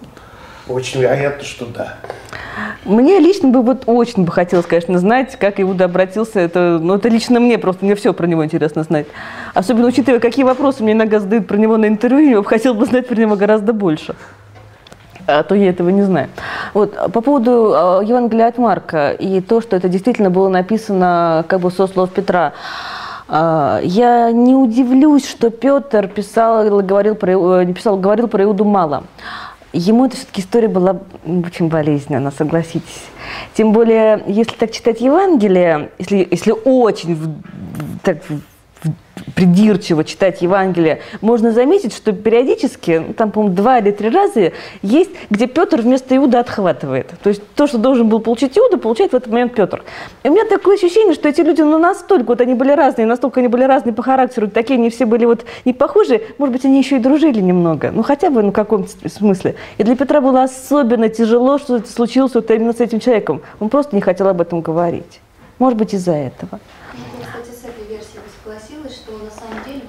Очень 0.69 1.01
вероятно, 1.01 1.45
что 1.45 1.67
да. 1.67 1.97
Мне 2.85 3.19
лично 3.19 3.49
бы 3.49 3.63
вот 3.63 3.85
очень 3.87 4.25
бы 4.25 4.33
хотелось, 4.33 4.67
конечно, 4.67 4.99
знать, 4.99 5.37
как 5.37 5.61
Иуда 5.61 5.87
обратился. 5.87 6.41
Это, 6.41 6.79
ну, 6.81 6.95
это 6.95 7.09
лично 7.09 7.41
мне 7.41 7.59
просто, 7.59 7.85
мне 7.85 7.95
все 7.95 8.13
про 8.13 8.27
него 8.27 8.45
интересно 8.45 8.83
знать. 8.83 9.07
Особенно 9.55 9.87
учитывая, 9.87 10.21
какие 10.21 10.45
вопросы 10.45 10.83
мне 10.83 10.93
иногда 10.93 11.21
задают 11.21 11.47
про 11.47 11.57
него 11.57 11.77
на 11.77 11.87
интервью, 11.87 12.31
я 12.31 12.39
бы 12.39 12.45
хотела 12.45 12.75
бы 12.75 12.85
знать 12.85 13.09
про 13.09 13.17
него 13.17 13.37
гораздо 13.37 13.73
больше. 13.73 14.15
А 15.27 15.43
то 15.43 15.55
я 15.55 15.71
этого 15.71 15.91
не 15.91 16.03
знаю. 16.03 16.29
Вот, 16.73 16.95
а 16.97 17.09
по 17.11 17.21
поводу 17.21 17.75
э, 17.75 18.05
Евангелия 18.07 18.49
от 18.49 18.57
Марка 18.57 19.11
и 19.11 19.43
то, 19.43 19.61
что 19.61 19.77
это 19.77 19.89
действительно 19.89 20.31
было 20.31 20.49
написано 20.49 21.45
как 21.49 21.61
бы 21.61 21.71
со 21.71 21.87
слов 21.87 22.11
Петра. 22.11 22.55
А, 23.29 23.81
Я 23.83 24.33
не 24.33 24.55
удивлюсь, 24.55 25.29
что 25.29 25.51
Петр 25.51 26.09
писал, 26.09 26.83
говорил 26.83 27.15
про, 27.15 27.63
э, 27.63 27.73
писал, 27.73 27.99
говорил 27.99 28.27
про 28.27 28.45
Иуду 28.45 28.65
мало. 28.65 29.05
Ему 29.75 30.07
эта 30.07 30.17
все-таки 30.17 30.41
история 30.41 30.69
была 30.69 30.97
очень 31.27 31.69
болезненна, 31.69 32.31
согласитесь. 32.31 33.03
Тем 33.53 33.73
более, 33.73 34.25
если 34.27 34.55
так 34.55 34.73
читать 34.73 35.03
Евангелие, 35.03 35.91
если, 35.99 36.27
если 36.31 36.53
очень 36.65 37.43
так 38.03 38.23
придирчиво 39.35 40.05
читать 40.05 40.43
Евангелие, 40.43 41.01
можно 41.21 41.53
заметить, 41.53 41.95
что 41.95 42.13
периодически, 42.13 43.05
ну, 43.07 43.15
там, 43.15 43.31
по-моему, 43.31 43.55
два 43.55 43.79
или 43.79 43.91
три 43.91 44.09
раза 44.09 44.53
есть, 44.83 45.11
где 45.31 45.47
Петр 45.47 45.81
вместо 45.81 46.17
Иуда 46.17 46.41
отхватывает. 46.41 47.13
То 47.23 47.29
есть 47.31 47.43
то, 47.55 47.67
что 47.67 47.79
должен 47.79 48.09
был 48.09 48.21
получить 48.21 48.57
Иуда, 48.59 48.79
получает 48.79 49.13
в 49.13 49.17
этот 49.17 49.33
момент 49.33 49.55
Петр. 49.55 49.83
И 50.23 50.29
у 50.29 50.33
меня 50.33 50.45
такое 50.45 50.77
ощущение, 50.77 51.15
что 51.15 51.29
эти 51.29 51.41
люди, 51.41 51.63
ну, 51.63 51.79
настолько, 51.79 52.29
вот 52.29 52.41
они 52.41 52.55
были 52.55 52.73
разные, 52.73 53.07
настолько 53.07 53.41
они 53.41 53.49
были 53.49 53.65
разные 53.65 53.93
по 53.93 54.03
характеру, 54.03 54.49
такие 54.49 54.79
они 54.79 54.91
все 54.91 55.07
были 55.07 55.25
вот 55.25 55.45
не 55.65 55.73
похожи, 55.73 56.23
может 56.39 56.53
быть, 56.53 56.65
они 56.65 56.79
еще 56.79 56.97
и 56.97 57.01
дружили 57.01 57.41
немного, 57.41 57.91
ну, 57.93 58.03
хотя 58.03 58.31
бы 58.31 58.43
ну, 58.43 58.51
в 58.51 58.53
каком-то 58.53 58.91
смысле. 59.09 59.57
И 59.79 59.83
для 59.83 59.97
Петра 59.97 60.21
было 60.21 60.45
особенно 60.45 61.09
тяжело, 61.09 61.59
что 61.59 61.77
это 61.77 61.91
случилось 61.91 62.35
вот 62.35 62.51
именно 62.51 62.73
с 62.73 62.81
этим 62.81 63.01
человеком. 63.01 63.43
Он 63.61 63.69
просто 63.69 63.95
не 63.95 64.03
хотел 64.03 64.29
об 64.29 64.41
этом 64.41 64.61
говорить. 64.61 65.21
Может 65.59 65.79
быть, 65.79 65.95
из-за 65.95 66.13
этого. 66.13 66.61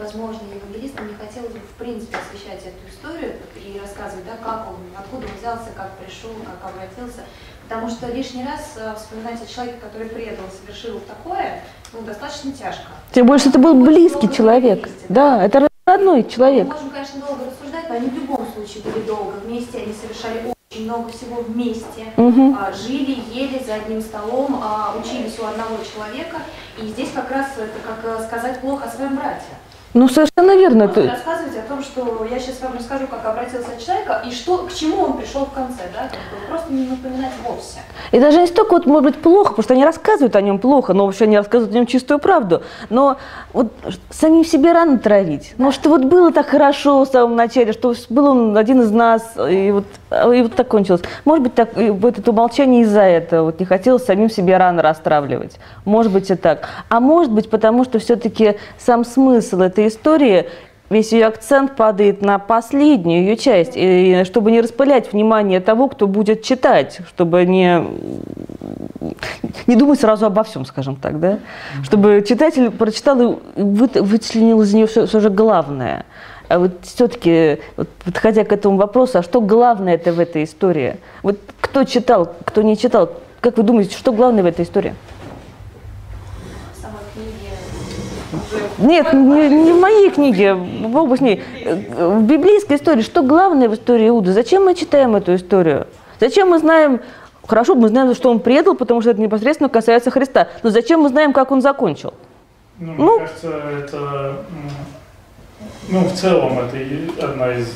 Возможно, 0.09 0.41
евангелистам 0.53 1.07
не 1.07 1.13
хотелось 1.13 1.51
бы 1.53 1.59
в 1.59 1.77
принципе 1.77 2.17
освещать 2.17 2.61
эту 2.65 2.81
историю 2.89 3.33
и 3.55 3.79
рассказывать, 3.79 4.25
да, 4.25 4.37
как 4.43 4.67
он, 4.67 4.77
откуда 4.97 5.27
он 5.27 5.33
взялся, 5.37 5.69
как 5.75 5.91
пришел, 5.97 6.31
как 6.45 6.71
обратился. 6.71 7.21
Потому 7.67 7.89
что 7.89 8.07
лишний 8.07 8.43
раз 8.43 8.73
э, 8.77 8.95
вспоминать 8.95 9.39
о 9.41 9.45
человеке, 9.45 9.77
который 9.79 10.07
предал, 10.09 10.45
совершил 10.49 10.99
такое, 11.01 11.61
ну, 11.93 12.01
достаточно 12.01 12.51
тяжко. 12.51 12.89
Тем 13.11 13.27
более, 13.27 13.39
что 13.39 13.49
это 13.49 13.59
был 13.59 13.75
близкий 13.75 14.21
долго 14.21 14.35
человек. 14.35 14.79
вместе, 14.87 15.05
Да, 15.09 15.43
это 15.43 15.67
родной 15.85 16.23
человек. 16.23 16.67
Мы 16.67 16.73
можем, 16.73 16.89
конечно, 16.89 17.21
долго 17.21 17.45
рассуждать, 17.45 17.89
но 17.89 17.95
они 17.95 18.09
в 18.09 18.15
любом 18.15 18.47
случае 18.53 18.83
были 18.83 19.05
долго 19.05 19.33
вместе, 19.45 19.77
они 19.77 19.93
совершали 19.93 20.51
очень 20.71 20.85
много 20.85 21.11
всего 21.11 21.41
вместе. 21.41 22.07
А, 22.17 22.71
жили, 22.73 23.19
ели 23.31 23.61
за 23.63 23.75
одним 23.75 24.01
столом, 24.01 24.59
а, 24.63 24.95
учились 24.99 25.37
у 25.37 25.45
одного 25.45 25.77
человека. 25.83 26.37
И 26.81 26.87
здесь 26.87 27.11
как 27.13 27.29
раз 27.29 27.49
это 27.57 27.79
как 27.85 28.03
э, 28.03 28.23
сказать 28.23 28.61
плохо 28.61 28.85
о 28.85 28.89
своем 28.89 29.15
брате. 29.15 29.58
Ну, 29.93 30.07
совершенно 30.07 30.55
верно. 30.55 30.87
Просто 30.87 31.01
Ты- 31.01 31.09
рассказывать 31.09 31.57
о 31.57 31.67
том, 31.67 31.81
что 31.81 32.27
я 32.29 32.39
сейчас 32.39 32.61
вам 32.61 32.73
расскажу, 32.77 33.07
как 33.07 33.25
обратился 33.25 33.71
от 33.71 33.83
человека 33.83 34.21
и 34.27 34.31
что, 34.31 34.59
к 34.59 34.73
чему 34.73 35.01
он 35.01 35.13
пришел 35.13 35.45
в 35.45 35.51
конце, 35.51 35.83
да, 35.93 36.09
просто 36.47 36.71
не 36.71 36.87
напоминать 36.87 37.31
вовсе. 37.43 37.79
И 38.11 38.19
даже 38.19 38.39
не 38.39 38.47
столько, 38.47 38.73
вот, 38.73 38.85
может 38.85 39.03
быть, 39.03 39.21
плохо, 39.21 39.49
потому 39.49 39.63
что 39.63 39.73
они 39.73 39.83
рассказывают 39.83 40.35
о 40.35 40.41
нем 40.41 40.59
плохо, 40.59 40.93
но 40.93 41.05
вообще 41.05 41.23
они 41.23 41.37
рассказывают 41.37 41.73
о 41.73 41.77
нем 41.77 41.87
чистую 41.87 42.19
правду. 42.19 42.61
Но 42.89 43.17
вот 43.51 43.73
самим 44.11 44.45
себе 44.45 44.73
рано 44.73 44.99
травить. 44.99 45.53
Ну, 45.57 45.71
что 45.71 45.89
вот 45.89 46.03
было 46.03 46.31
так 46.31 46.47
хорошо 46.47 47.03
в 47.03 47.07
самом 47.07 47.35
начале, 47.35 47.73
что 47.73 47.95
был 48.09 48.27
он 48.27 48.57
один 48.57 48.81
из 48.81 48.91
нас, 48.91 49.23
и 49.49 49.71
вот, 49.71 49.85
и 50.11 50.41
вот 50.41 50.55
так 50.55 50.67
кончилось. 50.67 51.01
Может 51.25 51.43
быть, 51.43 51.55
так, 51.55 51.69
вот 51.75 52.17
это 52.17 52.31
умолчание 52.31 52.81
из-за 52.81 53.01
этого. 53.01 53.45
Вот 53.45 53.59
не 53.59 53.65
хотелось 53.65 54.05
самим 54.05 54.29
себе 54.29 54.57
рано 54.57 54.81
расстравливать. 54.81 55.59
Может 55.85 56.11
быть, 56.11 56.29
и 56.31 56.35
так. 56.35 56.67
А 56.89 56.99
может 56.99 57.31
быть, 57.31 57.49
потому 57.49 57.83
что 57.83 57.99
все-таки 57.99 58.55
сам 58.77 59.05
смысл 59.05 59.61
этой 59.61 59.87
истории 59.87 60.47
Весь 60.89 61.11
ее 61.11 61.27
акцент 61.27 61.75
падает 61.75 62.23
на 62.23 62.39
последнюю 62.39 63.21
ее 63.21 63.37
часть, 63.37 63.73
и 63.75 64.23
чтобы 64.25 64.51
не 64.51 64.59
распылять 64.59 65.13
внимание 65.13 65.59
того, 65.59 65.87
кто 65.87 66.07
будет 66.07 66.41
читать, 66.41 67.01
чтобы 67.07 67.45
не, 67.45 67.85
не 69.67 69.75
думать 69.75 69.99
сразу 69.99 70.25
обо 70.25 70.43
всем, 70.43 70.65
скажем 70.65 70.95
так, 70.95 71.19
да? 71.19 71.37
Чтобы 71.83 72.25
читатель 72.27 72.71
прочитал 72.71 73.21
и 73.21 73.37
вы- 73.55 74.01
вычленил 74.01 74.63
из 74.63 74.73
нее 74.73 74.87
все, 74.87 75.05
же 75.05 75.29
главное. 75.29 76.05
А 76.49 76.57
вот 76.57 76.71
все-таки, 76.81 77.59
вот, 77.77 77.87
подходя 78.03 78.43
к 78.43 78.51
этому 78.51 78.75
вопросу, 78.77 79.19
а 79.19 79.23
что 79.23 79.39
главное 79.39 79.93
это 79.93 80.11
в 80.11 80.19
этой 80.19 80.43
истории? 80.43 80.97
Вот 81.21 81.37
кто 81.61 81.83
читал, 81.83 82.33
кто 82.43 82.63
не 82.63 82.75
читал, 82.75 83.11
как 83.39 83.57
вы 83.57 83.63
думаете, 83.63 83.95
что 83.95 84.11
главное 84.11 84.41
в 84.41 84.47
этой 84.47 84.65
истории? 84.65 84.95
Нет, 88.79 89.13
не, 89.13 89.49
не 89.49 89.71
в 89.73 89.79
моей 89.79 90.09
книге, 90.09 90.55
бог 90.55 91.09
бы 91.09 91.17
с 91.17 91.21
ней. 91.21 91.43
Э, 91.65 92.17
В 92.19 92.23
библейской 92.23 92.77
истории, 92.77 93.01
что 93.01 93.21
главное 93.21 93.67
в 93.69 93.73
истории 93.75 94.07
Иуды? 94.07 94.31
Зачем 94.33 94.63
мы 94.65 94.73
читаем 94.73 95.15
эту 95.15 95.35
историю? 95.35 95.85
Зачем 96.19 96.49
мы 96.49 96.59
знаем, 96.59 97.01
хорошо, 97.45 97.75
мы 97.75 97.89
знаем, 97.89 98.15
что 98.15 98.31
он 98.31 98.39
предал, 98.39 98.75
потому 98.75 99.01
что 99.01 99.11
это 99.11 99.21
непосредственно 99.21 99.69
касается 99.69 100.11
Христа, 100.11 100.47
но 100.63 100.69
зачем 100.69 101.01
мы 101.01 101.09
знаем, 101.09 101.33
как 101.33 101.51
он 101.51 101.61
закончил? 101.61 102.13
Ну, 102.79 102.93
Ну. 102.97 103.19
мне 103.19 103.27
кажется, 103.27 103.61
это, 103.83 104.35
ну, 105.89 106.05
в 106.05 106.13
целом, 106.13 106.59
это 106.59 106.77
и 106.77 107.09
одна 107.19 107.53
из 107.53 107.67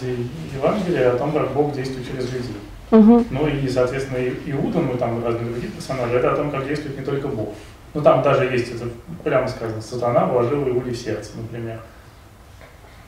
идей 0.00 0.30
Евангелия 0.54 1.12
о 1.12 1.18
том, 1.18 1.32
как 1.32 1.52
Бог 1.52 1.72
действует 1.72 2.06
через 2.06 2.32
людей. 2.32 2.56
Мгм. 2.90 3.26
Ну 3.30 3.46
и, 3.46 3.68
соответственно, 3.68 4.18
Иуда, 4.46 4.80
ну 4.80 4.96
там 4.96 5.24
разные 5.24 5.50
другие 5.50 5.70
персонажи, 5.70 6.16
это 6.16 6.32
о 6.32 6.36
том, 6.36 6.50
как 6.50 6.66
действует 6.66 6.98
не 6.98 7.04
только 7.04 7.28
Бог. 7.28 7.50
Ну 7.94 8.02
там 8.02 8.22
даже 8.22 8.44
есть 8.44 8.72
это, 8.74 8.88
прямо 9.22 9.46
сказано, 9.48 9.80
сатана 9.80 10.26
вложил 10.26 10.68
Иуде 10.68 10.90
в 10.90 10.96
сердце, 10.96 11.30
например. 11.36 11.80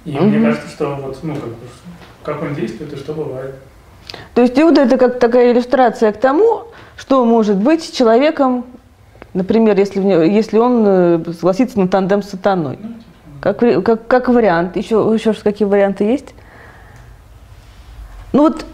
И 0.04 0.12
мне 0.18 0.38
Мгм. 0.38 0.44
кажется, 0.44 0.68
что 0.68 0.94
вот, 0.96 1.18
ну, 1.22 1.34
как, 1.34 2.34
как 2.34 2.42
он 2.42 2.54
действует 2.54 2.92
и 2.92 2.96
что 2.96 3.12
бывает. 3.12 3.54
То 4.34 4.42
есть 4.42 4.58
Иуда 4.58 4.82
это 4.82 4.98
как 4.98 5.18
такая 5.18 5.52
иллюстрация 5.52 6.12
к 6.12 6.18
тому, 6.18 6.64
что 6.96 7.24
может 7.24 7.56
быть 7.56 7.84
с 7.84 7.90
человеком, 7.90 8.66
например, 9.34 9.78
если, 9.78 10.00
если 10.00 10.58
он 10.58 10.84
э, 10.86 11.24
согласится 11.32 11.78
на 11.78 11.88
тандем 11.88 12.22
с 12.22 12.30
сатаной. 12.30 12.78
Ну, 12.80 12.88
типа, 12.88 13.11
Как, 13.42 13.58
как, 13.58 14.06
как 14.06 14.28
вариант. 14.28 14.76
Еще, 14.76 14.94
еще 15.12 15.32
какие 15.34 15.66
варианты 15.66 16.04
есть? 16.04 16.32
Ну 18.32 18.42
вот, 18.42 18.64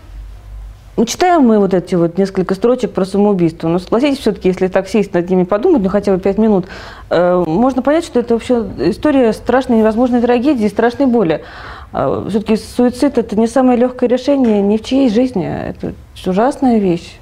ну, 0.99 1.07
читаем 1.07 1.43
мы 1.43 1.59
вот 1.59 1.73
эти 1.73 1.95
вот 1.95 2.19
несколько 2.19 2.55
строчек 2.55 2.93
про 2.93 3.07
самоубийство. 3.07 3.69
Но 3.69 3.79
согласитесь, 3.79 4.19
все-таки, 4.19 4.49
если 4.49 4.69
так 4.69 4.87
сесть 4.87 5.15
над 5.15 5.31
ними 5.31 5.45
подумать, 5.45 5.83
ну 5.83 5.89
хотя 5.89 6.13
бы 6.13 6.21
пять 6.21 6.37
минут, 6.37 6.67
э, 7.09 7.45
можно 7.47 7.81
понять, 7.81 8.05
что 8.05 8.21
это 8.21 8.35
вообще 8.35 8.67
история 8.81 9.33
страшной 9.33 9.79
невозможной 9.79 10.21
трагедии, 10.21 10.69
страшной 10.69 11.07
боли. 11.07 11.43
все-таки 11.91 12.57
суицид 12.57 13.17
это 13.17 13.37
не 13.41 13.47
самое 13.47 13.79
легкое 13.79 14.11
решение 14.11 14.61
ни 14.61 14.77
в 14.77 14.85
чьей 14.85 15.09
жизни. 15.09 15.47
Это 15.47 15.95
ужасная 16.27 16.77
вещь. 16.77 17.19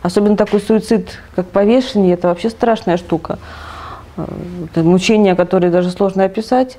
Особенно 0.00 0.38
такой 0.38 0.60
суицид, 0.60 1.10
как 1.34 1.46
повешение, 1.48 2.14
это 2.14 2.28
вообще 2.28 2.48
страшная 2.48 2.96
штука. 2.96 3.38
Это 4.16 4.82
мучения, 4.82 5.34
которые 5.34 5.70
даже 5.70 5.90
сложно 5.90 6.24
описать. 6.24 6.78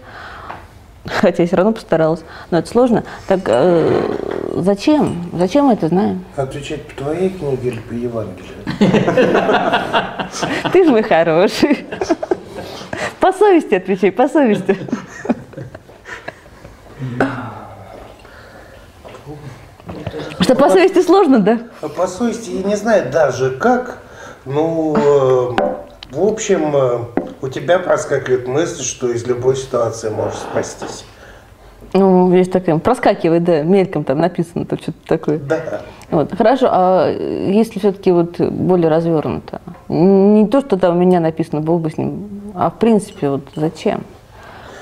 Хотя 1.05 1.43
я 1.43 1.47
все 1.47 1.55
равно 1.55 1.71
постаралась. 1.73 2.21
Но 2.51 2.59
это 2.59 2.69
сложно. 2.69 3.03
Так 3.27 3.41
э, 3.45 4.51
зачем? 4.55 5.29
Зачем 5.33 5.65
мы 5.65 5.73
это 5.73 5.87
знаем? 5.87 6.25
Отвечать 6.35 6.83
по 6.87 7.03
твоей 7.03 7.29
книге 7.29 7.69
или 7.69 7.79
по 7.79 7.93
Евангелию? 7.93 8.55
Ты 10.71 10.83
же 10.83 10.91
мой 10.91 11.03
хороший. 11.03 11.85
По 13.19 13.31
совести 13.31 13.75
отвечай, 13.75 14.11
по 14.11 14.27
совести. 14.27 14.77
Что 20.39 20.55
по 20.55 20.69
совести 20.69 21.01
сложно, 21.01 21.39
да? 21.39 21.59
По 21.95 22.07
совести 22.07 22.51
я 22.51 22.63
не 22.63 22.75
знаю 22.75 23.11
даже 23.11 23.51
как, 23.51 23.99
ну, 24.45 24.95
в 26.11 26.23
общем, 26.23 26.75
э, 26.75 26.99
у 27.41 27.47
тебя 27.49 27.79
проскакивает 27.79 28.47
мысль, 28.47 28.83
что 28.83 29.11
из 29.11 29.25
любой 29.25 29.55
ситуации 29.55 30.09
можешь 30.09 30.39
спастись. 30.39 31.05
Ну, 31.93 32.33
есть 32.33 32.51
такая, 32.51 32.77
проскакивает, 32.77 33.43
да, 33.43 33.61
мельком 33.61 34.03
там 34.03 34.19
написано, 34.19 34.65
тут 34.65 34.81
что-то 34.81 35.07
такое. 35.07 35.37
Да. 35.39 35.81
Вот, 36.09 36.35
хорошо, 36.35 36.67
а 36.69 37.09
если 37.09 37.79
все-таки 37.79 38.11
вот 38.11 38.39
более 38.39 38.89
развернуто? 38.89 39.61
Не 39.87 40.47
то, 40.47 40.61
что 40.61 40.77
там 40.77 40.97
у 40.97 40.99
меня 40.99 41.19
написано, 41.19 41.61
был 41.61 41.79
бы 41.79 41.89
с 41.89 41.97
ним, 41.97 42.51
а 42.55 42.69
в 42.69 42.77
принципе, 42.79 43.29
вот 43.29 43.43
зачем? 43.55 44.03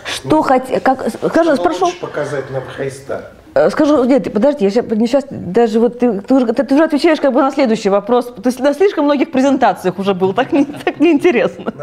Что 0.05 0.43
хоть, 0.43 0.83
как, 0.83 1.07
скажи, 1.09 1.55
спрошу, 1.55 1.91
показать 1.99 2.49
нам 2.51 2.63
Христа? 2.63 3.31
Э, 3.55 3.69
Скажу, 3.69 4.03
нет, 4.03 4.31
подожди, 4.33 4.65
я 4.65 4.69
сейчас, 4.69 4.85
сейчас 4.85 5.25
даже 5.29 5.79
вот 5.79 5.97
ты, 5.99 6.19
ты, 6.21 6.33
уже, 6.33 6.45
ты 6.47 6.75
уже 6.75 6.83
отвечаешь 6.83 7.21
как 7.21 7.31
бы 7.31 7.41
на 7.41 7.51
следующий 7.51 7.89
вопрос. 7.89 8.25
То 8.25 8.47
есть 8.47 8.59
на 8.59 8.73
слишком 8.73 9.05
многих 9.05 9.31
презентациях 9.31 9.97
уже 9.97 10.13
был, 10.13 10.33
так, 10.33 10.51
не, 10.51 10.65
так 10.85 10.99
неинтересно. 10.99 11.73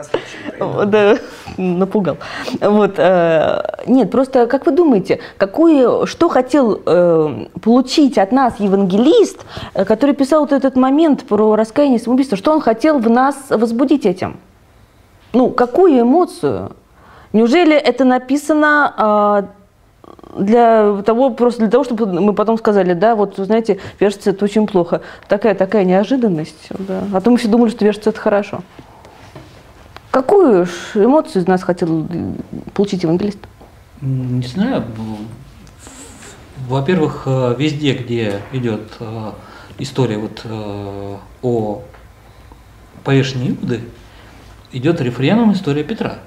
Да, 0.86 1.16
напугал. 1.56 2.18
Вот, 2.60 2.94
э, 2.98 3.62
нет, 3.86 4.10
просто 4.10 4.46
как 4.46 4.66
вы 4.66 4.72
думаете, 4.72 5.20
какое, 5.38 6.04
что 6.04 6.28
хотел 6.28 6.82
э, 6.84 7.46
получить 7.62 8.18
от 8.18 8.32
нас 8.32 8.60
евангелист, 8.60 9.40
который 9.72 10.14
писал 10.14 10.40
вот 10.40 10.52
этот 10.52 10.76
момент 10.76 11.24
про 11.24 11.56
раскаяние 11.56 11.98
и 11.98 12.02
самоубийство, 12.02 12.36
что 12.36 12.52
он 12.52 12.60
хотел 12.60 12.98
в 12.98 13.08
нас 13.08 13.36
возбудить 13.48 14.04
этим? 14.04 14.36
Ну, 15.32 15.48
какую 15.48 16.02
эмоцию? 16.02 16.72
Неужели 17.32 17.74
это 17.74 18.04
написано 18.04 18.94
а, 18.94 19.44
для 20.36 21.02
того, 21.02 21.30
просто 21.30 21.60
для 21.60 21.70
того, 21.70 21.84
чтобы 21.84 22.06
мы 22.06 22.32
потом 22.32 22.58
сказали, 22.58 22.94
да, 22.94 23.14
вот, 23.14 23.36
знаете, 23.36 23.78
вешаться 24.00 24.30
это 24.30 24.44
очень 24.44 24.66
плохо. 24.66 25.02
Такая, 25.28 25.54
такая 25.54 25.84
неожиданность, 25.84 26.68
да. 26.70 27.04
А 27.12 27.20
то 27.20 27.30
мы 27.30 27.36
все 27.36 27.48
думали, 27.48 27.70
что 27.70 27.84
вешаться 27.84 28.10
это 28.10 28.18
хорошо. 28.18 28.62
Какую 30.10 30.66
эмоцию 30.94 31.42
из 31.42 31.46
нас 31.46 31.62
хотел 31.62 32.06
получить 32.74 33.02
евангелист? 33.02 33.38
Не 34.00 34.46
знаю. 34.46 34.84
Во-первых, 36.68 37.22
э, 37.26 37.54
везде, 37.58 37.94
где 37.94 38.40
идет 38.52 38.92
э, 39.00 39.32
история 39.78 40.18
вот 40.18 40.42
э, 40.44 41.16
о 41.42 41.82
повешении 43.04 43.50
Иуды, 43.50 43.80
идет 44.72 45.00
рефреном 45.00 45.52
история 45.52 45.82
Петра. 45.82 46.18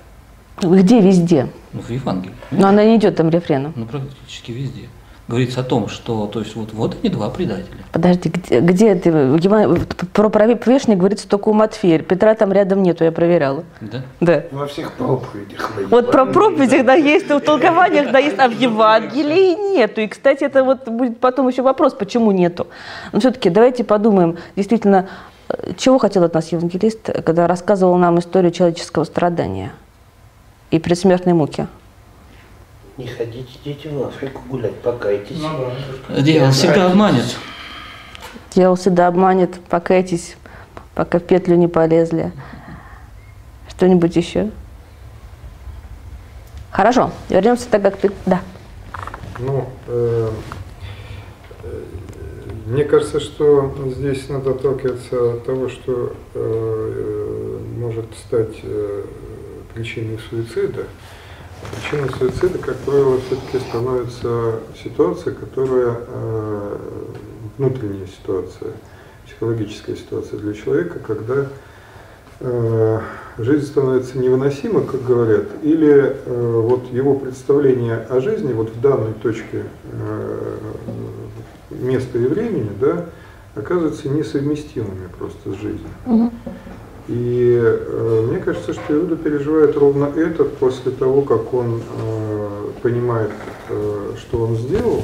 Где 0.61 1.01
везде? 1.01 1.47
Ну, 1.73 1.81
в 1.81 1.89
Евангелии. 1.89 2.33
Но 2.51 2.67
она 2.67 2.85
не 2.85 2.95
идет 2.95 3.15
там 3.15 3.29
рефреном. 3.29 3.73
Ну, 3.75 3.85
практически 3.85 4.51
везде. 4.51 4.87
Говорится 5.27 5.61
о 5.61 5.63
том, 5.63 5.87
что, 5.87 6.27
то 6.27 6.39
есть, 6.39 6.55
вот, 6.55 6.71
вот 6.73 6.97
они 7.01 7.09
два 7.09 7.31
предателя. 7.31 7.77
Подожди, 7.91 8.29
где, 8.29 8.59
где 8.59 8.93
ты? 8.93 9.09
Еван- 9.09 9.79
Про 10.13 10.29
повешение 10.29 10.95
говорится 10.95 11.27
только 11.27 11.49
у 11.49 11.53
Матфея. 11.53 11.97
Петра 11.97 12.35
там 12.35 12.53
рядом 12.53 12.83
нету, 12.83 13.03
я 13.03 13.11
проверяла. 13.11 13.63
Да? 13.81 14.03
Да. 14.21 14.43
Во 14.51 14.67
всех 14.67 14.91
проповедях. 14.93 15.71
Вот 15.89 16.11
про 16.11 16.27
проповедях, 16.27 16.85
да, 16.85 16.93
есть, 16.93 17.27
в 17.27 17.39
толкованиях, 17.39 18.11
да, 18.11 18.19
есть, 18.19 18.37
а 18.37 18.47
в 18.47 18.51
Евангелии 18.51 19.75
нету. 19.75 20.01
И, 20.01 20.07
кстати, 20.07 20.43
это 20.43 20.63
вот 20.63 20.87
будет 20.87 21.19
потом 21.19 21.47
еще 21.47 21.63
вопрос, 21.63 21.93
почему 21.95 22.31
нету. 22.31 22.67
Но 23.11 23.19
все-таки 23.19 23.49
давайте 23.49 23.83
подумаем, 23.83 24.37
действительно, 24.55 25.07
э, 25.49 25.71
чего 25.75 25.97
хотел 25.97 26.23
от 26.23 26.35
нас 26.35 26.51
евангелист, 26.51 27.23
когда 27.25 27.47
рассказывал 27.47 27.97
нам 27.97 28.19
историю 28.19 28.51
человеческого 28.51 29.05
страдания 29.05 29.71
и 30.71 30.79
предсмертной 30.79 31.33
муки? 31.33 31.67
Не 32.97 33.07
ходите, 33.07 33.59
дети, 33.63 33.87
в 33.87 34.03
Африку 34.03 34.41
гулять, 34.49 34.75
покайтесь. 34.75 35.37
Ну. 35.39 36.21
Дьявол 36.21 36.51
всегда 36.51 36.85
обманет. 36.87 37.37
Дьявол 38.53 38.77
всегда 38.77 39.07
обманет, 39.07 39.59
покайтесь, 39.69 40.37
пока 40.93 41.19
в 41.19 41.23
петлю 41.23 41.57
не 41.57 41.67
полезли. 41.67 42.31
Что-нибудь 43.67 44.15
еще? 44.15 44.49
Хорошо, 46.71 47.11
вернемся 47.29 47.69
тогда 47.69 47.91
к... 47.91 47.97
Да. 48.25 48.41
Ну, 49.39 49.65
э, 49.87 50.29
э, 51.63 51.83
мне 52.65 52.85
кажется, 52.85 53.19
что 53.19 53.73
здесь 53.95 54.29
надо 54.29 54.51
отталкиваться 54.51 55.33
от 55.33 55.45
того, 55.45 55.67
что 55.67 56.13
э, 56.33 57.59
может 57.77 58.05
стать 58.25 58.55
э, 58.63 59.03
причиной 59.75 60.17
суицида. 60.29 60.85
Причиной 61.71 62.09
суицида, 62.17 62.57
как 62.59 62.77
правило, 62.77 63.19
все-таки 63.27 63.59
становится 63.67 64.59
ситуация, 64.81 65.33
которая 65.33 65.97
э, 66.07 66.77
внутренняя 67.57 68.07
ситуация, 68.07 68.71
психологическая 69.25 69.95
ситуация 69.95 70.39
для 70.39 70.53
человека, 70.53 70.99
когда 70.99 71.47
э, 72.39 72.99
жизнь 73.37 73.65
становится 73.65 74.17
невыносима, 74.17 74.81
как 74.81 75.03
говорят, 75.03 75.47
или 75.61 76.15
э, 76.25 76.61
вот 76.61 76.91
его 76.91 77.15
представление 77.15 77.97
о 77.97 78.21
жизни 78.21 78.53
вот 78.53 78.69
в 78.69 78.81
данной 78.81 79.13
точке 79.13 79.63
места 81.71 82.17
и 82.17 82.25
времени, 82.27 82.69
да, 82.79 83.05
оказываются 83.55 84.07
несовместимыми 84.09 85.07
просто 85.17 85.51
с 85.51 85.55
жизнью. 85.55 85.89
И 87.07 87.59
э, 87.63 88.27
мне 88.29 88.39
кажется, 88.39 88.73
что 88.73 88.95
Иуда 88.95 89.15
переживает 89.15 89.77
ровно 89.77 90.05
это 90.05 90.43
после 90.43 90.91
того, 90.91 91.21
как 91.21 91.53
он 91.53 91.81
э, 91.81 92.67
понимает, 92.81 93.31
э, 93.69 94.13
что 94.17 94.39
он 94.39 94.55
сделал. 94.55 95.03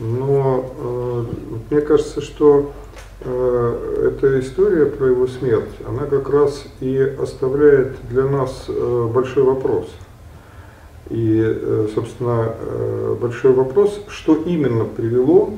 Но 0.00 0.72
э, 0.78 1.24
мне 1.70 1.80
кажется, 1.82 2.22
что 2.22 2.72
э, 3.20 4.12
эта 4.14 4.40
история 4.40 4.86
про 4.86 5.08
его 5.08 5.26
смерть, 5.26 5.74
она 5.86 6.06
как 6.06 6.30
раз 6.30 6.64
и 6.80 6.98
оставляет 7.20 7.96
для 8.08 8.24
нас 8.24 8.64
э, 8.68 9.10
большой 9.12 9.42
вопрос. 9.42 9.88
И, 11.10 11.42
э, 11.44 11.88
собственно, 11.94 12.54
э, 12.58 13.16
большой 13.20 13.52
вопрос, 13.52 14.00
что 14.08 14.36
именно 14.36 14.84
привело, 14.84 15.50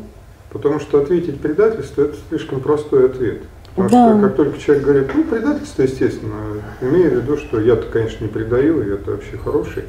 потому 0.53 0.81
что 0.81 1.01
ответить 1.01 1.41
предательство– 1.41 2.03
это 2.03 2.17
слишком 2.29 2.61
простой 2.61 3.07
ответ. 3.07 3.43
Потому 3.77 3.89
Да. 3.89 4.19
что 4.19 4.29
как 4.29 4.37
только 4.37 4.59
человек 4.59 4.85
говорит, 4.85 5.11
ну, 5.15 5.25
предательство, 5.25 5.83
естественно, 5.83 6.35
имея 6.81 7.11
в 7.11 7.15
виду, 7.15 7.37
что 7.37 7.61
я-то, 7.61 7.87
конечно, 7.91 8.25
не 8.25 8.31
предаю, 8.31 8.83
и 8.83 8.95
это 8.95 9.13
вообще 9.13 9.37
хороший. 9.37 9.85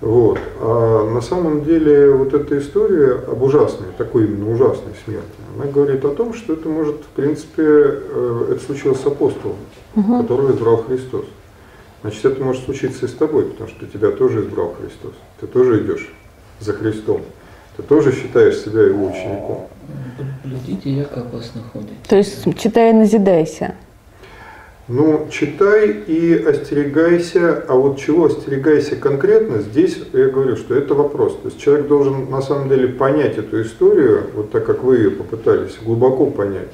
Вот. 0.00 0.38
А 0.60 1.10
на 1.10 1.20
самом 1.20 1.64
деле 1.64 2.10
вот 2.12 2.34
эта 2.34 2.58
история 2.58 3.12
об 3.12 3.42
ужасной, 3.42 3.88
такой 3.96 4.24
именно 4.24 4.52
ужасной 4.52 4.92
смерти, 5.04 5.24
она 5.56 5.70
говорит 5.70 6.04
о 6.04 6.10
том, 6.10 6.34
что 6.34 6.52
это 6.52 6.68
может, 6.68 6.96
в 6.96 7.16
принципе, 7.16 7.62
э, 7.62 8.46
это 8.52 8.60
случилось 8.64 9.00
с 9.00 9.06
апостолом, 9.06 9.56
которого 9.94 10.52
избрал 10.52 10.78
Христос. 10.84 11.24
Значит, 12.02 12.24
это 12.26 12.44
может 12.44 12.64
случиться 12.64 13.06
и 13.06 13.08
с 13.08 13.12
тобой, 13.12 13.44
потому 13.44 13.70
что 13.70 13.86
тебя 13.86 14.10
тоже 14.10 14.40
избрал 14.42 14.74
Христос. 14.78 15.12
Ты 15.40 15.46
тоже 15.46 15.82
идешь 15.82 16.12
за 16.60 16.74
Христом. 16.74 17.22
Ты 17.76 17.82
тоже 17.82 18.12
считаешь 18.12 18.58
себя 18.58 18.82
его 18.82 19.06
учеником. 19.06 19.68
Блюдите, 20.44 20.90
як 20.90 21.16
опасно 21.16 21.62
ходить. 21.72 22.02
То 22.08 22.16
есть, 22.16 22.44
читай 22.58 22.90
и 22.90 22.92
назидайся. 22.92 23.74
Ну, 24.86 25.28
читай 25.30 25.90
и 25.90 26.34
остерегайся, 26.34 27.64
а 27.68 27.74
вот 27.74 27.98
чего 27.98 28.26
остерегайся 28.26 28.96
конкретно, 28.96 29.62
здесь 29.62 29.98
я 30.12 30.28
говорю, 30.28 30.56
что 30.56 30.74
это 30.74 30.92
вопрос. 30.94 31.38
То 31.42 31.48
есть 31.48 31.58
человек 31.58 31.88
должен 31.88 32.30
на 32.30 32.42
самом 32.42 32.68
деле 32.68 32.88
понять 32.88 33.38
эту 33.38 33.62
историю, 33.62 34.24
вот 34.34 34.50
так 34.50 34.66
как 34.66 34.82
вы 34.82 34.98
ее 34.98 35.10
попытались, 35.10 35.78
глубоко 35.82 36.26
понять, 36.26 36.72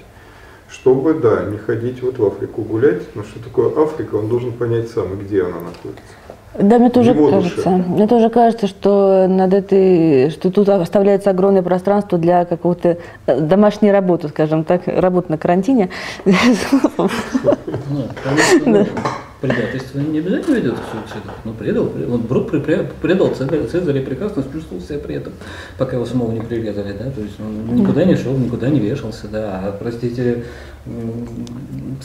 чтобы, 0.69 1.15
да, 1.15 1.45
не 1.45 1.59
ходить 1.59 2.03
вот 2.03 2.19
в 2.19 2.27
Африку 2.27 2.63
гулять, 2.63 3.03
но 3.15 3.23
что 3.23 3.39
такое 3.39 3.73
Африка, 3.81 4.17
он 4.17 4.29
должен 4.29 4.55
понять 4.55 4.91
сам, 4.91 5.13
и 5.13 5.23
где 5.23 5.45
она 5.45 5.61
находится. 5.61 6.15
Да, 6.59 6.79
мне 6.79 6.91
тоже 6.91 7.11
Его 7.11 7.31
душе. 7.31 7.51
кажется. 7.51 7.71
Мне 7.71 8.07
тоже 8.07 8.29
кажется, 8.29 8.67
что 8.67 9.27
над 9.29 9.55
этой, 9.55 10.31
что 10.31 10.51
тут 10.51 10.69
оставляется 10.69 11.31
огромное 11.31 11.63
пространство 11.63 12.19
для 12.19 12.45
какого-то 12.45 12.99
э, 13.27 13.41
домашней 13.41 13.93
работы, 13.93 14.29
скажем 14.29 14.65
так, 14.65 14.83
работы 14.87 15.31
на 15.31 15.39
карантине. 15.39 15.91
Ну, 17.93 18.05
потому 18.15 18.39
что 18.39 18.87
предательство 19.41 19.99
не 20.01 20.19
обязательно 20.19 20.57
ведет 20.57 20.75
к 20.75 20.83
суициду. 20.93 21.33
Ну, 21.45 21.53
предал, 21.55 21.87
предал. 21.87 22.19
при- 22.19 22.59
при- 22.61 22.89
предал 23.01 23.35
Цезаря, 23.35 23.67
Цезарь 23.67 24.01
прекрасно 24.05 24.45
чувствовал 24.53 24.83
себя 24.83 24.99
при 24.99 25.17
этом, 25.17 25.33
пока 25.79 25.97
его 25.97 26.05
самого 26.07 26.33
не 26.33 26.41
прирезали, 26.41 26.93
да, 26.93 27.11
то 27.11 27.21
есть 27.21 27.39
он 27.41 27.75
никуда 27.77 28.05
не 28.05 28.17
шел, 28.17 28.37
никуда 28.37 28.69
не 28.69 28.81
вешался, 28.81 29.29
да, 29.29 29.61
а, 29.65 29.73
простите, 29.73 30.45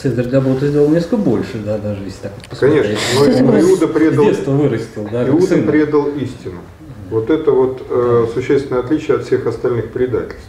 Цезарь 0.01 0.27
для 0.27 0.41
Брута 0.41 0.67
сделал 0.67 0.89
несколько 0.89 1.17
больше, 1.17 1.59
да, 1.65 1.77
даже 1.77 2.03
если 2.03 2.21
так 2.23 2.33
вот 2.37 2.49
посмотреть. 2.49 2.97
Конечно, 3.19 3.43
но, 3.45 3.51
но 3.51 3.59
Иуда 3.61 3.87
предал, 3.87 4.25
детства 4.25 4.51
вырастил, 4.51 5.09
да, 5.11 5.27
Иуда 5.27 5.57
предал 5.57 6.07
истину. 6.09 6.59
Вот 7.09 7.29
это 7.29 7.51
вот 7.51 7.83
э, 7.89 8.25
существенное 8.33 8.81
отличие 8.81 9.17
от 9.17 9.25
всех 9.25 9.45
остальных 9.45 9.91
предательств. 9.91 10.47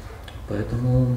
Поэтому 0.49 1.17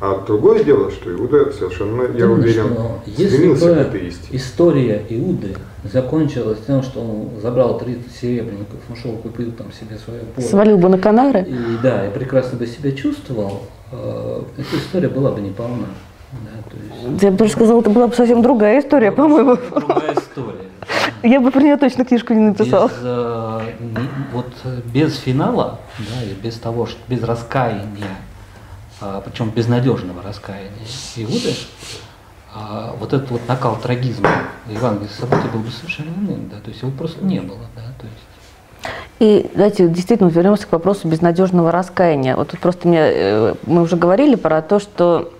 А 0.00 0.22
другое 0.26 0.64
дело, 0.64 0.90
что 0.90 1.10
Иуда 1.12 1.52
совершенно, 1.52 2.02
я 2.02 2.08
Думаю, 2.26 2.40
уверен, 2.40 2.64
что 2.74 3.00
если 3.06 3.36
стремился 3.36 3.66
бы 3.66 3.74
к 3.74 3.78
этой 3.78 4.08
истине. 4.08 4.38
история 4.38 5.06
Иуды 5.08 5.56
закончилась 5.84 6.58
тем, 6.66 6.82
что 6.82 7.00
он 7.00 7.40
забрал 7.40 7.78
30 7.78 8.12
серебряников, 8.12 8.80
ушел, 8.92 9.12
купил 9.12 9.52
там 9.52 9.72
себе 9.72 9.96
свое 9.96 10.20
поле. 10.20 10.46
Свалил 10.46 10.78
бы 10.78 10.88
на 10.88 10.98
Канары. 10.98 11.42
И 11.42 11.56
да, 11.82 12.06
и 12.06 12.10
прекрасно 12.10 12.58
бы 12.58 12.66
себя 12.66 12.90
чувствовал, 12.92 13.62
э, 13.92 14.42
эта 14.58 14.76
история 14.76 15.08
была 15.08 15.30
бы 15.30 15.40
неполна. 15.40 15.86
Да, 16.32 16.68
то 16.68 16.76
есть 17.12 17.22
Я 17.22 17.30
бы 17.30 17.36
даже 17.38 17.52
сказала, 17.52 17.80
это 17.80 17.90
была 17.90 18.08
бы 18.08 18.14
совсем 18.14 18.42
другая 18.42 18.80
история, 18.80 19.12
по-моему. 19.12 19.56
другая 19.70 20.14
история. 20.14 20.58
Я 21.22 21.40
бы 21.40 21.50
про 21.52 21.62
нее 21.62 21.76
точно 21.76 22.04
книжку 22.04 22.34
не 22.34 22.40
написала. 22.48 22.88
Без, 22.88 22.94
э, 23.02 23.60
не- 23.80 24.08
вот 24.32 24.46
без 24.92 25.16
финала, 25.16 25.78
да, 25.98 26.24
и 26.24 26.34
без 26.34 26.56
того, 26.56 26.86
что 26.86 26.98
без 27.08 27.22
раскаяния, 27.22 28.16
причем 29.24 29.50
безнадежного 29.50 30.22
раскаяния 30.22 30.86
Иуды, 31.16 31.54
а, 32.54 32.94
вот 32.98 33.12
этот 33.12 33.30
вот 33.30 33.40
накал 33.48 33.76
трагизма 33.76 34.30
евангельских 34.68 35.18
событий 35.18 35.48
был 35.52 35.60
бы 35.60 35.70
совершенно 35.70 36.10
иным, 36.10 36.48
да, 36.48 36.56
то 36.60 36.70
есть 36.70 36.82
его 36.82 36.92
просто 36.92 37.24
не 37.24 37.40
было, 37.40 37.66
да, 37.74 37.82
то 37.98 38.06
есть. 38.06 38.94
И 39.18 39.50
давайте 39.54 39.88
действительно 39.88 40.28
вернемся 40.28 40.66
к 40.66 40.72
вопросу 40.72 41.08
безнадежного 41.08 41.72
раскаяния. 41.72 42.36
Вот 42.36 42.50
тут 42.50 42.60
просто 42.60 42.88
мне, 42.88 43.00
э, 43.00 43.54
мы 43.66 43.82
уже 43.82 43.96
говорили 43.96 44.34
про 44.34 44.60
то, 44.60 44.78
что 44.78 45.32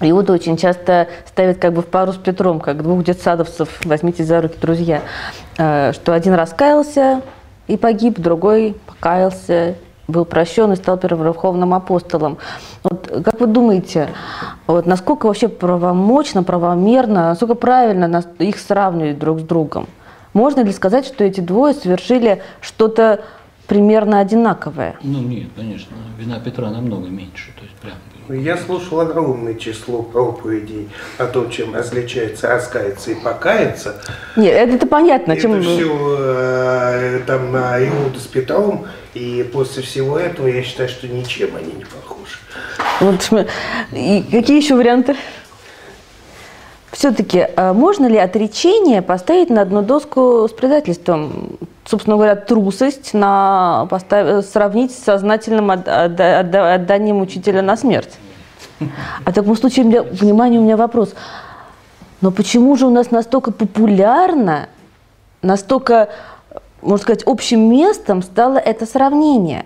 Иуда 0.00 0.32
очень 0.32 0.56
часто 0.56 1.08
ставит 1.26 1.58
как 1.58 1.74
бы 1.74 1.82
в 1.82 1.86
пару 1.86 2.12
с 2.12 2.16
Петром, 2.16 2.58
как 2.58 2.82
двух 2.82 3.04
детсадовцев, 3.04 3.68
возьмите 3.84 4.24
за 4.24 4.42
руки, 4.42 4.56
друзья, 4.60 5.02
Э, 5.58 5.92
что 5.92 6.14
один 6.14 6.34
раскаялся 6.34 7.22
и 7.66 7.76
погиб, 7.76 8.18
другой 8.18 8.74
покаялся, 8.86 9.76
был 10.08 10.24
прощен 10.24 10.72
и 10.72 10.76
стал 10.76 10.96
первоверховным 10.98 11.74
апостолом. 11.74 12.38
Вот 12.82 13.10
как 13.24 13.40
вы 13.40 13.46
думаете, 13.46 14.08
вот 14.66 14.86
насколько 14.86 15.26
вообще 15.26 15.48
правомочно, 15.48 16.42
правомерно, 16.42 17.28
насколько 17.28 17.54
правильно 17.54 18.08
нас, 18.08 18.26
их 18.38 18.58
сравнивать 18.58 19.18
друг 19.18 19.40
с 19.40 19.42
другом? 19.42 19.86
Можно 20.32 20.60
ли 20.60 20.72
сказать, 20.72 21.06
что 21.06 21.24
эти 21.24 21.40
двое 21.40 21.74
совершили 21.74 22.42
что-то 22.60 23.24
примерно 23.66 24.18
одинаковое? 24.18 24.96
Ну 25.02 25.20
нет, 25.20 25.48
конечно, 25.54 25.96
вина 26.18 26.40
Петра 26.40 26.70
намного 26.70 27.08
меньше, 27.08 27.52
то 27.56 27.62
есть 27.62 27.74
прям. 27.76 27.94
Я 28.28 28.56
слушал 28.56 29.00
огромное 29.00 29.54
число 29.54 30.02
проповедей 30.02 30.88
о 31.18 31.26
том, 31.26 31.50
чем 31.50 31.74
различается 31.74 32.48
раскаяться 32.48 33.10
и 33.10 33.14
покаяться. 33.14 34.00
Нет, 34.36 34.68
это, 34.74 34.86
понятно. 34.86 35.32
Это 35.32 35.42
чем... 35.42 35.60
все 35.62 37.22
там 37.26 37.52
на 37.52 37.78
Иуду 37.84 38.18
с 38.18 38.26
Петром, 38.26 38.86
и 39.14 39.48
после 39.52 39.82
всего 39.82 40.18
этого 40.18 40.46
я 40.46 40.62
считаю, 40.62 40.88
что 40.88 41.08
ничем 41.08 41.56
они 41.56 41.72
не 41.72 41.84
похожи. 41.84 42.38
Вот, 43.00 43.32
и 43.92 44.24
какие 44.30 44.56
еще 44.62 44.76
варианты? 44.76 45.16
Все-таки 46.92 47.48
можно 47.56 48.06
ли 48.06 48.18
отречение 48.18 49.02
поставить 49.02 49.50
на 49.50 49.62
одну 49.62 49.82
доску 49.82 50.46
с 50.48 50.52
предательством? 50.52 51.58
Собственно 51.84 52.16
говоря, 52.16 52.36
трусость 52.36 53.12
на 53.12 53.86
постав- 53.90 54.42
сравнить 54.42 54.92
с 54.92 55.02
сознательным 55.02 55.70
от- 55.70 55.88
отда- 55.88 56.40
отда- 56.40 56.74
отданием 56.74 57.20
учителя 57.20 57.60
на 57.62 57.76
смерть. 57.76 58.18
А 59.24 59.30
в 59.30 59.34
таком 59.34 59.56
случае, 59.56 59.86
меня, 59.86 60.02
внимание, 60.02 60.60
у 60.60 60.64
меня 60.64 60.76
вопрос. 60.76 61.14
Но 62.20 62.30
почему 62.30 62.76
же 62.76 62.86
у 62.86 62.90
нас 62.90 63.10
настолько 63.10 63.50
популярно, 63.50 64.68
настолько, 65.42 66.08
можно 66.82 67.02
сказать, 67.02 67.24
общим 67.26 67.68
местом 67.68 68.22
стало 68.22 68.58
это 68.58 68.86
сравнение? 68.86 69.64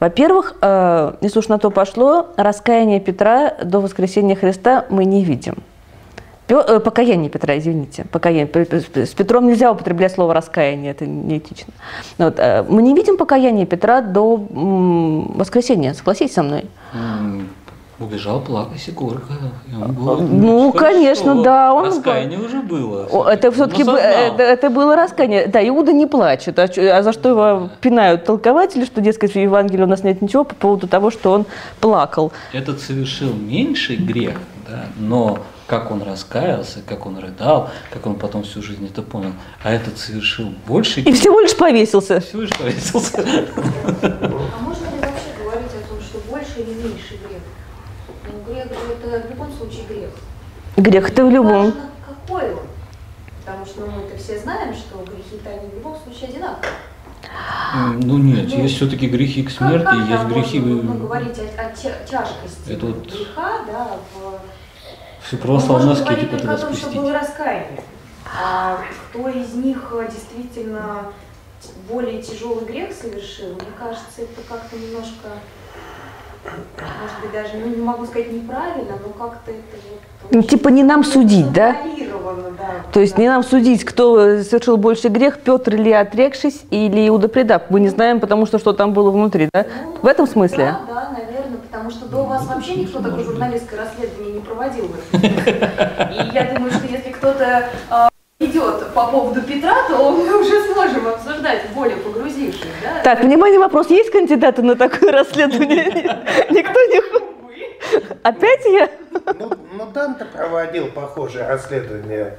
Во-первых, 0.00 0.56
э, 0.60 1.14
если 1.20 1.38
уж 1.38 1.48
на 1.48 1.58
то 1.58 1.70
пошло, 1.70 2.28
раскаяние 2.36 3.00
Петра 3.00 3.54
до 3.62 3.80
воскресения 3.80 4.36
Христа 4.36 4.86
мы 4.90 5.04
не 5.04 5.24
видим. 5.24 5.56
Э, 6.48 6.80
покаяние 6.80 7.28
Петра, 7.30 7.58
извините. 7.58 8.06
Покаяние. 8.10 8.48
С 9.06 9.14
Петром 9.14 9.46
нельзя 9.46 9.70
употреблять 9.72 10.12
слово 10.12 10.32
раскаяние, 10.34 10.92
это 10.92 11.06
неэтично. 11.06 11.72
Вот, 12.18 12.38
э, 12.38 12.64
мы 12.68 12.82
не 12.82 12.94
видим 12.94 13.16
покаяния 13.16 13.66
Петра 13.66 14.00
до 14.00 14.34
м, 14.50 15.32
воскресения, 15.36 15.92
согласитесь 15.94 16.34
со 16.34 16.42
мной? 16.42 16.64
Убежал 18.00 18.40
плакать 18.40 18.86
Егорка. 18.86 19.32
и 19.66 19.74
он 19.74 19.92
был- 19.92 20.20
Ну, 20.20 20.70
хорошо, 20.72 20.86
конечно, 20.94 21.42
да, 21.42 21.74
он- 21.74 21.86
Раскаяние 21.86 22.38
уже 22.38 22.60
было. 22.60 23.08
Это 23.28 23.50
все-таки 23.50 23.82
осознал. 23.82 23.96
это, 24.34 24.42
это 24.44 24.70
было 24.70 24.94
раскаяние. 24.94 25.48
Да, 25.48 25.66
Иуда 25.68 25.92
не 25.92 26.06
плачет. 26.06 26.60
А, 26.60 26.68
а 26.78 27.02
за 27.02 27.12
что 27.12 27.28
его 27.30 27.68
пинают 27.80 28.24
толкователи, 28.24 28.84
что, 28.84 29.00
дескать, 29.00 29.32
в 29.32 29.36
Евангелии 29.38 29.82
у 29.82 29.86
нас 29.88 30.04
нет 30.04 30.22
ничего 30.22 30.44
по 30.44 30.54
поводу 30.54 30.86
того, 30.86 31.10
что 31.10 31.32
он 31.32 31.44
плакал. 31.80 32.30
Этот 32.52 32.80
совершил 32.80 33.32
меньший 33.34 33.96
грех, 33.96 34.38
да, 34.68 34.84
но 35.00 35.38
как 35.68 35.90
он 35.90 36.02
раскаялся, 36.02 36.80
как 36.84 37.04
он 37.04 37.18
рыдал, 37.18 37.70
как 37.92 38.06
он 38.06 38.14
потом 38.16 38.42
всю 38.42 38.62
жизнь 38.62 38.86
это 38.86 39.02
понял. 39.02 39.32
А 39.62 39.70
этот 39.70 39.98
совершил 39.98 40.48
больше 40.66 41.00
И 41.02 41.12
всего 41.12 41.40
лишь 41.40 41.54
повесился. 41.56 42.20
Всего 42.20 42.42
лишь 42.42 42.56
повесился. 42.56 43.18
А 43.18 44.58
можно 44.60 44.84
ли 44.86 44.98
вообще 44.98 45.30
говорить 45.38 45.70
о 45.70 45.88
том, 45.88 46.00
что 46.00 46.18
больше 46.30 46.60
или 46.60 46.72
меньше 46.72 47.18
грех? 47.22 47.42
Ну, 48.24 48.52
грех 48.52 48.66
это 48.66 49.26
в 49.26 49.30
любом 49.30 49.52
случае 49.52 49.82
грех. 49.88 50.10
Грех 50.78 51.10
это 51.10 51.26
в 51.26 51.30
любом. 51.30 51.64
Важно, 51.66 51.90
какой 52.06 52.54
он. 52.54 52.60
Потому 53.44 53.66
что 53.66 53.80
ну, 53.82 53.86
мы-то 53.92 54.16
все 54.16 54.38
знаем, 54.38 54.74
что 54.74 55.04
грехи-то 55.04 55.50
они 55.50 55.68
в 55.68 55.74
любом 55.74 55.96
случае 56.02 56.30
одинаковые. 56.30 56.72
Ну 58.02 58.16
нет, 58.16 58.48
есть 58.48 58.76
все-таки 58.76 59.06
грехи 59.06 59.42
к 59.42 59.50
смерти, 59.50 59.84
как, 59.84 59.98
как 59.98 60.08
есть 60.08 60.24
грехи... 60.24 60.60
можно, 60.60 60.82
ну, 60.82 60.92
вы- 60.92 60.98
говорить 61.00 61.38
о, 61.38 61.60
о 61.60 61.70
тя- 61.74 61.98
тяжкости 62.08 62.70
Это 62.70 62.86
вот- 62.86 63.06
греха, 63.06 63.64
да, 63.66 63.96
в 64.14 64.40
Все 65.28 65.36
православные 65.36 65.88
можем 65.88 66.02
аскеты 66.02 66.26
говорить 66.26 66.30
только 66.30 66.54
о 66.54 66.56
пытались 66.56 66.60
том, 66.62 66.72
что 66.72 66.80
спустить. 66.80 67.02
было 67.02 67.12
раскаяние. 67.12 67.82
А 68.40 68.78
кто 69.10 69.28
из 69.28 69.52
них 69.52 69.92
э, 69.92 70.08
действительно 70.10 71.12
более 71.86 72.22
тяжелый 72.22 72.64
грех 72.64 72.94
совершил, 72.94 73.48
мне 73.48 73.72
кажется, 73.78 74.22
это 74.22 74.40
как-то 74.48 74.74
немножко, 74.76 75.28
может 76.44 77.20
быть, 77.20 77.32
даже, 77.32 77.58
ну, 77.58 77.66
не 77.66 77.82
могу 77.82 78.06
сказать 78.06 78.32
неправильно, 78.32 78.94
но 79.04 79.10
как-то 79.10 79.50
это 79.50 79.76
вот... 79.90 80.00
Ну, 80.30 80.38
очень 80.38 80.48
типа 80.48 80.68
не 80.68 80.82
нам 80.82 81.04
судить, 81.04 81.52
да? 81.52 81.76
да. 82.56 82.84
То 82.90 83.00
есть 83.00 83.16
да. 83.16 83.20
не 83.20 83.28
нам 83.28 83.44
судить, 83.44 83.84
кто 83.84 84.42
совершил 84.42 84.78
больше 84.78 85.08
грех, 85.08 85.40
Петр 85.40 85.74
или 85.74 85.90
отрекшись, 85.90 86.62
или 86.70 87.06
Иуда 87.06 87.28
предав. 87.28 87.64
Мы 87.68 87.80
не 87.80 87.88
знаем, 87.88 88.20
потому 88.20 88.46
что 88.46 88.58
что 88.58 88.72
там 88.72 88.94
было 88.94 89.10
внутри, 89.10 89.50
да? 89.52 89.66
Ну, 89.84 89.98
В 90.00 90.06
этом 90.06 90.26
смысле? 90.26 90.76
Да, 90.88 90.94
да, 90.94 91.17
потому 91.68 91.90
что 91.90 92.06
до 92.06 92.24
вас 92.24 92.46
вообще 92.46 92.76
никто 92.76 93.00
такое 93.00 93.24
журналистское 93.24 93.80
расследование 93.80 94.34
не 94.34 94.40
проводил. 94.40 94.88
в 94.88 94.94
этом 94.94 95.22
смысле. 95.22 95.70
И 96.10 96.34
я 96.34 96.54
думаю, 96.54 96.72
что 96.72 96.86
если 96.86 97.10
кто-то 97.10 97.68
а, 97.90 98.08
идет 98.38 98.88
по 98.94 99.06
поводу 99.08 99.42
Петра, 99.42 99.74
то 99.86 100.10
мы 100.10 100.40
уже 100.40 100.62
сможем 100.72 101.08
обсуждать, 101.08 101.70
более 101.74 101.98
погрузившись, 101.98 102.64
да? 102.82 103.02
Так, 103.02 103.22
внимание, 103.22 103.58
вопрос. 103.58 103.90
Есть 103.90 104.10
кандидаты 104.10 104.62
на 104.62 104.76
такое 104.76 105.12
расследование? 105.12 106.24
Никто 106.50 106.80
не... 106.84 107.28
Опять 108.22 108.64
я? 108.66 108.90
Ну, 109.38 109.50
ну 109.74 109.86
Данте 109.92 110.24
проводил 110.24 110.88
похожее 110.88 111.46
расследование. 111.46 112.34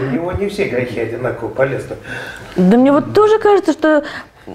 У 0.00 0.04
него 0.06 0.32
не 0.32 0.48
все 0.48 0.68
грехи 0.68 1.00
одинаково 1.00 1.48
полезны. 1.48 1.96
Да 2.56 2.76
мне 2.76 2.92
вот 2.92 3.14
тоже 3.14 3.38
кажется, 3.38 3.72
что, 3.72 4.04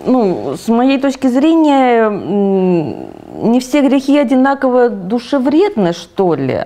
ну, 0.06 0.56
с 0.58 0.68
моей 0.68 1.00
точки 1.00 1.28
зрения, 1.28 2.10
не 2.10 3.60
все 3.60 3.82
грехи 3.82 4.18
одинаково 4.18 4.89
душевредны, 4.89 5.93
что 5.93 6.36
ли. 6.36 6.66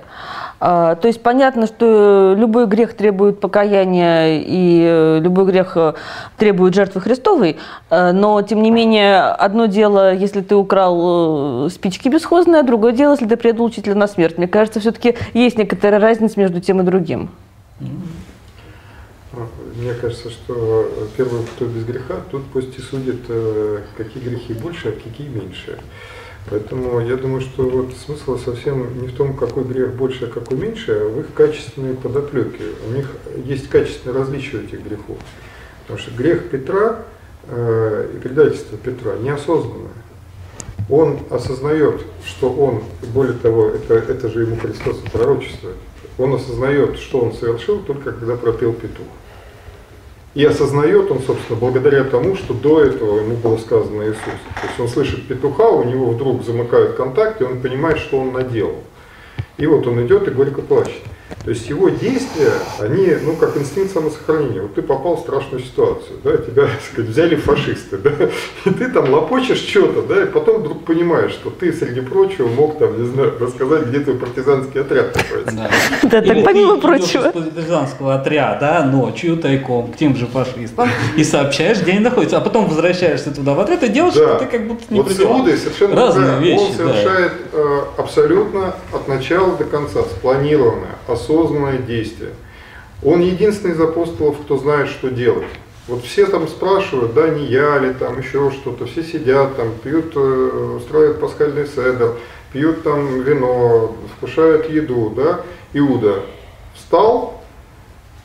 А, 0.61 0.95
То 0.95 1.07
есть 1.07 1.21
понятно, 1.23 1.67
что 1.67 2.35
любой 2.37 2.65
грех 2.65 2.93
требует 2.93 3.39
покаяния, 3.39 4.41
и 4.41 4.81
э, 4.83 5.19
любой 5.21 5.45
грех 5.45 5.77
э, 5.77 5.93
требует 6.37 6.75
жертвы 6.75 6.99
Христовой, 6.99 7.57
э, 7.89 8.11
но, 8.11 8.41
тем 8.41 8.61
не 8.61 8.69
менее, 8.69 9.21
одно 9.21 9.67
дело, 9.67 10.13
если 10.13 10.41
ты 10.41 10.55
украл 10.55 11.69
спички 11.69 12.09
бесхозные, 12.09 12.59
а 12.59 12.63
другое 12.63 12.91
дело, 12.91 13.11
если 13.13 13.25
ты 13.25 13.37
предал 13.37 13.67
учителя 13.67 13.95
на 13.95 14.07
смерть. 14.07 14.37
Мне 14.37 14.47
кажется, 14.47 14.81
все-таки 14.81 15.15
есть 15.33 15.57
некоторая 15.57 16.01
разница 16.01 16.37
между 16.37 16.59
тем 16.59 16.81
и 16.81 16.83
другим. 16.83 17.29
Мне 19.75 19.93
кажется, 19.93 20.29
что 20.31 20.91
первый, 21.15 21.43
кто 21.43 21.65
без 21.65 21.83
греха, 21.83 22.15
тот 22.31 22.43
пусть 22.51 22.77
и 22.79 22.81
судит, 22.81 23.21
э, 23.27 23.81
какие 23.95 24.23
грехи 24.23 24.53
больше, 24.53 24.89
а 24.89 24.91
какие 24.91 25.27
меньше. 25.27 25.79
Поэтому 26.49 26.99
я 26.99 27.15
думаю, 27.15 27.41
что 27.41 27.63
вот 27.69 27.93
смысл 27.93 28.39
совсем 28.39 29.01
не 29.01 29.07
в 29.07 29.15
том, 29.15 29.35
какой 29.35 29.65
грех 29.65 29.93
больше, 29.93 30.25
а 30.25 30.27
какой 30.27 30.57
меньше, 30.57 30.93
а 30.93 31.09
в 31.09 31.19
их 31.19 31.27
качественной 31.35 31.93
подоплеке. 31.93 32.63
У 32.87 32.93
них 32.93 33.07
есть 33.45 33.69
качественное 33.69 34.17
различие 34.17 34.63
этих 34.63 34.83
грехов. 34.83 35.17
Потому 35.81 35.99
что 35.99 36.11
грех 36.11 36.49
Петра 36.49 37.05
э, 37.47 38.11
и 38.15 38.19
предательство 38.19 38.77
Петра 38.77 39.15
неосознанное. 39.17 39.91
Он 40.89 41.19
осознает, 41.29 42.01
что 42.25 42.51
он, 42.51 42.83
более 43.13 43.37
того, 43.37 43.67
это, 43.67 43.93
это 43.93 44.27
же 44.27 44.41
ему 44.41 44.55
Христос 44.55 44.97
пророчествует, 45.13 45.75
он 46.19 46.35
осознает, 46.35 46.99
что 46.99 47.21
он 47.21 47.33
совершил 47.33 47.79
только 47.79 48.11
когда 48.11 48.35
пропел 48.35 48.73
петух. 48.73 49.07
И 50.35 50.45
осознает 50.45 51.09
он, 51.09 51.19
собственно, 51.21 51.59
благодаря 51.59 52.03
тому, 52.03 52.35
что 52.35 52.53
до 52.53 52.83
этого 52.83 53.19
ему 53.19 53.35
было 53.37 53.57
сказано 53.57 54.03
Иисус. 54.03 54.19
То 54.61 54.67
есть 54.67 54.79
он 54.79 54.87
слышит 54.87 55.27
петуха, 55.27 55.69
у 55.69 55.83
него 55.83 56.11
вдруг 56.11 56.43
замыкают 56.43 56.95
контакт, 56.95 57.41
и 57.41 57.45
он 57.45 57.61
понимает, 57.61 57.97
что 57.97 58.19
он 58.19 58.33
наделал. 58.33 58.83
И 59.57 59.65
вот 59.65 59.87
он 59.87 60.05
идет 60.05 60.27
и 60.27 60.31
горько 60.31 60.61
плачет. 60.61 61.01
То 61.43 61.51
есть 61.51 61.69
его 61.69 61.89
действия, 61.89 62.51
они, 62.79 63.15
ну, 63.23 63.35
как 63.35 63.55
инстинкт 63.57 63.93
самосохранения. 63.93 64.61
Вот 64.61 64.75
ты 64.75 64.81
попал 64.81 65.15
в 65.15 65.19
страшную 65.21 65.63
ситуацию, 65.63 66.19
да, 66.23 66.37
тебя, 66.37 66.63
так 66.63 66.81
сказать, 66.91 67.09
взяли 67.09 67.35
фашисты, 67.35 67.97
да, 67.97 68.11
и 68.65 68.69
ты 68.71 68.89
там 68.89 69.09
лопочешь 69.09 69.59
что-то, 69.59 70.01
да, 70.01 70.23
и 70.23 70.25
потом 70.25 70.61
вдруг 70.61 70.85
понимаешь, 70.85 71.31
что 71.31 71.49
ты, 71.49 71.71
среди 71.71 72.01
прочего, 72.01 72.47
мог 72.47 72.77
там, 72.77 73.01
не 73.01 73.07
знаю, 73.07 73.33
рассказать, 73.39 73.87
где 73.87 73.99
твой 73.99 74.17
партизанский 74.17 74.81
отряд 74.81 75.15
находится. 75.15 75.55
Да. 75.55 75.69
Да, 76.03 76.21
так 76.21 76.43
помимо 76.43 76.77
прочего. 76.77 77.27
из 77.27 77.33
партизанского 77.33 78.15
отряда 78.15 78.83
ночью 78.83 79.37
тайком 79.37 79.91
к 79.91 79.97
тем 79.97 80.15
же 80.15 80.25
фашистам 80.27 80.89
и 81.15 81.23
сообщаешь, 81.23 81.81
где 81.81 81.91
они 81.91 81.99
находятся, 82.01 82.37
а 82.37 82.41
потом 82.41 82.67
возвращаешься 82.67 83.31
туда 83.31 83.53
в 83.53 83.59
отряд 83.59 83.83
и 83.83 83.89
делаешь, 83.89 84.13
что 84.15 84.39
ты 84.39 84.45
как 84.45 84.67
будто 84.67 84.83
не 84.93 85.01
Вот 85.01 85.11
с. 85.11 85.19
Иудой 85.19 85.57
совершенно 85.57 85.95
Разные 85.95 86.39
вещи, 86.39 86.61
Он 86.61 86.73
совершает 86.73 87.33
э, 87.51 87.81
абсолютно 87.97 88.73
от 88.93 89.07
начала 89.07 89.55
до 89.57 89.65
конца 89.65 90.01
спланированное, 90.03 90.95
осознанное 91.19 91.77
действие. 91.77 92.31
Он 93.03 93.21
единственный 93.21 93.73
из 93.75 93.81
апостолов, 93.81 94.37
кто 94.41 94.57
знает, 94.57 94.89
что 94.89 95.09
делать. 95.09 95.47
Вот 95.87 96.03
все 96.03 96.25
там 96.27 96.47
спрашивают, 96.47 97.13
да, 97.13 97.29
не 97.29 97.45
я 97.45 97.79
ли, 97.79 97.93
там 97.93 98.19
еще 98.19 98.51
что-то, 98.51 98.85
все 98.85 99.03
сидят 99.03 99.55
там, 99.55 99.69
пьют, 99.83 100.13
э, 100.15 100.75
устраивают 100.77 101.19
пасхальный 101.19 101.65
седер, 101.65 102.15
пьют 102.53 102.83
там 102.83 103.21
вино, 103.21 103.95
вкушают 104.17 104.69
еду, 104.69 105.11
да. 105.15 105.41
Иуда 105.73 106.23
встал 106.75 107.41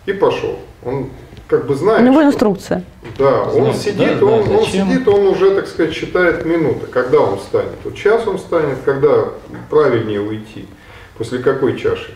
и 0.07 0.13
пошел. 0.13 0.59
Он 0.85 1.09
как 1.49 1.67
бы 1.67 1.75
У 1.75 1.77
знает, 1.77 2.03
него 2.05 2.21
что- 2.21 2.27
инструкция. 2.27 2.85
да, 3.19 3.43
он 3.45 3.53
Знает, 3.73 3.77
сидит, 3.77 4.19
да, 4.21 4.27
он, 4.27 4.45
да, 4.45 4.51
он 4.59 4.65
сидит, 4.67 5.09
он 5.09 5.27
уже, 5.29 5.51
так 5.55 5.67
сказать, 5.67 5.95
считает 5.95 6.45
минуты, 6.45 6.87
когда 6.87 7.21
он 7.21 7.39
встанет. 7.39 7.73
Вот 7.85 7.95
час 7.95 8.27
он 8.27 8.37
встанет, 8.39 8.79
когда 8.85 9.29
правильнее 9.71 10.21
уйти, 10.21 10.67
после 11.17 11.39
какой 11.39 11.79
чаши. 11.79 12.13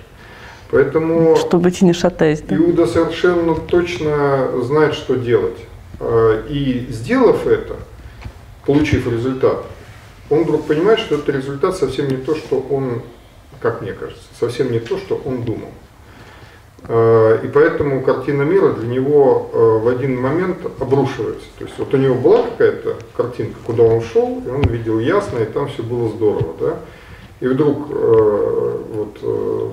Поэтому 0.71 1.37
Чтобы 1.37 1.73
не 1.81 1.93
шатаясь, 1.93 2.43
да? 2.43 2.57
Иуда 2.57 2.87
совершенно 2.87 3.55
точно 3.55 4.63
знает, 4.63 4.95
что 4.95 5.15
делать. 5.17 5.57
А, 6.01 6.45
И 6.49 6.87
сделав 6.91 7.47
это, 7.47 7.77
получив 8.67 9.11
результат, 9.11 9.65
он 10.31 10.45
вдруг 10.45 10.67
понимает, 10.67 10.99
что 10.99 11.15
этот 11.15 11.31
результат 11.31 11.77
совсем 11.77 12.09
не 12.09 12.19
то, 12.19 12.35
что 12.35 12.65
он, 12.71 13.03
как 13.61 13.81
мне 13.81 13.93
кажется, 13.93 14.23
совсем 14.39 14.71
не 14.71 14.79
то, 14.79 14.99
что 14.99 15.21
он 15.25 15.43
думал. 15.43 15.71
А, 16.85 17.41
И 17.43 17.49
поэтому 17.49 18.03
картина 18.03 18.43
мира 18.43 18.75
для 18.75 18.89
него 18.89 19.51
э, 19.53 19.79
в 19.85 19.89
один 19.89 20.21
момент 20.21 20.59
обрушивается. 20.81 21.47
То 21.59 21.65
есть 21.65 21.79
вот 21.79 21.95
у 21.95 21.97
него 21.97 22.15
была 22.15 22.43
какая-то 22.43 22.97
картинка, 23.17 23.57
куда 23.65 23.85
он 23.85 24.03
шел, 24.03 24.43
и 24.47 24.51
он 24.51 24.63
видел 24.63 24.99
ясно, 25.01 25.39
и 25.39 25.47
там 25.47 25.69
все 25.69 25.83
было 25.83 26.11
здорово. 26.11 26.55
Да? 26.61 26.77
И 27.41 27.47
вдруг 27.47 27.87
э, 27.91 28.79
вот, 28.93 29.19
э, 29.23 29.71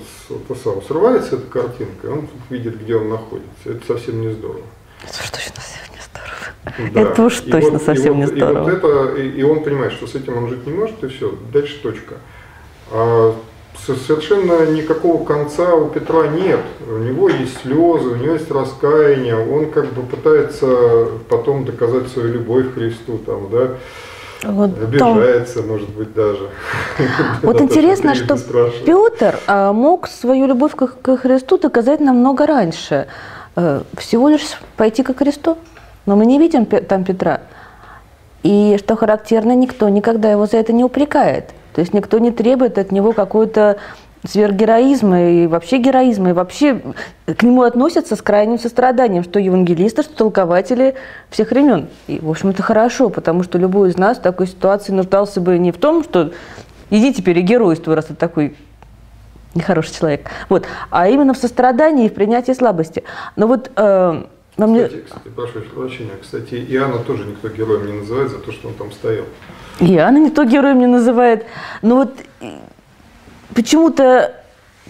это 0.49 0.59
сам, 0.59 0.81
срывается 0.83 1.35
эта 1.37 1.47
картинка, 1.47 2.07
и 2.07 2.09
он 2.09 2.21
тут 2.21 2.39
видит, 2.49 2.79
где 2.81 2.95
он 2.95 3.09
находится. 3.09 3.49
Это 3.65 3.85
совсем 3.87 4.21
не 4.21 4.29
здорово. 4.33 4.61
Это 5.03 5.21
уж 5.23 5.29
точно 5.31 5.59
совсем 5.59 5.89
не 5.91 5.97
здорово. 6.01 6.91
Да. 6.93 7.01
Это 7.01 7.23
уж 7.23 7.41
И 7.41 7.51
точно 7.51 7.71
вот- 7.71 7.81
и 7.81 7.85
совсем 7.85 8.13
вот- 8.13 8.17
не 8.17 8.23
И, 8.37 8.41
вот 8.43 8.49
здорово. 8.51 8.69
это, 8.69 9.21
и, 9.21 9.29
и 9.29 9.43
он 9.43 9.63
понимает, 9.63 9.93
что 9.93 10.05
с 10.07 10.15
этим 10.15 10.37
он 10.37 10.49
жить 10.49 10.65
не 10.67 10.73
может, 10.73 11.03
и 11.03 11.07
все, 11.07 11.33
дальше 11.51 11.79
точка. 11.81 12.15
А 12.91 13.35
со- 13.85 13.95
совершенно 13.95 14.65
никакого 14.67 15.25
конца 15.25 15.73
у 15.75 15.89
Петра 15.89 16.27
нет. 16.27 16.59
У 16.87 16.97
него 16.99 17.29
есть 17.29 17.61
слезы, 17.61 18.09
у 18.09 18.15
него 18.15 18.33
есть 18.33 18.49
раскаяние, 18.51 19.37
он 19.37 19.71
как 19.71 19.91
бы 19.93 20.03
пытается 20.03 21.07
потом 21.29 21.65
доказать 21.65 22.07
свою 22.09 22.31
любовь 22.33 22.71
к 22.71 22.75
Христу, 22.75 23.17
там, 23.25 23.49
да, 23.49 23.71
Вот 24.47 24.97
там- 24.97 25.17
обижается, 25.17 25.61
может 25.61 25.89
быть, 25.89 26.13
даже. 26.13 26.49
Вот 27.41 27.61
интересно, 27.61 28.15
что. 28.15 28.37
Петр 28.85 29.39
а, 29.47 29.73
мог 29.73 30.07
свою 30.07 30.45
любовь 30.47 30.75
к, 30.75 30.87
к 31.01 31.17
Христу 31.17 31.57
доказать 31.57 31.99
намного 31.99 32.45
раньше. 32.45 33.07
Э, 33.55 33.81
всего 33.97 34.29
лишь 34.29 34.59
пойти 34.77 35.03
ко 35.03 35.13
Христу. 35.13 35.57
Но 36.05 36.15
мы 36.15 36.25
не 36.25 36.39
видим 36.39 36.65
там 36.65 37.03
Петра. 37.03 37.41
И 38.43 38.77
что 38.77 38.95
характерно, 38.95 39.55
никто 39.55 39.89
никогда 39.89 40.31
его 40.31 40.45
за 40.45 40.57
это 40.57 40.71
не 40.71 40.83
упрекает. 40.83 41.49
То 41.73 41.81
есть 41.81 41.93
никто 41.93 42.19
не 42.19 42.31
требует 42.31 42.77
от 42.77 42.91
него 42.91 43.11
какой-то 43.11 43.77
сверхгероизма 44.27 45.29
и 45.29 45.47
вообще 45.47 45.77
героизма, 45.77 46.29
и 46.29 46.33
вообще 46.33 46.81
к 47.25 47.43
нему 47.43 47.63
относятся 47.63 48.15
с 48.15 48.21
крайним 48.21 48.59
состраданием, 48.59 49.23
что 49.23 49.39
евангелисты, 49.39 50.03
что 50.03 50.15
толкователи 50.15 50.95
всех 51.29 51.51
времен. 51.51 51.87
И, 52.07 52.19
в 52.19 52.29
общем, 52.29 52.49
это 52.49 52.63
хорошо, 52.63 53.09
потому 53.09 53.43
что 53.43 53.57
любой 53.57 53.89
из 53.89 53.97
нас 53.97 54.17
в 54.17 54.21
такой 54.21 54.47
ситуации 54.47 54.91
нуждался 54.91 55.41
бы 55.41 55.57
не 55.57 55.71
в 55.71 55.77
том, 55.77 56.03
что 56.03 56.31
иди 56.89 57.13
теперь 57.13 57.39
и 57.39 57.41
геройствуй, 57.41 57.95
раз 57.95 58.05
ты 58.05 58.15
такой 58.15 58.55
нехороший 59.53 59.93
человек. 59.93 60.29
Вот. 60.49 60.65
А 60.89 61.07
именно 61.07 61.33
в 61.33 61.37
сострадании 61.37 62.05
и 62.05 62.09
в 62.09 62.13
принятии 62.13 62.51
слабости. 62.51 63.03
Но 63.35 63.47
вот 63.47 63.71
э, 63.75 64.23
во 64.57 64.67
мне... 64.67 64.85
Кстати, 64.85 65.03
кстати, 65.03 65.27
прошу 65.35 65.61
прощения, 65.61 66.11
кстати, 66.21 66.55
Иоанна 66.69 66.99
тоже 66.99 67.25
никто 67.25 67.49
героем 67.49 67.87
не 67.87 67.93
называет 67.99 68.31
за 68.31 68.39
то, 68.39 68.51
что 68.51 68.67
он 68.67 68.73
там 68.75 68.91
стоял. 68.91 69.25
Иоанна 69.79 70.17
никто 70.17 70.43
героем 70.43 70.79
не 70.79 70.87
называет. 70.87 71.45
Но 71.81 71.95
вот 71.95 72.13
э, 72.41 72.51
почему-то 73.53 74.33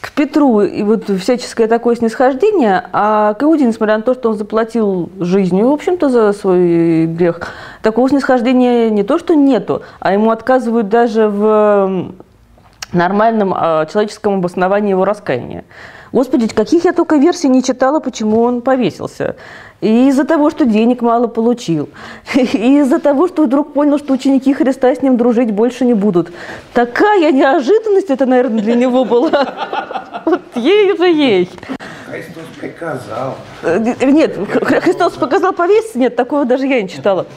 к 0.02 0.12
Петру 0.12 0.62
и 0.62 0.84
вот 0.84 1.10
всяческое 1.10 1.68
такое 1.68 1.96
снисхождение, 1.96 2.84
а 2.92 3.34
к 3.34 3.44
Иуде, 3.44 3.66
несмотря 3.66 3.98
на 3.98 4.04
то, 4.04 4.14
что 4.14 4.30
он 4.30 4.38
заплатил 4.38 5.10
жизнью, 5.20 5.70
в 5.70 5.74
общем-то, 5.74 6.10
за 6.10 6.34
свой 6.34 7.06
грех, 7.08 7.40
такого 7.82 8.10
снисхождения 8.10 8.90
не 8.90 9.04
то, 9.04 9.18
что 9.18 9.36
нету, 9.36 9.82
а 10.00 10.14
ему 10.14 10.32
отказывают 10.32 10.90
даже 10.90 11.28
в 11.28 12.12
нормальном 12.92 13.54
э, 13.54 13.88
человеческом 13.92 14.36
обосновании 14.36 14.92
его 14.92 15.06
раскаяния. 15.06 15.64
Господи, 16.12 16.48
каких 16.48 16.86
я 16.86 16.94
только 16.94 17.18
версий 17.18 17.50
не 17.50 17.64
читала, 17.64 18.00
почему 18.00 18.42
он 18.42 18.62
повесился. 18.62 19.36
И 19.82 20.08
из-за 20.10 20.24
того, 20.24 20.50
что 20.50 20.66
денег 20.66 21.02
мало 21.02 21.28
получил. 21.28 21.90
И 22.34 22.40
из-за 22.80 23.00
того, 23.00 23.28
что 23.28 23.44
вдруг 23.44 23.74
понял, 23.74 24.00
что 24.00 24.14
ученики 24.14 24.54
Христа 24.54 24.94
с 24.96 25.02
ним 25.02 25.18
дружить 25.18 25.52
больше 25.52 25.86
не 25.86 25.94
будут. 25.94 26.32
Такая 26.74 27.32
неожиданность 27.32 28.10
это, 28.10 28.26
наверное, 28.26 28.62
для 28.62 28.76
него 28.76 29.06
была. 29.06 29.82
Вот 30.26 30.42
ей 30.56 30.98
же 30.98 31.06
ей. 31.08 31.50
Христос 32.10 32.44
приказал. 32.60 33.36
Э, 33.62 33.78
Нет, 33.78 34.36
Хри- 34.38 34.80
Христос 34.80 35.14
показал 35.14 35.54
повеситься? 35.54 36.00
Нет, 36.00 36.16
такого 36.16 36.46
даже 36.46 36.66
я 36.66 36.82
не 36.82 36.90
читала. 36.90 37.28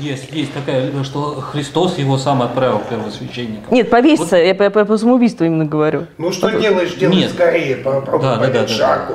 Есть, 0.00 0.32
есть 0.32 0.54
такая, 0.54 0.90
что 1.04 1.42
Христос 1.52 1.98
его 1.98 2.16
сам 2.16 2.40
отправил 2.40 2.80
первосвященником. 2.88 3.74
Нет, 3.74 3.90
повеситься, 3.90 4.36
я 4.36 4.54
по, 4.54 4.70
по- 4.70 4.86
по 4.86 4.96
самоубийству 4.96 5.44
именно 5.44 5.66
говорю. 5.66 6.06
Ну 6.16 6.32
что 6.32 6.48
делаешь, 6.50 6.94
делай 6.94 7.16
Нет. 7.16 7.32
скорее, 7.32 7.76
попробуй 7.76 8.22
Да, 8.22 8.36
да, 8.36 8.40
да, 8.40 8.46
понять 8.48 8.68
да, 8.68 8.72
шагу. 8.72 9.14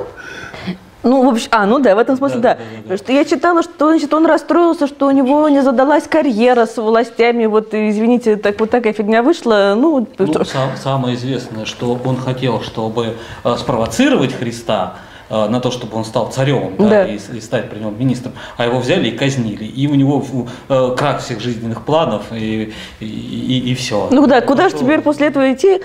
Ну, 1.04 1.24
в 1.24 1.28
общем, 1.32 1.48
а, 1.52 1.64
ну 1.66 1.78
да, 1.78 1.94
в 1.94 1.98
этом 1.98 2.16
смысле 2.16 2.40
Да, 2.40 2.54
да. 2.54 2.60
да, 2.88 2.96
да, 2.96 3.04
да. 3.06 3.12
Я 3.12 3.24
читала, 3.24 3.62
что 3.62 3.88
значит, 3.90 4.12
он 4.12 4.26
расстроился, 4.26 4.86
что 4.88 5.06
у 5.06 5.10
него 5.12 5.48
не 5.48 5.62
задалась 5.62 6.04
карьера 6.08 6.66
с 6.66 6.76
властями. 6.76 7.46
Вот, 7.46 7.72
извините, 7.72 8.36
так 8.36 8.58
вот 8.58 8.70
такая 8.70 8.92
фигня 8.92 9.22
вышла. 9.22 9.74
Ну, 9.76 10.06
Ну, 10.18 10.26
что- 10.26 10.44
сам- 10.44 10.76
самое 10.76 11.14
известное, 11.14 11.66
что 11.66 11.98
он 12.04 12.16
хотел, 12.16 12.60
чтобы 12.62 13.14
э, 13.44 13.56
спровоцировать 13.56 14.32
Христа 14.34 14.96
э, 15.30 15.48
на 15.48 15.60
то, 15.60 15.70
чтобы 15.70 15.96
он 15.96 16.04
стал 16.04 16.32
царем 16.32 16.74
да, 16.78 16.88
Да. 16.88 17.06
и, 17.06 17.14
и 17.16 17.40
стать 17.40 17.70
при 17.70 17.78
нем 17.78 17.96
министром, 17.96 18.32
а 18.56 18.64
его 18.66 18.80
взяли 18.80 19.08
и 19.08 19.16
казнили. 19.16 19.64
И 19.64 19.86
у 19.86 19.94
него 19.94 20.24
э, 20.68 20.94
крах 20.98 21.20
всех 21.20 21.38
жизненных 21.40 21.84
планов, 21.84 22.22
и, 22.32 22.72
и, 23.00 23.74
все. 23.76 24.08
ну 24.10 24.26
да, 24.26 24.40
куда 24.40 24.68
же 24.68 24.76
теперь 24.76 25.00
после 25.02 25.28
этого 25.28 25.52
идти? 25.52 25.80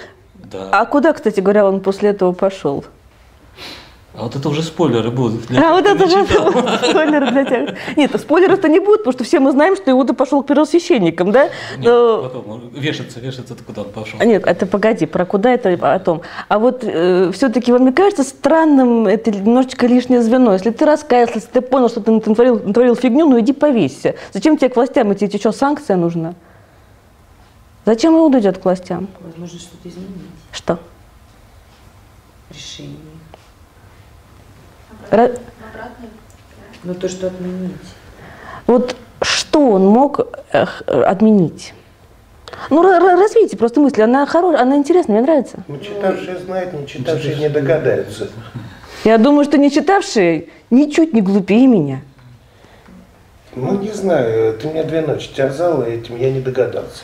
Да. 0.51 0.69
А 0.71 0.85
куда, 0.85 1.13
кстати 1.13 1.39
говоря, 1.39 1.67
он 1.67 1.81
после 1.81 2.09
этого 2.09 2.31
пошел? 2.31 2.83
А 4.15 4.21
вот 4.23 4.35
это 4.35 4.47
уже 4.47 4.61
спойлеры 4.61 5.09
будут. 5.09 5.47
для 5.47 5.69
А 5.69 5.73
вот 5.73 5.85
это 5.87 6.05
не 6.05 6.09
же 6.11 6.27
читал. 6.27 6.51
спойлеры 6.89 7.31
для 7.31 7.45
тех. 7.45 7.75
Нет, 7.97 8.11
спойлеров-то 8.19 8.67
не 8.69 8.79
будет, 8.79 8.99
потому 8.99 9.13
что 9.13 9.23
все 9.23 9.39
мы 9.39 9.51
знаем, 9.51 9.75
что 9.75 9.89
Иуда 9.89 10.13
пошел 10.13 10.43
к 10.43 10.47
первосвященникам, 10.47 11.31
да? 11.31 11.45
Нет, 11.77 11.85
Но- 11.85 12.21
потом 12.21 12.69
вешаться, 12.75 13.19
вешаться, 13.19 13.55
куда 13.65 13.81
он 13.81 13.89
пошел. 13.89 14.19
А 14.21 14.25
Нет, 14.25 14.45
это 14.45 14.67
погоди, 14.67 15.07
про 15.07 15.25
куда 15.25 15.49
это 15.51 15.73
о 15.93 15.97
том. 15.97 16.21
А 16.47 16.59
вот 16.59 16.81
все-таки 16.83 17.71
вам 17.71 17.85
не 17.85 17.91
кажется 17.91 18.23
странным 18.23 19.07
это 19.07 19.31
немножечко 19.31 19.87
лишнее 19.87 20.21
звено? 20.21 20.53
Если 20.53 20.69
ты 20.69 20.85
раскаялся, 20.85 21.33
если 21.35 21.49
ты 21.49 21.61
понял, 21.61 21.89
что 21.89 21.99
ты 22.01 22.11
натворил, 22.11 22.59
натворил 22.63 22.95
фигню, 22.95 23.27
ну 23.27 23.39
иди 23.39 23.51
повесься. 23.51 24.13
Зачем 24.31 24.57
тебе 24.57 24.69
к 24.69 24.75
властям 24.75 25.11
идти? 25.13 25.27
Тебе 25.27 25.39
что, 25.39 25.51
санкция 25.51 25.95
нужна? 25.97 26.35
Зачем 27.85 28.13
Иуда 28.15 28.39
идет 28.39 28.59
к 28.59 28.65
властям? 28.65 29.07
Возможно, 29.21 29.57
что-то 29.57 29.89
изменить. 29.89 30.09
Что? 30.51 30.77
Решение. 32.51 32.95
Но 36.83 36.93
то, 36.93 37.07
что 37.07 37.27
отменить. 37.27 37.71
Вот 38.67 38.95
что 39.21 39.69
он 39.71 39.85
мог 39.87 40.19
эх, 40.51 40.81
отменить? 40.87 41.73
Ну, 42.69 42.83
ра- 42.83 42.99
ра- 42.99 43.19
развейте 43.19 43.57
просто 43.57 43.79
мысли. 43.79 44.01
Она 44.01 44.25
хорошая, 44.25 44.61
она 44.61 44.75
интересная, 44.75 45.17
мне 45.17 45.25
нравится. 45.25 45.59
Ну, 45.67 45.77
читавшие 45.79 46.37
знают, 46.39 46.73
не 46.73 46.87
читавшие 46.87 47.35
не 47.35 47.49
догадаются. 47.49 48.29
Я 49.03 49.17
думаю, 49.17 49.45
что 49.45 49.57
не 49.57 49.69
читавшие 49.71 50.49
ничуть 50.69 51.13
не 51.13 51.21
глупее 51.21 51.67
меня. 51.67 52.01
Ну, 53.55 53.77
не 53.79 53.91
знаю, 53.91 54.57
ты 54.57 54.67
меня 54.67 54.83
две 54.83 55.01
ночи 55.01 55.29
терзала, 55.33 55.83
этим 55.83 56.17
я 56.17 56.31
не 56.31 56.41
догадался. 56.41 57.03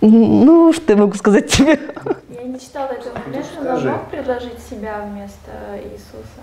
Ну, 0.00 0.72
что 0.72 0.92
я 0.92 0.98
могу 0.98 1.14
сказать 1.14 1.48
тебе? 1.50 1.78
Я 2.28 2.42
не 2.42 2.58
читала 2.58 2.88
этого 2.90 3.14
момента, 3.18 3.48
но 3.56 3.62
скажи. 3.62 3.90
мог 3.90 4.10
предложить 4.10 4.58
себя 4.68 5.06
вместо 5.08 5.50
Иисуса. 5.84 6.42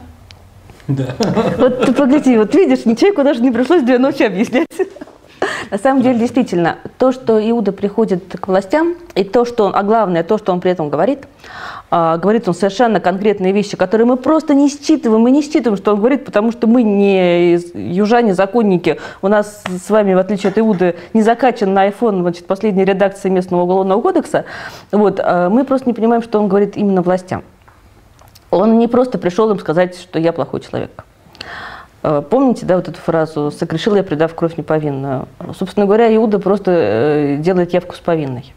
Да. 0.87 1.15
Вот 1.57 1.85
ты 1.85 1.93
погоди, 1.93 2.37
вот 2.37 2.53
видишь, 2.55 2.79
человеку 2.79 3.23
даже 3.23 3.41
не 3.41 3.51
пришлось 3.51 3.83
две 3.83 3.97
ночи 3.97 4.23
объяснять. 4.23 4.67
На 5.71 5.77
самом 5.77 6.03
деле, 6.03 6.19
действительно, 6.19 6.77
то, 6.97 7.11
что 7.11 7.39
Иуда 7.49 7.71
приходит 7.71 8.23
к 8.39 8.47
властям, 8.47 8.95
и 9.15 9.23
то, 9.23 9.45
что 9.45 9.65
он, 9.65 9.75
а 9.75 9.83
главное, 9.83 10.23
то, 10.23 10.37
что 10.37 10.51
он 10.51 10.61
при 10.61 10.71
этом 10.71 10.89
говорит, 10.89 11.19
а, 11.89 12.17
говорит 12.17 12.47
он 12.47 12.53
совершенно 12.53 12.99
конкретные 12.99 13.53
вещи, 13.53 13.77
которые 13.77 14.05
мы 14.05 14.17
просто 14.17 14.53
не 14.53 14.69
считываем, 14.69 15.21
мы 15.21 15.31
не 15.31 15.41
считываем, 15.41 15.77
что 15.77 15.93
он 15.93 15.99
говорит, 15.99 16.25
потому 16.25 16.51
что 16.51 16.67
мы 16.67 16.83
не 16.83 17.59
южане, 17.73 18.33
законники, 18.33 18.99
у 19.21 19.27
нас 19.27 19.63
с 19.67 19.89
вами, 19.89 20.13
в 20.13 20.17
отличие 20.17 20.51
от 20.51 20.59
Иуды, 20.59 20.95
не 21.13 21.21
закачан 21.21 21.73
на 21.73 21.87
iPhone 21.87 22.21
значит, 22.21 22.45
последней 22.45 22.85
редакции 22.85 23.29
местного 23.29 23.63
уголовного 23.63 24.01
кодекса, 24.01 24.45
вот, 24.91 25.19
а, 25.23 25.49
мы 25.49 25.65
просто 25.65 25.89
не 25.89 25.93
понимаем, 25.93 26.23
что 26.23 26.39
он 26.39 26.47
говорит 26.47 26.77
именно 26.77 27.01
властям. 27.01 27.43
Он 28.53 28.77
не 28.77 28.87
просто 28.87 29.17
пришел 29.17 29.49
им 29.51 29.59
сказать, 29.59 29.97
что 29.97 30.19
я 30.19 30.31
плохой 30.31 30.61
человек. 30.61 31.03
Э, 32.03 32.21
Помните, 32.27 32.65
да, 32.65 32.75
вот 32.75 32.87
эту 32.87 32.99
фразу 32.99 33.51
«согрешил 33.51 33.95
я, 33.95 34.03
предав 34.03 34.35
кровь 34.35 34.57
неповинную». 34.57 35.27
Собственно 35.57 35.85
говоря, 35.85 36.13
Иуда 36.15 36.39
просто 36.39 36.71
э, 36.71 37.37
делает 37.39 37.73
явку 37.73 37.95
с 37.95 37.99
повинной. 37.99 38.53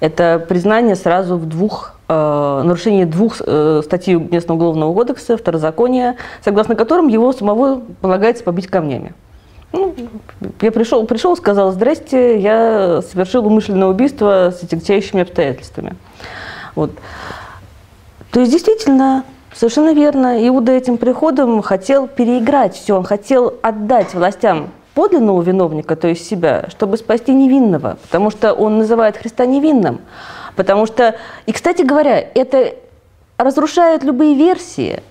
Это 0.00 0.44
признание 0.46 0.94
сразу 0.94 1.36
в 1.36 1.46
двух, 1.46 1.96
э, 2.08 2.62
нарушении 2.64 3.04
двух 3.04 3.40
э, 3.40 3.80
статей 3.84 4.14
местного 4.14 4.58
уголовного 4.58 4.92
кодекса, 4.92 5.36
второзакония, 5.36 6.16
согласно 6.44 6.74
которым 6.74 7.08
его 7.08 7.32
самого 7.32 7.80
полагается 8.00 8.44
побить 8.44 8.66
камнями. 8.68 9.14
Ну, 9.72 9.94
я 10.60 10.70
пришел, 10.70 11.04
пришел, 11.06 11.36
сказал, 11.36 11.72
здрасте, 11.72 12.38
я 12.38 13.02
совершил 13.02 13.46
умышленное 13.46 13.88
убийство 13.88 14.52
с 14.56 14.62
отягчающими 14.62 15.22
обстоятельствами. 15.22 15.94
Вот. 16.74 16.92
То 18.38 18.42
есть 18.42 18.52
действительно, 18.52 19.24
совершенно 19.52 19.92
верно, 19.92 20.46
Иуда 20.46 20.70
этим 20.70 20.96
приходом 20.96 21.60
хотел 21.60 22.06
переиграть 22.06 22.76
все, 22.76 22.96
он 22.96 23.02
хотел 23.02 23.54
отдать 23.62 24.14
властям 24.14 24.70
подлинного 24.94 25.42
виновника, 25.42 25.96
то 25.96 26.06
есть 26.06 26.24
себя, 26.24 26.66
чтобы 26.68 26.98
спасти 26.98 27.34
невинного, 27.34 27.98
потому 28.00 28.30
что 28.30 28.52
он 28.52 28.78
называет 28.78 29.16
Христа 29.16 29.44
невинным. 29.44 30.02
Потому 30.54 30.86
что, 30.86 31.16
и, 31.46 31.52
кстати 31.52 31.82
говоря, 31.82 32.16
это 32.20 32.76
разрушает 33.38 34.04
любые 34.04 34.36
версии, 34.36 35.02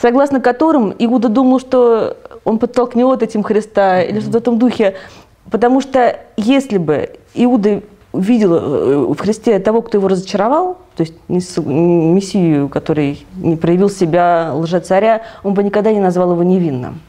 согласно 0.00 0.40
которым 0.40 0.94
Иуда 0.98 1.28
думал, 1.28 1.60
что 1.60 2.16
он 2.44 2.58
подтолкнет 2.58 3.22
этим 3.22 3.42
Христа 3.42 4.00
или 4.00 4.20
что-то 4.20 4.32
в 4.32 4.36
этом 4.36 4.58
духе. 4.58 4.96
Потому 5.50 5.82
что 5.82 6.18
если 6.38 6.78
бы 6.78 7.10
Иуда 7.34 7.82
увидел 8.12 8.54
э, 8.54 8.96
в 9.14 9.18
Христе 9.18 9.58
того, 9.58 9.82
кто 9.82 9.98
его 9.98 10.08
разочаровал, 10.08 10.78
то 10.96 11.02
есть 11.02 11.14
Мессию, 11.28 12.68
который 12.68 13.24
не 13.36 13.56
проявил 13.56 13.88
себя 13.88 14.52
лжецаря, 14.54 15.22
он 15.42 15.54
бы 15.54 15.62
никогда 15.62 15.92
не 15.92 16.00
назвал 16.00 16.32
его 16.32 16.42
невинным. 16.42 17.00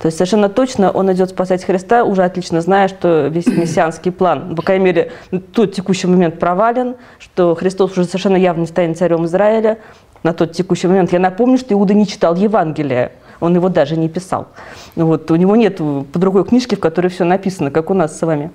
То 0.00 0.06
есть 0.06 0.16
совершенно 0.16 0.48
точно 0.48 0.90
он 0.90 1.12
идет 1.12 1.30
спасать 1.30 1.62
Христа, 1.62 2.04
уже 2.04 2.24
отлично 2.24 2.62
зная, 2.62 2.88
что 2.88 3.28
весь 3.28 3.46
мессианский 3.48 4.10
план, 4.10 4.56
по 4.56 4.62
крайней 4.62 4.84
мере, 4.84 5.12
тот 5.52 5.74
текущий 5.74 6.06
момент 6.06 6.38
провален, 6.38 6.96
что 7.18 7.54
Христос 7.54 7.92
уже 7.92 8.04
совершенно 8.04 8.36
явно 8.36 8.62
не 8.62 8.66
станет 8.66 8.98
царем 8.98 9.26
Израиля. 9.26 9.78
На 10.22 10.32
тот 10.32 10.52
текущий 10.52 10.86
момент 10.86 11.12
я 11.12 11.18
напомню, 11.18 11.58
что 11.58 11.74
Иуда 11.74 11.94
не 11.94 12.06
читал 12.06 12.34
Евангелие, 12.34 13.12
он 13.40 13.54
его 13.54 13.68
даже 13.68 13.96
не 13.96 14.08
писал. 14.08 14.48
Вот, 14.96 15.30
у 15.30 15.36
него 15.36 15.56
нет 15.56 15.78
под 15.78 16.24
рукой 16.24 16.44
книжки, 16.44 16.74
в 16.74 16.80
которой 16.80 17.08
все 17.08 17.24
написано, 17.24 17.70
как 17.70 17.90
у 17.90 17.94
нас 17.94 18.18
с 18.18 18.22
вами. 18.22 18.50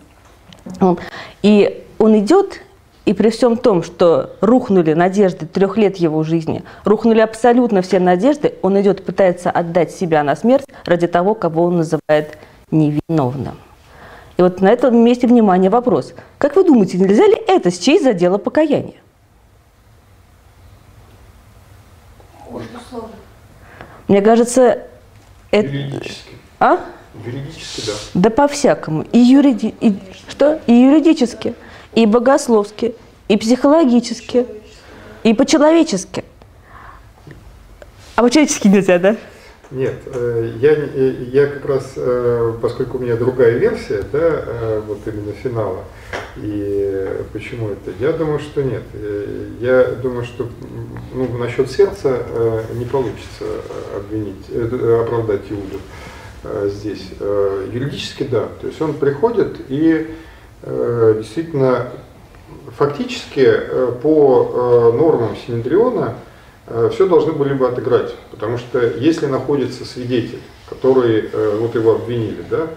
И 1.42 1.85
он 1.98 2.18
идет, 2.20 2.62
и 3.06 3.14
при 3.14 3.30
всем 3.30 3.58
том, 3.58 3.84
что 3.84 4.32
рухнули 4.42 4.94
надежды 4.94 5.46
трех 5.46 5.78
лет 5.78 5.98
его 5.98 6.24
жизни, 6.24 6.64
рухнули 6.84 7.20
абсолютно 7.20 7.82
все 7.82 8.00
надежды, 8.00 8.56
он 8.62 8.80
идет, 8.82 9.06
пытается 9.06 9.52
отдать 9.52 9.92
себя 9.92 10.24
на 10.24 10.36
смерть 10.36 10.66
ради 10.86 11.08
того, 11.08 11.36
кого 11.36 11.64
он 11.66 11.78
называет 11.78 12.38
невиновным. 12.72 13.58
И 14.38 14.42
вот 14.42 14.60
на 14.60 14.68
этом 14.68 14.98
месте, 14.98 15.28
внимание, 15.28 15.70
вопрос. 15.70 16.14
Как 16.38 16.56
вы 16.56 16.66
думаете, 16.66 16.98
нельзя 16.98 17.26
ли 17.26 17.38
это 17.48 17.72
счесть 17.72 18.04
за 18.04 18.14
дело 18.14 18.38
покаяния? 18.38 18.96
Безусловно. 22.50 23.16
Мне 24.08 24.22
кажется, 24.22 24.84
это... 25.52 25.68
Юридически. 25.68 26.32
А? 26.60 26.80
Юридически, 27.26 27.88
да. 27.88 27.94
Да 28.14 28.30
по-всякому. 28.30 29.04
И, 29.12 29.20
юриди... 29.20 29.74
и, 29.80 29.98
что? 30.28 30.60
и 30.68 30.74
юридически, 30.74 31.56
и 31.96 32.06
богословски, 32.06 32.96
и 33.28 33.38
психологически, 33.38 34.46
и 35.24 35.34
по-человечески. 35.34 36.24
А 38.16 38.22
по-человечески 38.22 38.68
нельзя, 38.68 39.00
да? 39.00 39.18
Нет, 39.72 39.96
э, 40.06 40.52
я, 40.60 40.74
э, 40.74 41.14
я 41.32 41.48
как 41.48 41.66
раз, 41.66 41.94
э, 41.96 42.54
поскольку 42.62 42.98
у 42.98 43.02
меня 43.02 43.16
другая 43.16 43.58
версия, 43.58 44.04
да, 44.12 44.82
вот 44.86 45.00
именно 45.08 45.32
финала, 45.32 45.84
и 46.38 47.10
почему 47.34 47.70
это, 47.70 47.92
я 48.00 48.12
думаю, 48.12 48.40
что 48.40 48.62
нет. 48.62 48.84
Я 49.60 49.84
думаю, 50.04 50.24
что 50.24 50.48
ну, 51.14 51.28
насчет 51.38 51.72
сердца 51.72 52.22
не 52.76 52.86
получится 52.86 53.46
обвинить, 53.96 54.46
оправдать 55.02 55.42
Иуду 55.50 56.70
здесь. 56.70 57.10
Юридически 57.74 58.24
да, 58.24 58.50
то 58.62 58.68
есть 58.68 58.80
он 58.82 58.94
приходит 58.94 59.58
и 59.70 60.16
действительно 60.66 61.88
фактически 62.78 63.46
э, 63.46 63.92
по 64.02 64.92
э, 64.94 64.98
нормам 64.98 65.36
Синедриона 65.46 66.16
все 66.92 67.08
должны 67.08 67.32
были 67.32 67.54
бы 67.54 67.68
отыграть, 67.68 68.16
потому 68.32 68.58
что 68.58 68.80
если 68.80 69.28
находится 69.28 69.86
свидетель, 69.86 70.42
который, 70.68 71.30
э, 71.32 71.58
вот 71.60 71.76
его 71.76 71.94
обвинили, 71.94 72.44
да, 72.50 72.68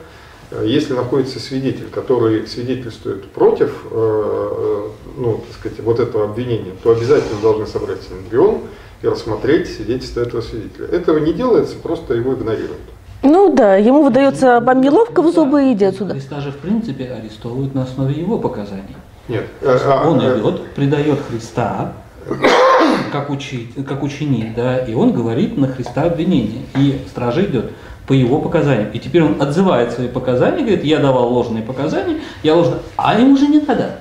э, 0.50 0.64
если 0.66 0.92
находится 0.92 1.40
свидетель, 1.40 1.88
который 1.90 2.46
свидетельствует 2.46 3.30
против, 3.30 3.86
э, 3.90 3.94
э, 3.94 4.88
ну, 5.16 5.42
так 5.46 5.56
сказать, 5.58 5.80
вот 5.80 6.00
этого 6.00 6.24
обвинения, 6.24 6.72
то 6.82 6.90
обязательно 6.90 7.40
должны 7.40 7.66
собрать 7.66 8.02
Синедрион 8.02 8.60
и 9.02 9.08
рассмотреть 9.08 9.74
свидетельство 9.74 10.20
этого 10.20 10.42
свидетеля. 10.42 10.88
Этого 10.88 11.18
не 11.18 11.32
делается, 11.32 11.76
просто 11.76 12.14
его 12.14 12.34
игнорируют. 12.34 12.80
Ну 13.22 13.52
да, 13.54 13.76
ему 13.76 14.02
выдается 14.02 14.60
бомбиловка 14.60 15.22
в 15.22 15.32
зубы 15.32 15.64
и 15.64 15.72
иди 15.72 15.84
отсюда. 15.84 16.14
Христа 16.14 16.40
же 16.40 16.52
в 16.52 16.58
принципе 16.58 17.12
арестовывают 17.12 17.74
на 17.74 17.82
основе 17.82 18.14
его 18.14 18.38
показаний. 18.38 18.96
Нет. 19.26 19.46
Э, 19.60 19.78
а, 19.84 20.08
он 20.08 20.20
э, 20.20 20.38
идет, 20.38 20.66
предает 20.74 21.18
Христа 21.28 21.92
как, 23.12 23.30
учить, 23.30 23.74
как 23.86 24.02
ученик, 24.02 24.54
да, 24.54 24.78
и 24.78 24.94
он 24.94 25.12
говорит 25.12 25.58
на 25.58 25.68
Христа 25.68 26.02
обвинение. 26.02 26.62
И 26.76 27.00
стража 27.08 27.44
идет 27.44 27.72
по 28.06 28.12
его 28.12 28.40
показаниям. 28.40 28.90
И 28.92 28.98
теперь 28.98 29.22
он 29.22 29.40
отзывает 29.42 29.92
свои 29.92 30.08
показания, 30.08 30.60
говорит, 30.60 30.84
я 30.84 30.98
давал 30.98 31.32
ложные 31.32 31.62
показания, 31.62 32.20
я 32.42 32.54
ложно. 32.54 32.78
А 32.96 33.18
им 33.18 33.32
уже 33.32 33.46
не 33.48 33.60
надо. 33.60 33.98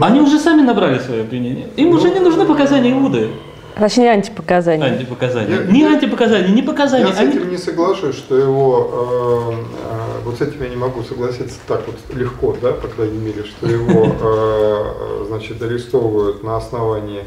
Они 0.00 0.20
уже 0.20 0.38
сами 0.38 0.62
набрали 0.62 0.98
свое 0.98 1.22
обвинение. 1.22 1.66
Им 1.76 1.90
уже 1.90 2.10
не 2.10 2.20
нужны 2.20 2.44
показания 2.46 2.92
Иуды. 2.92 3.30
Точнее, 3.78 4.10
антипоказания. 4.12 4.86
Антипоказания. 4.86 5.60
Я- 5.60 5.64
не 5.64 5.84
антипоказания, 5.84 6.48
не 6.48 6.62
показания. 6.62 7.06
Я 7.08 7.14
с 7.14 7.18
они- 7.18 7.30
этим 7.36 7.50
не 7.50 7.56
соглашусь, 7.56 8.16
что 8.16 8.36
его, 8.36 9.50
э, 9.52 9.90
э, 9.90 10.24
вот 10.24 10.38
с 10.38 10.40
этим 10.40 10.62
я 10.62 10.68
не 10.68 10.76
могу 10.76 11.02
согласиться 11.02 11.56
так 11.66 11.82
вот 11.86 11.96
легко, 12.16 12.56
да, 12.60 12.72
по 12.72 12.88
крайней 12.88 13.18
мере, 13.18 13.44
что 13.44 13.66
его, 13.66 14.04
э, 14.20 15.22
э, 15.22 15.24
значит, 15.28 15.62
арестовывают 15.62 16.42
на 16.42 16.56
основании 16.56 17.22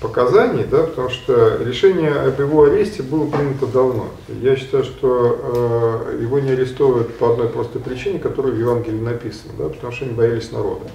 показаний, 0.00 0.64
да, 0.64 0.84
потому 0.84 1.10
что 1.10 1.58
решение 1.62 2.10
об 2.12 2.40
его 2.40 2.64
аресте 2.64 3.02
было 3.02 3.26
принято 3.28 3.66
давно. 3.66 4.06
Я 4.40 4.56
считаю, 4.56 4.84
что 4.84 5.38
э, 6.14 6.18
его 6.22 6.38
не 6.38 6.52
арестовывают 6.52 7.16
по 7.18 7.32
одной 7.32 7.48
простой 7.48 7.82
причине, 7.82 8.18
которая 8.18 8.52
в 8.52 8.58
Евангелии 8.58 8.98
написана, 9.00 9.52
да, 9.58 9.64
потому 9.68 9.92
что 9.92 10.06
они 10.06 10.14
боялись 10.14 10.52
народа. 10.52 10.86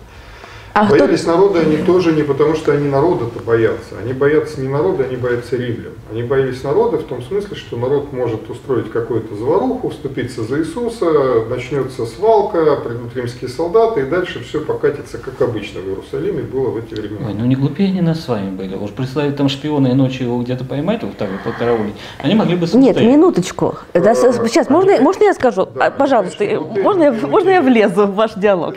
А 0.75 0.87
кто- 0.87 0.97
боялись 0.97 1.25
народа 1.25 1.61
они 1.61 1.77
тоже 1.77 2.11
не 2.11 2.23
потому, 2.23 2.53
что 2.53 2.73
они 2.73 2.89
народа-то 2.89 3.39
боятся. 3.39 3.95
Они 4.03 4.11
боятся 4.11 4.59
не 4.59 4.67
народа, 4.67 5.05
они 5.05 5.15
боятся 5.15 5.55
римлян. 5.55 5.93
Они 6.11 6.21
боялись 6.21 6.63
народа 6.63 6.97
в 6.97 7.03
том 7.03 7.21
смысле, 7.21 7.55
что 7.55 7.77
народ 7.77 8.11
может 8.11 8.49
устроить 8.49 8.91
какую-то 8.91 9.35
заваруху, 9.35 9.87
вступиться 9.87 10.43
за 10.43 10.59
Иисуса, 10.59 11.45
начнется 11.49 12.05
свалка, 12.05 12.75
придут 12.75 13.15
римские 13.15 13.49
солдаты, 13.49 14.01
и 14.01 14.03
дальше 14.03 14.43
все 14.43 14.59
покатится, 14.59 15.17
как 15.17 15.41
обычно 15.41 15.79
в 15.79 15.87
Иерусалиме 15.87 16.41
было 16.41 16.71
в 16.71 16.77
эти 16.77 16.93
времена. 16.93 17.27
Ой, 17.27 17.33
ну 17.33 17.45
не 17.45 17.55
глупее 17.55 17.87
они 17.87 18.01
нас 18.01 18.25
с 18.25 18.27
вами 18.27 18.49
были. 18.49 18.75
Уж 18.75 18.91
прислали 18.91 19.31
там 19.31 19.47
шпиона 19.47 19.87
и 19.87 19.93
ночью 19.93 20.27
его 20.27 20.41
где-то 20.41 20.65
поймать, 20.65 21.03
вот 21.03 21.15
так 21.15 21.29
вот 21.31 21.39
подкараулить. 21.39 21.95
Они 22.21 22.35
могли 22.35 22.57
бы 22.57 22.67
Нет, 22.73 22.97
минуточку. 22.97 23.75
Да, 23.93 24.13
сейчас, 24.13 24.69
можно, 24.69 24.99
можно 24.99 25.23
я 25.23 25.33
скажу? 25.33 25.69
А, 25.79 25.89
Пожалуйста, 25.89 26.43
можно 26.83 27.03
я, 27.03 27.11
можно 27.13 27.49
я 27.49 27.61
влезу 27.61 28.07
в 28.07 28.15
ваш 28.15 28.33
диалог? 28.33 28.75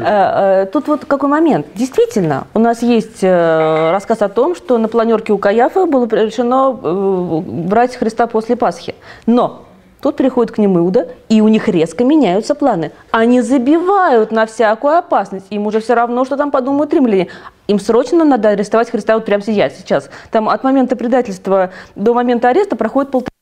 Э, 0.00 0.64
э, 0.64 0.66
Тут 0.72 0.88
вот 0.88 1.04
какой 1.20 1.28
момент. 1.28 1.66
Действительно, 1.74 2.46
у 2.54 2.58
нас 2.58 2.82
есть 2.82 3.22
э, 3.22 3.90
рассказ 3.90 4.22
о 4.22 4.30
том, 4.30 4.54
что 4.56 4.78
на 4.78 4.88
планерке 4.88 5.34
у 5.34 5.38
Каяфа 5.38 5.84
было 5.84 6.06
решено 6.06 6.74
э, 6.82 7.40
брать 7.46 7.94
Христа 7.94 8.26
после 8.26 8.56
Пасхи. 8.56 8.94
Но 9.26 9.66
тут 10.00 10.16
приходит 10.16 10.50
к 10.50 10.56
ним 10.56 10.78
Иуда, 10.78 11.08
и 11.28 11.42
у 11.42 11.48
них 11.48 11.68
резко 11.68 12.04
меняются 12.04 12.54
планы. 12.54 12.92
Они 13.10 13.42
забивают 13.42 14.32
на 14.32 14.46
всякую 14.46 14.96
опасность. 14.96 15.44
Им 15.50 15.66
уже 15.66 15.80
все 15.80 15.92
равно, 15.92 16.24
что 16.24 16.38
там 16.38 16.50
подумают 16.50 16.94
римляне. 16.94 17.28
Им 17.66 17.78
срочно 17.78 18.24
надо 18.24 18.48
арестовать 18.48 18.88
Христа 18.88 19.14
вот 19.14 19.26
прямо 19.26 19.42
сейчас. 19.42 20.08
Там 20.30 20.48
от 20.48 20.64
момента 20.64 20.96
предательства 20.96 21.70
до 21.96 22.14
момента 22.14 22.48
ареста 22.48 22.76
проходит 22.76 23.10
полтора 23.10 23.39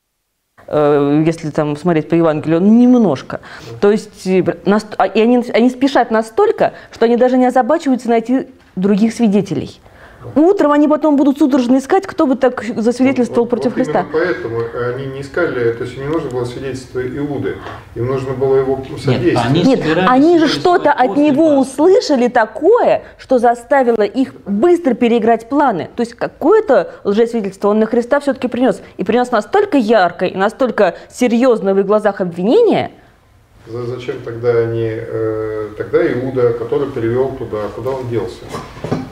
если 1.25 1.49
там 1.49 1.75
смотреть 1.75 2.09
по 2.09 2.15
Евангелию, 2.15 2.61
ну, 2.61 2.71
немножко. 2.71 3.41
То 3.81 3.91
есть, 3.91 4.27
э, 4.27 4.43
а- 4.97 5.05
и 5.05 5.19
они, 5.19 5.43
они 5.53 5.69
спешат 5.69 6.11
настолько, 6.11 6.73
что 6.91 7.05
они 7.05 7.17
даже 7.17 7.37
не 7.37 7.45
озабачиваются 7.47 8.09
найти 8.09 8.47
других 8.75 9.13
свидетелей. 9.13 9.79
Утром 10.35 10.71
они 10.71 10.87
потом 10.87 11.15
будут 11.15 11.37
судорожно 11.37 11.77
искать, 11.77 12.05
кто 12.05 12.25
бы 12.25 12.35
так 12.35 12.63
засвидетельствовал 12.75 13.43
Вот- 13.43 13.49
против 13.49 13.65
вот 13.65 13.73
Христа. 13.75 14.01
Именно 14.01 14.11
поэтому 14.11 14.59
они 14.93 15.05
не 15.07 15.21
искали, 15.21 15.71
то 15.73 15.83
есть 15.83 15.97
им 15.97 16.03
не 16.03 16.09
нужно 16.09 16.29
было 16.29 16.45
свидетельство 16.45 16.99
Иуды, 16.99 17.57
им 17.95 18.07
нужно 18.07 18.33
было 18.33 18.57
его 18.57 18.79
содействие. 18.97 19.37
они 19.37 19.63
Нет, 19.63 19.81
они 20.07 20.39
же 20.39 20.47
что-то 20.47 20.91
от 20.91 21.15
него 21.17 21.57
услышали 21.57 22.27
такое, 22.27 23.03
что 23.17 23.39
заставило 23.39 24.03
их 24.03 24.33
быстро 24.45 24.93
переиграть 24.93 25.47
планы. 25.47 25.89
То 25.95 26.01
есть 26.01 26.13
какое-то 26.13 26.91
лжесвидетельство 27.03 27.69
он 27.69 27.79
на 27.79 27.85
Христа 27.85 28.19
все-таки 28.19 28.47
принес. 28.47 28.81
И 28.97 29.03
принес 29.03 29.31
настолько 29.31 29.77
яркое 29.77 30.29
и 30.29 30.37
настолько 30.37 30.95
серьезное 31.09 31.73
в 31.73 31.79
их 31.79 31.85
глазах 31.85 32.21
обвинение, 32.21 32.91
Зачем 33.71 34.15
тогда 34.25 34.49
они, 34.57 34.89
э, 34.91 35.69
тогда 35.77 35.99
Иуда, 36.13 36.53
который 36.53 36.89
перевел 36.89 37.29
туда, 37.37 37.67
куда 37.75 37.91
он 37.91 38.09
делся? 38.09 38.41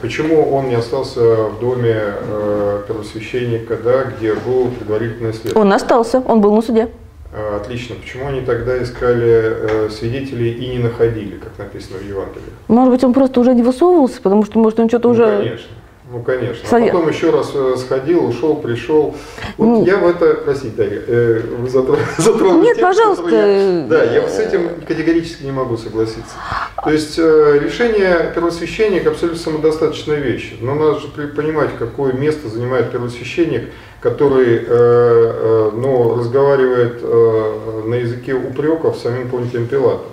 Почему 0.02 0.50
он 0.52 0.68
не 0.68 0.74
остался 0.74 1.20
в 1.20 1.60
доме 1.60 1.94
э, 1.96 2.82
первосвященника, 2.88 3.76
да, 3.76 4.04
где 4.04 4.34
был 4.34 4.68
предварительное 4.68 5.32
следствие? 5.32 5.54
он 5.54 5.72
остался, 5.72 6.20
он 6.26 6.40
был 6.40 6.54
на 6.54 6.62
суде. 6.62 6.88
А, 7.32 7.60
Отлично. 7.62 7.94
Почему 8.00 8.26
они 8.26 8.40
тогда 8.40 8.82
искали 8.82 9.86
э, 9.86 9.90
свидетелей 9.90 10.52
и 10.52 10.68
не 10.70 10.78
находили, 10.78 11.36
как 11.36 11.56
написано 11.58 11.98
в 11.98 12.08
Евангелии? 12.08 12.42
Может 12.68 12.92
быть, 12.94 13.04
он 13.04 13.12
просто 13.12 13.38
уже 13.40 13.54
не 13.54 13.62
высовывался, 13.62 14.20
потому 14.22 14.44
что, 14.44 14.58
может, 14.58 14.80
он 14.80 14.88
что-то 14.88 15.08
Ну, 15.08 15.14
уже... 15.14 15.36
конечно. 15.38 15.66
Ну, 16.10 16.22
конечно. 16.22 16.62
А 16.64 16.70
Совет. 16.70 16.92
потом 16.92 17.08
еще 17.10 17.28
раз 17.30 17.50
э, 17.54 17.74
сходил, 17.76 18.24
ушел, 18.24 18.56
пришел. 18.56 19.14
Вот 19.58 19.66
Ну. 19.66 19.84
я 19.84 19.98
в 19.98 20.06
это, 20.08 20.34
простите, 20.42 20.74
Дарья, 20.74 21.02
э, 21.06 21.40
вы 21.58 21.68
затро- 21.68 21.98
затронули 22.18 22.64
Нет, 22.64 22.76
тему, 22.76 22.88
пожалуйста. 22.88 23.28
я- 23.28 23.86
да, 23.86 24.04
я 24.04 24.26
с 24.26 24.38
этим 24.38 24.70
категорически 24.86 25.42
не 25.44 25.52
могу 25.52 25.76
согласиться. 25.76 26.34
То 26.82 26.90
есть 26.90 27.18
э, 27.18 27.60
решение 27.62 28.32
первосвященника 28.34 29.10
абсолютно 29.10 29.38
самодостаточная 29.38 30.16
вещь. 30.20 30.54
Но 30.62 30.74
надо 30.74 30.98
же 31.00 31.08
понимать, 31.08 31.70
какое 31.78 32.14
место 32.14 32.48
занимает 32.48 32.90
первосвященник, 32.90 33.64
который 34.00 34.56
э, 34.56 34.62
э, 34.66 35.70
ну, 35.74 36.16
разговаривает 36.16 37.00
э, 37.02 37.82
на 37.86 37.94
языке 37.96 38.32
упреков 38.32 38.96
с 38.96 39.02
самим 39.02 39.28
Понтием 39.28 39.66
Пилатом. 39.66 40.06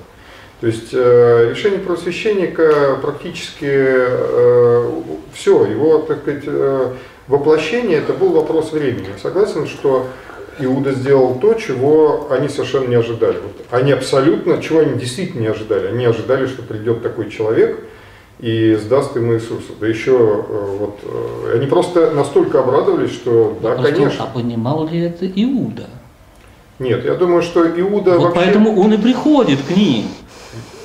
То 0.62 0.68
есть 0.68 0.94
э, 0.94 1.50
решение 1.52 1.80
просвященника 1.80 2.98
практически 3.02 3.66
все, 5.36 5.66
его, 5.66 6.00
так 6.00 6.22
сказать, 6.22 6.44
э, 6.48 6.94
воплощение 7.28 8.00
это 8.00 8.14
был 8.14 8.30
вопрос 8.30 8.72
времени. 8.72 9.08
Я 9.14 9.18
Согласен, 9.22 9.68
что 9.68 10.08
Иуда 10.60 10.94
сделал 10.94 11.36
то, 11.36 11.54
чего 11.56 12.28
они 12.32 12.48
совершенно 12.48 12.88
не 12.88 12.96
ожидали. 12.96 13.36
Вот 13.36 13.66
они 13.72 13.92
абсолютно, 13.92 14.62
чего 14.62 14.80
они 14.80 14.98
действительно 14.98 15.42
не 15.42 15.48
ожидали. 15.48 15.88
Они 15.88 16.06
ожидали, 16.06 16.48
что 16.48 16.64
придет 16.64 17.04
такой 17.04 17.30
человек 17.30 17.80
и 18.40 18.76
сдаст 18.76 19.16
им 19.18 19.34
Иисуса. 19.34 19.74
Да 19.80 19.88
еще 19.88 20.46
э, 20.48 20.78
вот 20.80 21.00
э, 21.04 21.58
они 21.58 21.68
просто 21.68 22.12
настолько 22.12 22.62
обрадовались, 22.62 23.12
что 23.12 23.58
да, 23.62 23.72
Вопрос 23.72 23.90
конечно. 23.90 24.24
А 24.24 24.28
понимал 24.28 24.88
ли 24.88 25.00
это 25.02 25.28
Иуда? 25.28 25.90
Нет, 26.80 27.06
я 27.06 27.16
думаю, 27.16 27.42
что 27.42 27.66
Иуда 27.68 28.18
вот 28.18 28.24
вообще... 28.24 28.42
поэтому 28.42 28.80
он 28.80 28.94
и 28.94 28.98
приходит 28.98 29.60
к 29.68 29.76
ним. 29.76 30.06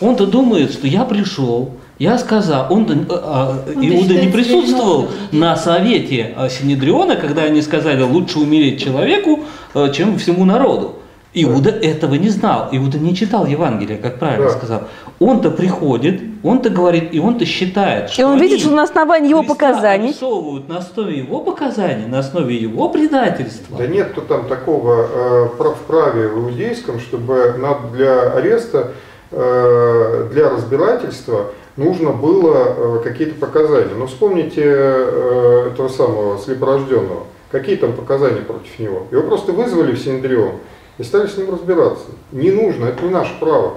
Он-то 0.00 0.26
думает, 0.26 0.72
что 0.72 0.86
я 0.86 1.04
пришел, 1.04 1.72
я 1.98 2.16
сказал, 2.18 2.66
он 2.72 2.84
Он 2.84 3.06
Иуда 3.08 4.14
не 4.14 4.28
присутствовал 4.32 5.08
на 5.32 5.56
совете 5.56 6.32
а, 6.36 6.48
Синедриона, 6.48 7.16
когда 7.16 7.42
они 7.42 7.60
сказали, 7.62 8.02
лучше 8.02 8.38
умереть 8.38 8.82
человеку, 8.82 9.40
э, 9.74 9.92
чем 9.92 10.16
всему 10.18 10.44
народу. 10.44 10.94
Иуда 11.32 11.70
этого 11.70 12.14
не 12.14 12.28
знал, 12.28 12.68
Иуда 12.72 12.98
не 12.98 13.14
читал 13.14 13.46
Евангелие, 13.46 13.98
как 13.98 14.18
правильно 14.18 14.46
Да. 14.46 14.50
сказал. 14.50 14.82
Он-то 15.20 15.50
приходит, 15.50 16.20
он-то 16.42 16.70
говорит, 16.70 17.14
и 17.14 17.20
он-то 17.20 17.44
считает, 17.44 18.10
что 18.10 18.22
И 18.22 18.24
он 18.24 18.38
видит, 18.40 18.60
что 18.60 18.70
на 18.70 18.82
основании 18.82 19.28
его 19.30 19.44
показаний 19.44 20.08
арестовывают 20.08 20.68
на 20.68 20.78
основе 20.78 21.18
его 21.18 21.40
показаний, 21.40 22.06
на 22.06 22.18
основе 22.18 22.56
его 22.56 22.88
предательства. 22.88 23.78
Да 23.78 23.86
нет 23.86 24.14
то 24.14 24.22
там 24.22 24.48
такого 24.48 25.06
э, 25.08 25.48
прав- 25.56 25.76
в 25.76 25.82
праве 25.86 26.26
в 26.28 26.38
иудейском, 26.50 26.98
чтобы 26.98 27.54
над- 27.58 27.92
для 27.92 28.32
ареста, 28.32 28.78
э, 28.78 28.90
для 29.30 30.50
разбирательства 30.50 31.52
нужно 31.80 32.10
было 32.10 32.74
э, 32.76 33.00
какие-то 33.02 33.34
показания. 33.34 33.94
Но 33.94 34.06
вспомните 34.06 34.62
э, 34.64 35.70
этого 35.72 35.88
самого 35.88 36.38
слепорожденного. 36.38 37.24
Какие 37.50 37.76
там 37.76 37.94
показания 37.94 38.42
против 38.42 38.78
него? 38.78 39.06
Его 39.10 39.22
просто 39.22 39.52
вызвали 39.52 39.92
в 39.92 39.98
Синдрион 39.98 40.52
и 40.98 41.02
стали 41.02 41.26
с 41.26 41.36
ним 41.36 41.50
разбираться. 41.50 42.04
Не 42.32 42.50
нужно, 42.50 42.86
это 42.86 43.04
не 43.04 43.10
наше 43.10 43.32
право. 43.40 43.74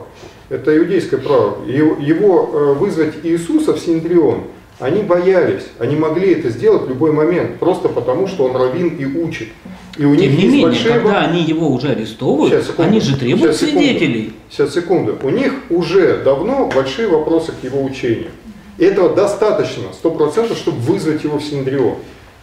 Это 0.50 0.78
иудейское 0.78 1.20
право. 1.20 1.66
Его, 1.66 2.50
э, 2.54 2.74
вызвать 2.74 3.16
Иисуса 3.24 3.74
в 3.74 3.80
Синдрион, 3.80 4.44
они 4.80 5.02
боялись, 5.02 5.66
они 5.80 5.96
могли 5.96 6.34
это 6.34 6.50
сделать 6.50 6.84
в 6.84 6.90
любой 6.90 7.12
момент, 7.12 7.60
просто 7.60 7.90
потому, 7.90 8.28
что 8.28 8.46
он 8.46 8.56
раввин 8.56 8.90
и 8.90 9.06
учит. 9.06 9.50
И 9.98 10.06
у 10.06 10.16
Тем 10.16 10.22
них 10.30 10.32
не 10.32 10.44
есть 10.44 10.54
менее, 10.54 10.66
большие 10.68 10.94
когда 10.96 11.22
они 11.22 11.44
его 11.44 11.68
уже 11.70 11.90
арестовывают, 11.90 12.52
Сейчас, 12.54 12.66
секунду. 12.68 12.84
они 12.92 13.00
же 13.00 13.18
требуют 13.18 13.56
Сейчас, 13.56 13.70
секунду. 13.70 13.80
свидетелей. 13.86 14.34
Сейчас, 14.50 14.74
секунду. 14.74 15.18
У 15.22 15.30
них 15.30 15.54
уже 15.70 16.18
давно 16.24 16.70
большие 16.74 17.08
вопросы 17.08 17.52
к 17.52 17.64
его 17.64 17.84
учению. 17.84 18.32
И 18.80 18.86
этого 18.86 19.16
достаточно, 19.16 19.84
сто 19.94 20.10
процентов, 20.10 20.58
чтобы 20.58 20.78
вызвать 20.80 21.24
его 21.24 21.38
в 21.38 21.44
Синдрион. 21.44 21.96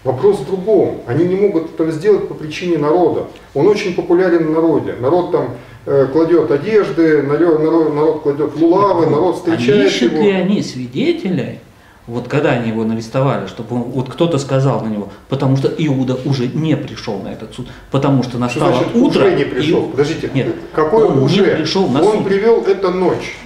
Вопрос 0.05 0.39
в 0.39 0.47
другом. 0.47 0.99
Они 1.07 1.25
не 1.25 1.35
могут 1.35 1.75
этого 1.75 1.91
сделать 1.91 2.29
по 2.29 2.35
причине 2.35 2.79
народа. 2.79 3.27
Он 3.53 3.67
очень 3.67 3.95
популярен 3.95 4.47
в 4.47 4.51
народе. 4.53 4.95
Народ 5.01 5.33
там 5.33 5.51
э, 5.87 6.07
кладет 6.13 6.51
одежды, 6.53 7.23
народ, 7.23 7.61
народ, 7.63 7.95
народ 7.95 8.23
кладет 8.23 8.57
лулавы, 8.57 9.07
народ 9.07 9.35
А 9.35 9.39
встречает 9.39 9.89
ищут 9.91 10.13
его. 10.13 10.23
ли 10.23 10.31
они 10.31 10.63
свидетеля, 10.63 11.59
вот 12.07 12.29
когда 12.29 12.51
они 12.51 12.71
его 12.71 12.83
арестовали, 12.83 13.47
чтобы 13.47 13.77
он- 13.77 13.83
вот 13.83 14.09
кто-то 14.11 14.39
сказал 14.39 14.81
на 14.83 14.89
него, 14.89 15.09
потому 15.29 15.57
что 15.57 15.69
Иуда 15.79 16.19
уже 16.25 16.49
не 16.49 16.77
пришел 16.77 17.19
на 17.21 17.29
этот 17.29 17.55
суд, 17.55 17.69
потому 17.91 18.23
что 18.23 18.39
настало 18.39 18.73
значит 18.75 18.97
утро. 18.97 19.21
уже 19.27 19.35
не 19.35 19.45
пришел? 19.45 19.87
и- 19.87 19.91
Подождите, 19.91 20.31
Нет, 20.35 20.55
какой 20.75 21.05
он 21.05 21.19
уже? 21.23 21.41
не 21.45 21.57
пришел 21.57 21.89
на 21.89 22.03
он 22.03 22.19
суд. 22.19 22.25
привел 22.27 22.63
это 22.63 22.91
ночь. 22.91 23.37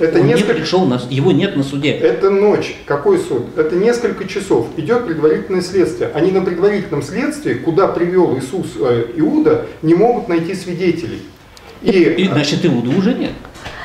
Это 0.00 0.18
он 0.18 0.26
несколько... 0.26 0.54
не 0.54 0.58
пришел 0.58 0.86
на 0.86 1.00
его 1.08 1.30
нет 1.30 1.56
на 1.56 1.62
суде. 1.62 1.92
Это 1.92 2.28
ночь. 2.28 2.74
Какой 2.84 3.16
суд? 3.16 3.56
Это 3.56 3.76
несколько 3.76 4.26
часов. 4.26 4.66
Идет 4.76 5.06
предварительное 5.06 5.62
следствие. 5.62 6.10
Они 6.12 6.32
на 6.32 6.40
предварительном 6.40 7.00
следствии, 7.00 7.54
куда 7.54 7.86
привел 7.86 8.36
Иисус 8.36 8.72
э, 8.80 9.04
Иуда, 9.16 9.66
не 9.82 9.94
могут 9.94 10.26
найти 10.26 10.54
свидетелей. 10.56 11.22
И, 11.80 11.90
И 11.92 12.26
значит 12.26 12.66
Иуда 12.66 12.90
уже 12.90 13.14
нет. 13.14 13.30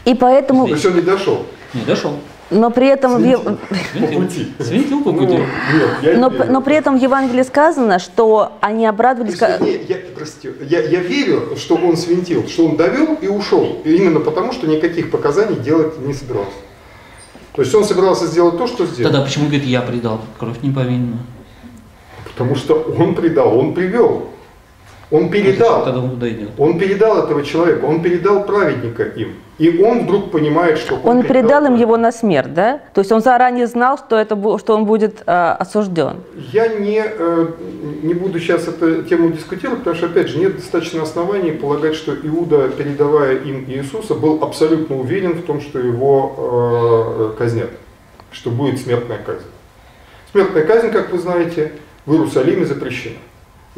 И 0.06 0.16
поэтому, 0.16 0.66
То 0.66 0.74
есть 0.74 0.86
он 0.88 0.96
не 0.96 1.02
дошел. 1.02 1.46
Не 1.76 1.82
дошел. 1.82 2.16
Но 2.50 2.72
при 2.72 2.88
этом, 2.88 3.18
в 3.18 3.44
По 3.44 4.08
пути. 4.08 4.48
Свинтил 4.60 5.04
Ну, 5.04 6.30
но, 6.30 6.30
но 6.30 6.62
при 6.62 6.76
этом 6.76 6.98
в 6.98 7.02
Евангелии 7.02 7.44
сказано, 7.44 8.00
что 8.00 8.54
они 8.62 8.86
обрадовались, 8.86 9.40
есть, 9.40 9.62
не, 9.62 9.72
я, 9.88 9.98
простите, 10.16 10.54
я, 10.68 10.82
я 10.82 11.00
верю, 11.00 11.56
что 11.58 11.76
он 11.76 11.96
свинтил, 11.96 12.48
что 12.48 12.66
он 12.66 12.78
довел 12.78 13.16
и 13.16 13.28
ушел. 13.28 13.82
И 13.84 13.96
именно 13.96 14.20
потому, 14.20 14.52
что 14.52 14.68
никаких 14.68 15.12
показаний 15.12 15.60
делать 15.60 16.00
не 16.00 16.14
собирался. 16.14 16.52
То 17.54 17.62
есть 17.62 17.74
он 17.76 17.84
собирался 17.84 18.26
сделать 18.26 18.58
то, 18.58 18.68
что 18.68 18.86
сделал. 18.86 19.12
Тогда 19.12 19.26
почему 19.26 19.46
говорит, 19.46 19.66
я 19.66 19.82
предал 19.82 20.22
кровь 20.40 20.62
не 20.62 20.72
повинную? 20.72 21.20
Потому 22.26 22.56
что 22.56 22.76
он 22.98 23.16
предал, 23.16 23.58
он 23.58 23.74
привел. 23.74 24.30
Он 25.12 25.30
передал. 25.30 25.86
Тогда 25.86 26.00
он 26.00 26.12
туда 26.12 26.30
идет. 26.30 26.50
Он 26.58 26.78
передал 26.78 27.24
этого 27.24 27.44
человека, 27.44 27.86
он 27.86 28.02
передал 28.04 28.44
праведника 28.44 29.04
им. 29.04 29.36
И 29.58 29.82
он 29.84 30.06
вдруг 30.06 30.32
понимает, 30.32 30.78
что 30.78 30.96
он, 30.96 31.18
он 31.18 31.24
предал 31.24 31.62
им 31.62 31.74
праведника. 31.74 31.82
его 31.82 31.98
на 31.98 32.12
смерть, 32.12 32.54
да? 32.54 32.80
То 32.94 33.02
есть 33.02 33.12
он 33.12 33.22
заранее 33.22 33.68
знал, 33.68 33.98
что, 33.98 34.16
это, 34.18 34.36
что 34.60 34.76
он 34.76 34.86
будет 34.86 35.24
э, 35.26 35.32
осужден. 35.32 36.18
Я 36.54 36.68
не, 36.68 37.04
э, 37.04 37.48
не 38.04 38.14
буду 38.14 38.40
сейчас 38.40 38.68
эту 38.68 39.04
тему 39.04 39.32
дискутировать, 39.32 39.80
потому 39.80 39.96
что, 39.98 40.06
опять 40.06 40.30
же, 40.30 40.38
нет 40.38 40.56
достаточно 40.56 41.02
оснований 41.02 41.52
полагать, 41.52 41.96
что 41.96 42.16
Иуда, 42.16 42.70
передавая 42.70 43.38
им 43.38 43.66
Иисуса, 43.68 44.14
был 44.14 44.44
абсолютно 44.44 44.98
уверен 44.98 45.34
в 45.34 45.42
том, 45.42 45.60
что 45.60 45.80
его 45.80 47.34
э, 47.34 47.38
казнят, 47.38 47.72
что 48.32 48.52
будет 48.52 48.80
смертная 48.80 49.18
казнь. 49.18 49.48
Смертная 50.32 50.64
казнь, 50.64 50.92
как 50.92 51.12
вы 51.12 51.18
знаете, 51.18 51.74
в 52.06 52.14
Иерусалиме 52.14 52.66
запрещена. 52.66 53.18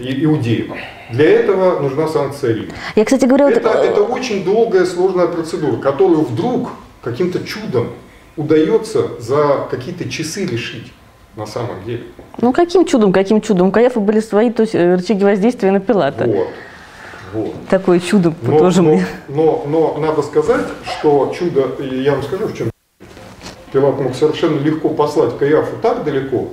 И 0.02 0.26
иудеям. 0.26 0.74
Для 1.12 1.30
этого 1.30 1.80
нужна 1.80 2.08
санкция 2.08 2.54
Рима. 2.54 2.74
Я, 2.96 3.06
кстати 3.06 3.26
говоря, 3.26 3.46
вот, 3.46 3.56
Это, 3.58 3.70
это 3.70 4.02
очень 4.04 4.44
долгая, 4.44 4.86
сложная 4.86 5.28
процедура, 5.28 5.78
которую 5.78 6.22
вдруг 6.22 6.70
каким-то 7.04 7.40
чудом 7.46 7.90
удается 8.38 9.20
за 9.20 9.68
какие-то 9.70 10.10
часы 10.10 10.46
решить 10.46 10.92
на 11.36 11.46
самом 11.46 11.84
деле. 11.86 12.04
ну 12.42 12.52
каким 12.54 12.86
чудом, 12.86 13.14
каким 13.14 13.42
чудом? 13.42 13.70
У 13.70 13.72
Каефа 13.72 14.00
были 14.00 14.20
свои 14.20 14.52
то 14.52 14.64
есть, 14.64 14.76
э, 14.76 14.96
рычаги 14.96 15.24
воздействия 15.24 15.72
на 15.72 15.80
Пилата. 15.80 16.26
Вот. 16.26 16.48
Вот. 17.34 17.54
Такое 17.70 18.00
чудо 18.00 18.34
Но, 18.42 18.60
тоже 18.60 18.82
но, 18.82 18.90
мне. 18.90 19.06
но, 19.30 19.66
но 19.68 19.98
надо 19.98 20.22
сказать, 20.22 20.66
что 20.84 21.34
чудо, 21.38 21.82
я 21.82 22.14
вам 22.14 22.24
скажу, 22.24 22.48
в 22.48 22.58
чем 22.58 22.70
Пилат 23.72 24.00
мог 24.00 24.14
совершенно 24.16 24.60
легко 24.60 24.90
послать 24.90 25.38
Каиафу 25.38 25.78
так 25.82 26.04
далеко. 26.04 26.50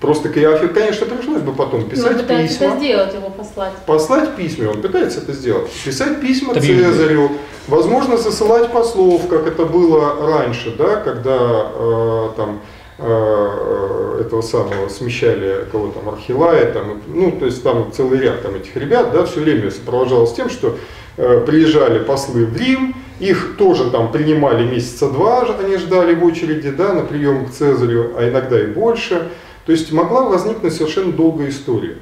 Просто 0.00 0.28
Каиафе, 0.28 0.68
конечно, 0.68 1.06
пришлось 1.06 1.40
бы 1.40 1.52
потом 1.52 1.80
Ну, 1.80 1.86
писать 1.86 2.20
пытается 2.20 2.58
письма. 2.58 2.66
это 2.66 2.78
сделать, 2.78 3.14
его 3.14 3.30
послать. 3.30 3.72
Послать 3.86 4.36
письма, 4.36 4.70
он 4.70 4.82
пытается 4.82 5.20
это 5.20 5.32
сделать. 5.32 5.70
Писать 5.84 6.20
письма 6.20 6.52
Там 6.52 6.62
Цезарю, 6.62 7.30
возможно, 7.66 8.18
засылать 8.18 8.70
послов, 8.72 9.26
как 9.28 9.46
это 9.46 9.64
было 9.64 10.26
раньше, 10.26 10.74
да, 10.76 10.96
когда 10.96 11.70
э, 11.74 12.28
там 12.36 12.60
э, 12.98 14.18
этого 14.20 14.42
самого 14.42 14.88
смещали 14.90 15.66
кого 15.72 15.88
там 15.88 16.10
Архилая, 16.10 16.70
там, 16.72 17.00
ну, 17.06 17.32
то 17.32 17.46
есть 17.46 17.62
там 17.62 17.90
целый 17.90 18.18
ряд 18.18 18.42
там 18.42 18.54
этих 18.54 18.76
ребят, 18.76 19.12
да, 19.12 19.24
все 19.24 19.40
время 19.40 19.70
сопровождалось 19.70 20.34
тем, 20.34 20.50
что 20.50 20.76
э, 21.16 21.40
приезжали 21.46 22.00
послы 22.00 22.44
в 22.44 22.54
Рим, 22.54 22.94
их 23.18 23.56
тоже 23.56 23.90
там 23.90 24.12
принимали 24.12 24.64
месяца 24.64 25.08
два, 25.08 25.46
они 25.58 25.78
ждали 25.78 26.14
в 26.14 26.22
очереди, 26.22 26.68
да, 26.68 26.92
на 26.92 27.02
прием 27.02 27.46
к 27.46 27.50
Цезарю, 27.50 28.12
а 28.18 28.28
иногда 28.28 28.60
и 28.62 28.66
больше. 28.66 29.28
То 29.66 29.72
есть 29.72 29.92
могла 29.92 30.22
возникнуть 30.22 30.72
совершенно 30.72 31.12
долгая 31.12 31.50
история. 31.50 31.98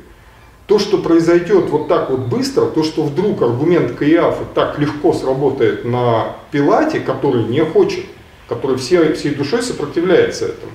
То, 0.66 0.78
что 0.78 0.98
произойдет 0.98 1.68
вот 1.70 1.88
так 1.88 2.10
вот 2.10 2.20
быстро, 2.20 2.66
то, 2.66 2.82
что 2.82 3.02
вдруг 3.02 3.42
аргумент 3.42 3.92
Каиафа 3.92 4.44
так 4.54 4.78
легко 4.78 5.12
сработает 5.12 5.84
на 5.84 6.36
Пилате, 6.50 7.00
который 7.00 7.44
не 7.44 7.64
хочет, 7.64 8.04
который 8.48 8.76
всей, 8.76 9.12
всей 9.14 9.34
душой 9.34 9.62
сопротивляется 9.62 10.46
этому. 10.46 10.72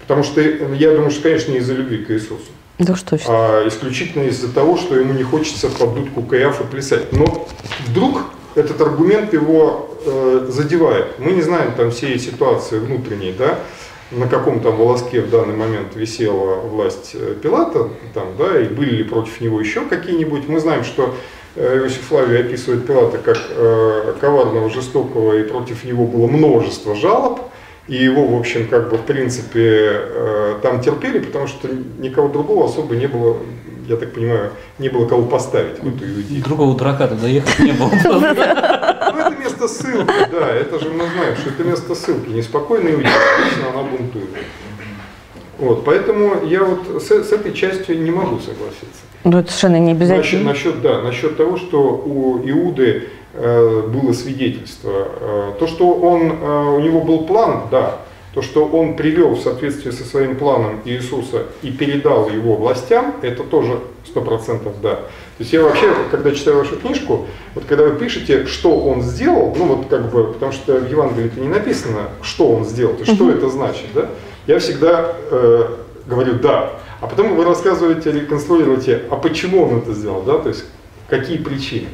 Потому 0.00 0.22
что 0.22 0.40
э, 0.40 0.74
я 0.76 0.92
думаю, 0.92 1.10
что, 1.10 1.22
конечно, 1.22 1.52
не 1.52 1.58
из-за 1.58 1.74
любви 1.74 2.04
к 2.04 2.10
Иисусу, 2.10 2.44
Да 2.78 2.92
уж 2.92 3.02
точно. 3.02 3.26
а 3.28 3.68
исключительно 3.68 4.24
из-за 4.24 4.52
того, 4.52 4.76
что 4.76 4.96
ему 4.98 5.14
не 5.14 5.22
хочется 5.22 5.68
под 5.68 5.94
дудку 5.94 6.22
Каиафа 6.22 6.64
плясать. 6.64 7.12
Но 7.12 7.48
вдруг 7.86 8.22
этот 8.54 8.80
аргумент 8.80 9.32
его 9.32 9.98
э, 10.04 10.46
задевает. 10.50 11.18
Мы 11.18 11.32
не 11.32 11.42
знаем 11.42 11.72
там 11.72 11.90
всей 11.90 12.18
ситуации 12.18 12.78
внутренней, 12.78 13.34
да, 13.36 13.58
на 14.10 14.28
каком 14.28 14.60
там 14.60 14.76
волоске 14.76 15.20
в 15.20 15.30
данный 15.30 15.54
момент 15.54 15.96
висела 15.96 16.56
власть 16.60 17.12
э, 17.14 17.34
Пилата, 17.42 17.88
там, 18.14 18.28
да, 18.38 18.60
и 18.60 18.68
были 18.68 18.96
ли 18.96 19.04
против 19.04 19.40
него 19.40 19.60
еще 19.60 19.82
какие-нибудь. 19.82 20.48
Мы 20.48 20.60
знаем, 20.60 20.84
что 20.84 21.14
э, 21.56 21.78
Иосиф 21.78 22.02
Флавий 22.02 22.40
описывает 22.40 22.86
Пилата 22.86 23.18
как 23.18 23.38
э, 23.50 24.14
коварного, 24.20 24.70
жестокого, 24.70 25.36
и 25.36 25.42
против 25.42 25.84
него 25.84 26.06
было 26.06 26.26
множество 26.28 26.94
жалоб. 26.94 27.40
И 27.88 27.96
его, 27.96 28.26
в 28.26 28.38
общем, 28.38 28.66
как 28.68 28.90
бы, 28.90 28.96
в 28.96 29.02
принципе, 29.02 29.90
э, 29.92 30.54
там 30.62 30.80
терпели, 30.80 31.20
потому 31.20 31.46
что 31.46 31.68
никого 31.98 32.28
другого 32.28 32.66
особо 32.66 32.96
не 32.96 33.06
было, 33.06 33.36
я 33.88 33.96
так 33.96 34.12
понимаю, 34.12 34.50
не 34.78 34.88
было 34.88 35.06
кого 35.06 35.22
поставить 35.22 35.78
в 35.80 35.88
эту 35.88 36.04
Иудею. 36.04 36.42
Другого 36.44 36.76
дурака 36.76 37.06
туда 37.06 37.28
ехать 37.28 37.58
не 37.60 37.72
было. 37.72 37.90
Место 39.58 39.68
ссылки, 39.68 40.30
да, 40.30 40.54
это 40.54 40.78
же 40.78 40.90
мы 40.90 41.04
знаем, 41.08 41.34
что 41.36 41.48
это 41.48 41.64
место 41.64 41.94
ссылки. 41.94 42.28
Неспокойная 42.28 42.92
Иудея, 42.92 43.10
обычно 43.38 43.70
она 43.70 43.88
бунтует. 43.88 44.28
Вот, 45.58 45.82
поэтому 45.84 46.44
я 46.44 46.62
вот 46.62 47.02
с, 47.02 47.10
с 47.10 47.32
этой 47.32 47.54
частью 47.54 48.02
не 48.02 48.10
могу 48.10 48.38
согласиться. 48.38 49.00
Ну, 49.24 49.38
это 49.38 49.48
совершенно 49.50 49.78
не 49.78 49.94
Насчет, 49.94 50.10
обязательно. 50.10 50.50
насчет, 50.50 50.82
да, 50.82 51.00
насчет 51.00 51.36
того, 51.38 51.56
что 51.56 51.80
у 51.80 52.38
Иуды 52.46 53.08
э, 53.32 53.82
было 53.88 54.12
свидетельство. 54.12 55.08
Э, 55.20 55.52
то, 55.58 55.66
что 55.66 55.90
он, 55.90 56.32
э, 56.32 56.76
у 56.76 56.80
него 56.80 57.00
был 57.00 57.24
план, 57.24 57.62
да. 57.70 58.00
То, 58.34 58.42
что 58.42 58.66
он 58.66 58.96
привел 58.96 59.30
в 59.30 59.40
соответствии 59.40 59.90
со 59.90 60.04
своим 60.04 60.36
планом 60.36 60.82
Иисуса 60.84 61.44
и 61.62 61.70
передал 61.70 62.28
его 62.28 62.56
властям, 62.56 63.14
это 63.22 63.42
тоже 63.42 63.80
сто 64.04 64.20
процентов 64.20 64.74
да. 64.82 65.00
То 65.38 65.42
есть 65.42 65.52
я 65.52 65.62
вообще, 65.62 65.94
когда 66.10 66.30
читаю 66.30 66.56
вашу 66.56 66.76
книжку, 66.76 67.26
вот 67.54 67.64
когда 67.66 67.84
вы 67.84 67.98
пишете, 67.98 68.46
что 68.46 68.74
он 68.78 69.02
сделал, 69.02 69.54
ну 69.54 69.66
вот 69.66 69.86
как 69.88 70.10
бы, 70.10 70.32
потому 70.32 70.50
что 70.50 70.76
в 70.76 70.90
Евангелии 70.90 71.26
это 71.26 71.40
не 71.40 71.48
написано, 71.48 72.08
что 72.22 72.48
он 72.48 72.64
сделал, 72.64 72.94
то 72.94 73.00
есть 73.00 73.14
что 73.14 73.30
это 73.30 73.50
значит, 73.50 73.86
да, 73.94 74.08
я 74.46 74.58
всегда 74.58 75.12
э, 75.30 75.68
говорю 76.06 76.34
да. 76.38 76.72
А 77.02 77.06
потом 77.06 77.36
вы 77.36 77.44
рассказываете, 77.44 78.12
реконструируете, 78.12 79.02
а 79.10 79.16
почему 79.16 79.64
он 79.64 79.78
это 79.78 79.92
сделал, 79.92 80.22
да, 80.22 80.38
то 80.38 80.48
есть 80.48 80.64
какие 81.08 81.36
причины. 81.36 81.88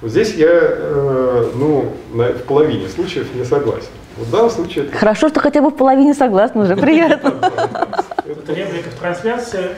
Вот 0.00 0.10
здесь 0.10 0.34
я, 0.34 0.48
э, 0.50 1.50
ну, 1.54 1.92
на, 2.12 2.32
в 2.32 2.42
половине 2.44 2.88
случаев 2.88 3.32
не 3.34 3.44
согласен. 3.44 3.90
Вот 4.16 4.26
в 4.26 4.30
данном 4.32 4.50
случае 4.50 4.86
это 4.86 4.96
Хорошо, 4.96 5.28
что 5.28 5.38
хотя 5.38 5.62
бы 5.62 5.70
в 5.70 5.76
половине 5.76 6.14
согласны 6.14 6.62
уже, 6.62 6.76
приятно. 6.76 7.34
Это 8.26 8.52
реплика 8.52 8.90
в 8.90 8.94
трансляции. 8.94 9.70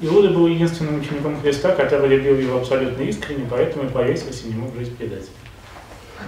Иуда 0.00 0.30
был 0.30 0.46
единственным 0.46 1.00
учеником 1.00 1.40
Христа, 1.40 1.70
который 1.70 2.08
любил 2.08 2.36
его 2.36 2.58
абсолютно 2.58 3.02
искренне, 3.02 3.46
поэтому 3.48 3.84
и 3.84 3.88
повесился 3.88 4.46
и 4.46 4.52
не 4.52 4.56
мог 4.60 4.74
жизнь 4.74 4.96
предать. 4.96 5.24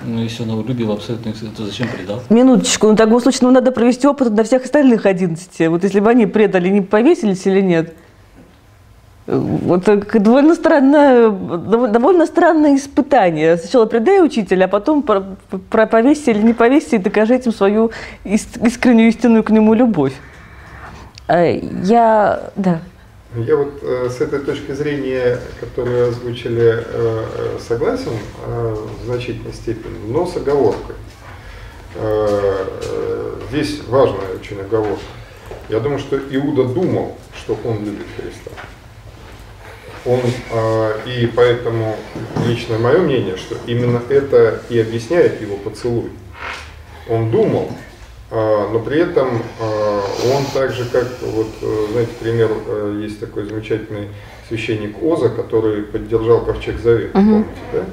Ну, 0.04 0.22
если 0.22 0.42
он 0.42 0.50
его 0.50 0.62
любил 0.62 0.92
абсолютно, 0.92 1.32
то 1.56 1.64
зачем 1.64 1.88
предал? 1.88 2.22
Минуточку, 2.28 2.86
ну, 2.88 2.92
в 2.94 2.96
таком 2.96 3.20
случае 3.20 3.40
ну, 3.42 3.50
надо 3.50 3.72
провести 3.72 4.06
опыт 4.06 4.30
на 4.32 4.44
всех 4.44 4.64
остальных 4.64 5.06
11. 5.06 5.68
Вот 5.68 5.84
если 5.84 6.00
бы 6.00 6.10
они 6.10 6.26
предали, 6.26 6.68
не 6.68 6.80
повесились 6.80 7.46
или 7.46 7.60
нет? 7.60 7.94
Вот 9.26 9.84
так 9.84 10.22
довольно 10.22 10.54
странное, 10.54 11.28
дов- 11.30 11.88
довольно 11.90 12.26
странное 12.26 12.76
испытание. 12.76 13.56
Сначала 13.56 13.86
предай 13.86 14.24
учителя, 14.24 14.66
а 14.66 14.68
потом 14.68 15.02
про, 15.02 15.24
про 15.70 15.86
повесься 15.86 16.30
или 16.30 16.42
не 16.42 16.52
повесься 16.52 16.96
и 16.96 16.98
докажи 17.00 17.36
им 17.36 17.52
свою 17.52 17.90
ис- 18.24 18.64
искреннюю 18.64 19.08
истинную 19.08 19.42
к 19.42 19.50
нему 19.50 19.74
любовь. 19.74 20.12
Э, 21.26 21.58
Я, 21.82 22.50
да. 22.54 22.80
Я 23.34 23.56
вот 23.56 23.80
э, 23.82 24.08
с 24.08 24.20
этой 24.20 24.38
точки 24.38 24.72
зрения, 24.72 25.40
которую 25.58 26.10
озвучили, 26.10 26.62
э, 26.62 26.84
э, 26.86 27.58
согласен 27.60 28.12
э, 28.46 28.76
в 29.02 29.04
значительной 29.04 29.52
степени, 29.52 29.98
но 30.06 30.26
с 30.26 30.36
оговоркой. 30.36 30.94
Э, 31.96 32.64
э, 32.82 33.34
здесь 33.50 33.80
важная 33.88 34.36
очень 34.40 34.60
оговорка. 34.60 35.02
Я 35.68 35.80
думаю, 35.80 35.98
что 35.98 36.16
Иуда 36.16 36.64
думал, 36.64 37.18
что 37.36 37.58
он 37.64 37.84
любит 37.84 38.06
Христа. 38.16 38.52
Он, 40.04 40.20
и 41.04 41.28
поэтому 41.34 41.96
личное 42.46 42.78
мое 42.78 42.98
мнение, 42.98 43.36
что 43.36 43.56
именно 43.66 44.00
это 44.08 44.62
и 44.68 44.78
объясняет 44.78 45.40
его 45.40 45.56
поцелуй. 45.56 46.12
Он 47.08 47.32
думал, 47.32 47.72
но 48.30 48.78
при 48.86 49.00
этом 49.00 49.42
он 50.34 50.44
так 50.54 50.72
же, 50.72 50.84
как, 50.86 51.06
вот, 51.22 51.48
э, 51.62 51.86
знаете, 51.92 52.12
пример, 52.20 52.50
э, 52.66 53.00
есть 53.02 53.20
такой 53.20 53.44
замечательный 53.44 54.08
священник 54.48 55.02
Оза, 55.02 55.28
который 55.28 55.82
поддержал 55.82 56.44
ковчег 56.44 56.78
Завета, 56.80 57.18
Мгм. 57.18 57.30
помните, 57.44 57.60
да? 57.72 57.84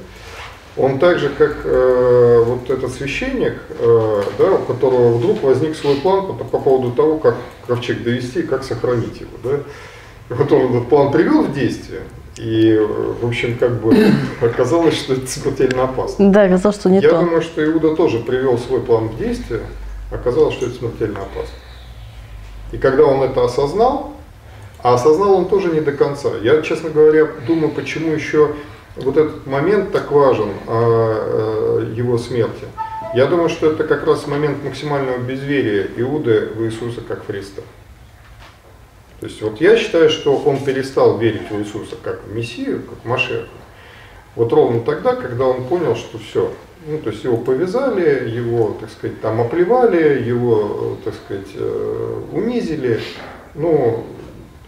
Он 0.75 0.97
так 0.97 1.19
же, 1.19 1.29
как 1.29 1.57
э, 1.65 2.43
вот 2.47 2.67
этот 2.69 2.91
священник, 2.91 3.53
э, 3.79 4.21
да, 4.39 4.51
у 4.53 4.57
которого 4.59 5.17
вдруг 5.17 5.43
возник 5.43 5.75
свой 5.75 5.95
план 5.97 6.25
по, 6.27 6.33
по 6.33 6.59
поводу 6.59 6.91
того, 6.95 7.19
как 7.19 7.35
ковчег 7.67 8.01
довести 8.03 8.39
и 8.39 8.43
как 8.43 8.63
сохранить 8.63 9.21
его. 9.21 9.29
Да? 9.43 9.57
И 10.29 10.33
вот 10.33 10.51
он 10.51 10.75
этот 10.75 10.89
план 10.89 11.11
привел 11.11 11.43
в 11.43 11.53
действие, 11.53 12.01
и, 12.37 12.71
э, 12.71 12.85
в 13.21 13.27
общем, 13.27 13.55
как 13.59 13.81
бы 13.81 13.95
оказалось, 14.41 14.95
что 14.95 15.13
это 15.13 15.27
смертельно 15.27 15.83
опасно. 15.83 16.31
Да, 16.31 16.43
оказалось, 16.45 16.77
что 16.79 16.89
не 16.89 17.01
Я 17.01 17.09
то. 17.09 17.19
думаю, 17.19 17.41
что 17.43 17.63
Иуда 17.63 17.95
тоже 17.95 18.17
привел 18.19 18.57
свой 18.57 18.81
план 18.81 19.09
в 19.09 19.17
действие, 19.19 19.61
оказалось, 20.11 20.55
что 20.55 20.65
это 20.65 20.75
смертельно 20.75 21.19
опасно. 21.19 21.53
И 22.73 22.77
когда 22.77 23.03
он 23.03 23.21
это 23.21 23.45
осознал, 23.45 24.13
а 24.81 24.95
осознал 24.95 25.35
он 25.35 25.47
тоже 25.47 25.69
не 25.69 25.79
до 25.79 25.93
конца. 25.93 26.29
Я, 26.41 26.61
честно 26.63 26.89
говоря, 26.89 27.27
думаю, 27.47 27.71
почему 27.71 28.11
еще 28.11 28.55
вот 28.95 29.15
этот 29.15 29.45
момент 29.45 29.91
так 29.91 30.11
важен 30.11 30.49
а, 30.67 31.79
э, 31.81 31.93
его 31.95 32.17
смерти. 32.17 32.65
Я 33.13 33.27
думаю, 33.27 33.49
что 33.49 33.71
это 33.71 33.83
как 33.83 34.07
раз 34.07 34.25
момент 34.25 34.63
максимального 34.63 35.19
безверия 35.19 35.87
Иуды 35.97 36.49
в 36.55 36.65
Иисуса 36.65 37.01
как 37.07 37.27
Христа. 37.27 37.61
То 39.19 39.27
есть 39.27 39.41
вот 39.43 39.61
я 39.61 39.77
считаю, 39.77 40.09
что 40.09 40.35
он 40.35 40.57
перестал 40.57 41.19
верить 41.19 41.49
в 41.51 41.59
Иисуса 41.59 41.95
как 42.03 42.23
в 42.23 42.35
Мессию, 42.35 42.81
как 42.81 43.03
в 43.03 43.07
Машеха. 43.07 43.47
Вот 44.35 44.51
ровно 44.51 44.81
тогда, 44.81 45.15
когда 45.15 45.45
он 45.45 45.65
понял, 45.65 45.95
что 45.95 46.17
все, 46.17 46.51
ну, 46.87 46.97
то 46.99 47.09
есть 47.09 47.23
его 47.23 47.37
повязали, 47.37 48.29
его, 48.29 48.75
так 48.79 48.89
сказать, 48.89 49.21
там 49.21 49.39
оплевали, 49.41 50.21
его, 50.23 50.97
так 51.03 51.13
сказать, 51.13 51.47
э, 51.55 52.21
унизили, 52.31 52.99
ну, 53.55 54.03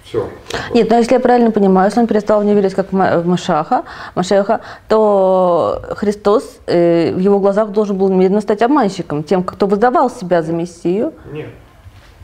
все. 0.03 0.29
Нет, 0.73 0.89
но 0.89 0.97
если 0.97 1.13
я 1.15 1.19
правильно 1.19 1.51
понимаю, 1.51 1.87
если 1.87 1.99
он 1.99 2.07
перестал 2.07 2.41
в 2.41 2.45
нее 2.45 2.55
верить 2.55 2.73
как 2.73 2.89
в 2.91 2.95
Ма- 2.95 3.17
в 3.19 3.27
Машаха, 3.27 3.83
Машеха, 4.13 4.61
то 4.87 5.81
Христос 5.97 6.59
э, 6.67 7.11
в 7.11 7.19
его 7.19 7.39
глазах 7.39 7.71
должен 7.71 7.97
был 7.97 8.09
немедленно 8.09 8.41
стать 8.41 8.61
обманщиком, 8.61 9.23
тем, 9.23 9.43
кто 9.43 9.65
выдавал 9.67 10.09
себя 10.09 10.41
за 10.43 10.53
Мессию. 10.53 11.13
Нет. 11.33 11.49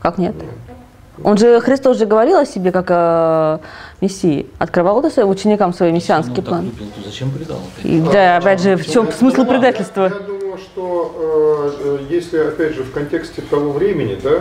Как 0.00 0.18
нет? 0.18 0.34
Он 1.22 1.36
же, 1.36 1.60
Христос 1.60 1.98
же 1.98 2.06
говорил 2.06 2.38
о 2.38 2.46
себе 2.46 2.72
как 2.72 2.86
о 2.90 3.60
Мессии, 4.00 4.46
открывал 4.58 5.00
это 5.00 5.10
своим 5.10 5.28
ученикам 5.28 5.74
свой 5.74 5.92
мессианский 5.92 6.36
Ну, 6.36 6.42
так 6.42 6.46
план. 6.46 6.64
любил, 6.64 6.86
то 6.96 7.02
зачем 7.04 7.30
предал? 7.30 7.60
И, 7.84 8.00
да, 8.00 8.38
опять 8.38 8.62
же, 8.62 8.76
в 8.76 8.90
чем 8.90 9.12
смысл 9.12 9.44
предательства? 9.44 10.04
Я 10.04 10.20
думаю, 10.26 10.58
что 10.58 11.70
э, 11.84 11.98
если, 12.08 12.38
опять 12.38 12.74
же, 12.74 12.82
в 12.82 12.92
контексте 12.92 13.42
того 13.42 13.72
времени, 13.72 14.18
да, 14.22 14.40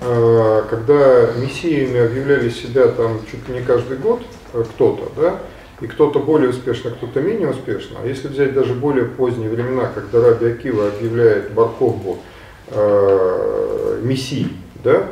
э, 0.00 0.62
когда 0.68 1.32
мессиями 1.40 2.04
объявляли 2.04 2.50
себя 2.50 2.88
там 2.88 3.20
чуть 3.30 3.48
ли 3.48 3.60
не 3.60 3.62
каждый 3.62 3.96
год 3.96 4.22
э, 4.54 4.64
кто-то, 4.74 5.12
да, 5.16 5.36
и 5.80 5.86
кто-то 5.86 6.18
более 6.18 6.50
успешно, 6.50 6.90
кто-то 6.90 7.20
менее 7.20 7.48
успешно, 7.50 7.98
а 8.02 8.06
если 8.06 8.26
взять 8.28 8.54
даже 8.54 8.74
более 8.74 9.04
поздние 9.04 9.50
времена, 9.50 9.88
когда 9.94 10.20
Раби 10.20 10.46
Акива 10.46 10.88
объявляет 10.88 11.52
Барковбу 11.52 12.18
э, 12.68 14.00
мессией, 14.02 14.56
да, 14.82 15.04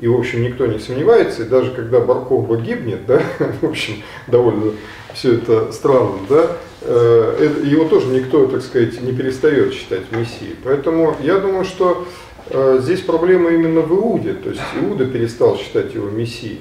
и, 0.00 0.08
в 0.08 0.18
общем, 0.18 0.42
никто 0.42 0.66
не 0.66 0.78
сомневается, 0.78 1.42
и 1.42 1.48
даже 1.48 1.70
когда 1.72 2.00
Барковба 2.00 2.56
гибнет, 2.56 3.06
да, 3.06 3.20
в 3.60 3.66
общем, 3.66 3.94
довольно 4.26 4.72
все 5.14 5.34
это 5.34 5.72
странно, 5.72 6.18
да, 6.28 6.46
э, 6.82 7.36
это- 7.40 7.66
его 7.66 7.84
тоже 7.84 8.06
никто, 8.08 8.46
так 8.46 8.62
сказать, 8.62 9.00
не 9.02 9.12
перестает 9.12 9.74
считать 9.74 10.10
мессией. 10.12 10.56
Поэтому 10.64 11.16
я 11.20 11.38
думаю, 11.38 11.64
что 11.64 12.06
э, 12.48 12.78
здесь 12.80 13.00
проблема 13.00 13.50
именно 13.50 13.80
в 13.80 13.92
Иуде, 13.92 14.32
то 14.32 14.48
есть 14.50 14.62
Иуда 14.80 15.04
перестал 15.06 15.56
считать 15.58 15.94
его 15.94 16.08
мессией. 16.08 16.60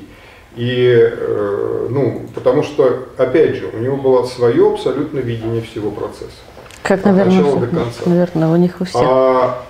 И, 0.56 0.92
э, 0.92 1.88
ну, 1.90 2.24
потому 2.36 2.64
что, 2.64 3.06
опять 3.18 3.56
же, 3.56 3.70
у 3.72 3.78
него 3.78 3.96
было 3.98 4.26
свое 4.26 4.68
абсолютно 4.74 5.20
видение 5.20 5.62
всего 5.62 5.92
процесса. 5.92 6.42
Как, 6.82 7.00
От 7.00 7.06
наверное, 7.06 7.38
начала 7.38 7.56
у 7.56 7.60
до 7.60 7.68
конца. 7.68 8.02
наверное, 8.06 8.48
у 8.50 8.56
них 8.56 8.82
у 8.82 8.86
всех. 8.86 9.02
А 9.04 9.64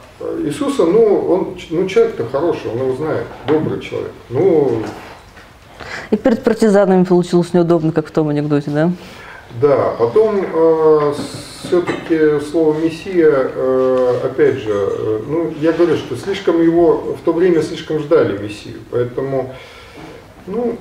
Иисуса, 0.43 0.85
ну, 0.85 1.27
он, 1.29 1.57
ну, 1.69 1.87
человек-то 1.87 2.25
хороший, 2.25 2.71
он 2.71 2.79
его 2.79 2.95
знает, 2.95 3.25
добрый 3.47 3.79
человек. 3.81 4.11
Ну, 4.29 4.83
И 6.11 6.17
перед 6.17 6.43
партизанами 6.43 7.03
получилось 7.03 7.53
неудобно, 7.53 7.91
как 7.91 8.07
в 8.07 8.11
том 8.11 8.29
анекдоте, 8.29 8.69
да? 8.71 8.91
да, 9.61 9.95
потом 9.97 10.45
все-таки 11.63 12.39
слово 12.49 12.77
Мессия, 12.79 13.31
э, 13.31 14.19
опять 14.23 14.57
же, 14.57 14.71
э, 14.71 15.21
ну, 15.27 15.53
я 15.59 15.71
говорю, 15.71 15.97
что 15.97 16.15
слишком 16.15 16.61
его, 16.61 17.15
в 17.15 17.21
то 17.23 17.33
время 17.33 17.61
слишком 17.61 17.99
ждали 17.99 18.37
Мессию, 18.37 18.79
поэтому, 18.89 19.53
ну, 20.47 20.77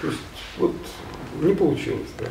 то 0.00 0.06
есть, 0.06 0.18
вот, 0.58 0.72
не 1.40 1.54
получилось, 1.54 2.10
да. 2.18 2.26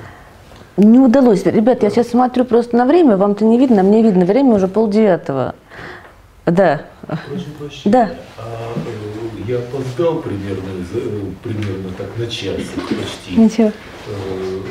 Не 0.78 1.00
удалось. 1.00 1.46
Ребят, 1.46 1.84
я 1.84 1.90
сейчас 1.90 2.10
смотрю 2.10 2.46
просто 2.46 2.78
на 2.78 2.86
время, 2.86 3.18
вам-то 3.18 3.46
не 3.46 3.58
видно, 3.58 3.84
мне 3.84 4.02
видно, 4.02 4.26
время 4.26 4.56
уже 4.56 4.68
полдевятого. 4.68 5.56
Да. 6.46 6.82
Прошу 7.08 7.46
прощения. 7.60 7.92
Да. 7.92 8.12
А, 8.38 8.74
э, 8.76 9.52
я 9.52 9.58
опоздал 9.60 10.22
примерно, 10.22 10.70
э, 10.94 11.22
примерно 11.44 11.90
так 11.98 12.08
на 12.18 12.28
час 12.28 12.56
почти. 12.90 13.36
Ничего. 13.36 13.68
Э, 13.68 14.62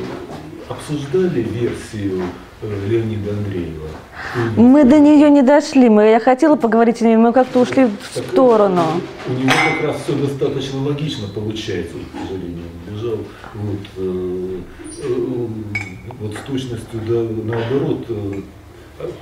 Обсуждали 0.69 1.43
версию 1.43 2.23
Леонида 2.63 3.31
Андреева. 3.33 3.89
Мы 4.57 4.85
до 4.85 5.01
нее 5.01 5.31
не 5.31 5.43
дошли. 5.43 5.89
Мы, 5.89 6.11
я 6.11 6.21
хотела 6.21 6.57
поговорить 6.57 7.01
о 7.03 7.07
ней, 7.07 7.17
мы 7.17 7.33
как-то 7.33 7.61
ушли 7.61 7.87
в 7.87 8.19
сторону. 8.19 8.83
У 9.27 9.33
него 9.33 9.51
как 9.79 9.89
раз 9.89 9.97
все 10.03 10.13
достаточно 10.15 10.83
логично 10.83 11.29
получается, 11.29 11.95
к 11.97 12.29
сожалению, 12.29 12.65
он 12.87 12.95
бежал 12.95 13.19
вот, 13.55 13.79
э, 13.97 14.61
э, 15.03 15.47
вот 16.21 16.35
с 16.35 16.41
точностью 16.47 17.01
да, 17.09 17.23
наоборот 17.45 18.05
э, 18.09 18.41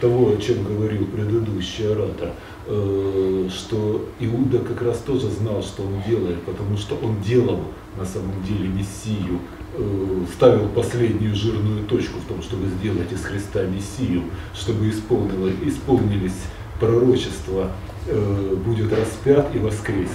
того, 0.01 0.33
о 0.33 0.37
чем 0.37 0.65
говорил 0.65 1.07
предыдущий 1.07 1.91
оратор, 1.93 2.33
э, 2.67 3.49
что 3.51 4.09
Иуда 4.19 4.59
как 4.59 4.83
раз 4.83 4.99
тоже 4.99 5.31
знал, 5.31 5.63
что 5.63 5.85
он 5.85 6.03
делает, 6.07 6.43
потому 6.43 6.77
что 6.77 6.97
он 6.97 7.21
делал 7.23 7.61
на 7.97 8.05
самом 8.05 8.43
деле 8.43 8.69
Мессию, 8.69 9.39
э, 9.75 10.25
ставил 10.35 10.69
последнюю 10.69 11.35
жирную 11.35 11.85
точку 11.87 12.19
в 12.19 12.25
том, 12.25 12.43
чтобы 12.43 12.67
сделать 12.67 13.13
из 13.13 13.23
Христа 13.23 13.63
Мессию, 13.65 14.25
чтобы 14.55 14.91
исполнило, 14.91 15.51
исполнились 15.65 16.43
пророчества 16.81 17.73
э, 18.09 18.55
будет 18.65 18.93
распят 18.93 19.47
и 19.55 19.59
воскреснет. 19.59 20.09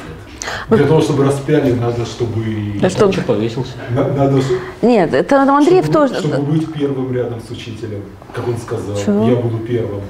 Для 0.70 0.86
того, 0.86 1.02
чтобы 1.02 1.24
распяли, 1.26 1.72
надо, 1.72 2.06
чтобы... 2.06 2.44
Да 2.82 2.90
что- 2.90 3.11
Что 3.11 3.22
повесился? 3.22 3.74
На- 3.91 4.07
Надо, 4.07 4.41
Нет, 4.82 5.14
это 5.14 5.41
Андреев 5.44 5.86
чтобы, 5.86 6.07
тоже. 6.10 6.20
чтобы 6.20 6.38
быть 6.44 6.72
первым 6.74 7.14
рядом 7.14 7.40
с 7.41 7.49
учителем, 7.52 8.02
как 8.34 8.48
он 8.48 8.57
сказал. 8.57 8.95
Чего? 8.98 9.30
Я 9.30 9.36
буду 9.36 9.57
первым 9.60 10.02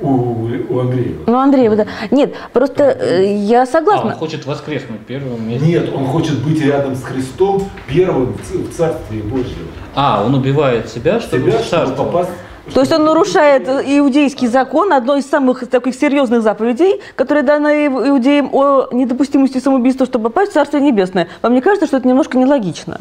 у, 0.00 0.48
у 0.70 0.78
Андреева. 0.80 1.22
Ну, 1.26 1.36
Андреев, 1.38 1.76
да. 1.76 1.86
Нет, 2.10 2.34
просто 2.52 2.84
э, 2.84 3.36
я 3.36 3.60
А, 3.60 3.60
он 3.62 3.66
согласна. 3.66 4.12
хочет 4.14 4.44
воскреснуть 4.46 5.00
первым 5.06 5.36
вместе. 5.36 5.66
Нет, 5.66 5.90
он 5.94 6.06
хочет 6.06 6.38
быть 6.42 6.60
рядом 6.62 6.94
с 6.96 7.02
Христом 7.02 7.68
первым 7.86 8.34
в 8.34 8.74
Царстве 8.76 9.22
Божьем. 9.22 9.68
А, 9.94 10.24
он 10.26 10.34
убивает 10.34 10.88
себя, 10.88 11.20
чтобы 11.20 11.50
Себя, 11.50 11.58
в 11.58 11.64
чтобы 11.64 11.94
попасть 11.96 12.30
То 12.72 12.80
есть 12.80 12.92
он 12.92 13.04
нарушает 13.04 13.68
иудейский 13.68 14.46
закон, 14.48 14.92
одной 14.92 15.20
из 15.20 15.26
самых 15.28 15.68
таких 15.68 15.94
серьезных 15.94 16.42
заповедей, 16.42 17.00
которые 17.14 17.42
даны 17.42 17.86
иудеям 17.86 18.48
о 18.52 18.88
недопустимости 18.90 19.58
самоубийства, 19.58 20.06
чтобы 20.06 20.30
попасть 20.30 20.52
в 20.52 20.54
Царствие 20.54 20.82
Небесное. 20.82 21.28
Вам 21.42 21.54
не 21.54 21.60
кажется, 21.60 21.86
что 21.86 21.98
это 21.98 22.08
немножко 22.08 22.38
нелогично? 22.38 23.00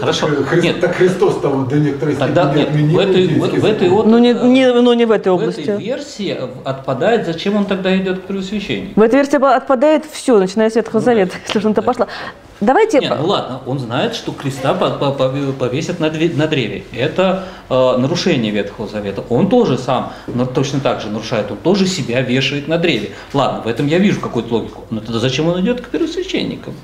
Хорошо. 0.00 0.26
Хри- 0.28 0.62
Нет. 0.62 0.80
Так 0.80 0.96
Христос 0.96 1.40
там 1.40 1.66
до 1.68 1.76
некоторой 1.76 2.14
Тогда 2.16 2.44
степени 2.52 2.58
нет, 2.60 2.68
отменил 2.68 2.96
в 2.96 2.98
этой, 2.98 3.26
в, 3.26 3.60
в 3.60 3.64
этой 3.64 3.90
от- 3.90 4.06
Ну 4.06 4.18
не, 4.18 4.32
не, 4.32 4.72
ну, 4.72 4.92
не 4.92 5.04
в 5.06 5.10
этой 5.10 5.32
в 5.32 5.34
области. 5.36 5.60
этой 5.60 5.78
версии 5.78 6.36
отпадает, 6.64 7.26
зачем 7.26 7.56
он 7.56 7.64
тогда 7.64 7.96
идет 7.96 8.20
к 8.20 8.22
первосвященнику. 8.22 8.98
В 9.00 9.02
этой 9.02 9.16
версии 9.16 9.36
отпадает 9.36 10.04
все, 10.10 10.38
начиная 10.38 10.68
с 10.70 10.74
Ветхого 10.76 11.00
Завета, 11.00 11.36
если 11.46 11.58
уж 11.58 11.64
на 11.64 11.74
то 11.74 11.82
пошло. 11.82 12.06
Давайте... 12.62 12.98
Нет, 13.00 13.14
ну 13.18 13.26
ладно, 13.26 13.60
он 13.66 13.78
знает, 13.78 14.14
что 14.14 14.32
креста 14.32 14.74
по- 14.74 14.90
по- 14.90 15.12
по- 15.12 15.52
повесят 15.58 16.00
на 16.00 16.10
древе. 16.10 16.84
Это 16.92 17.44
э, 17.68 17.96
нарушение 17.98 18.50
Ветхого 18.50 18.88
Завета. 18.88 19.22
Он 19.28 19.48
тоже 19.48 19.78
сам 19.78 20.12
но 20.26 20.46
точно 20.46 20.80
так 20.80 21.00
же 21.00 21.08
нарушает, 21.08 21.50
он 21.50 21.58
тоже 21.58 21.86
себя 21.86 22.20
вешает 22.20 22.68
на 22.68 22.78
древе. 22.78 23.10
Ладно, 23.32 23.62
в 23.62 23.66
этом 23.68 23.86
я 23.86 23.98
вижу 23.98 24.20
какую-то 24.20 24.54
логику. 24.54 24.84
Но 24.90 25.00
тогда 25.00 25.18
зачем 25.18 25.48
он 25.48 25.60
идет 25.60 25.80
к 25.80 25.88
первосвященникам? 25.88 26.74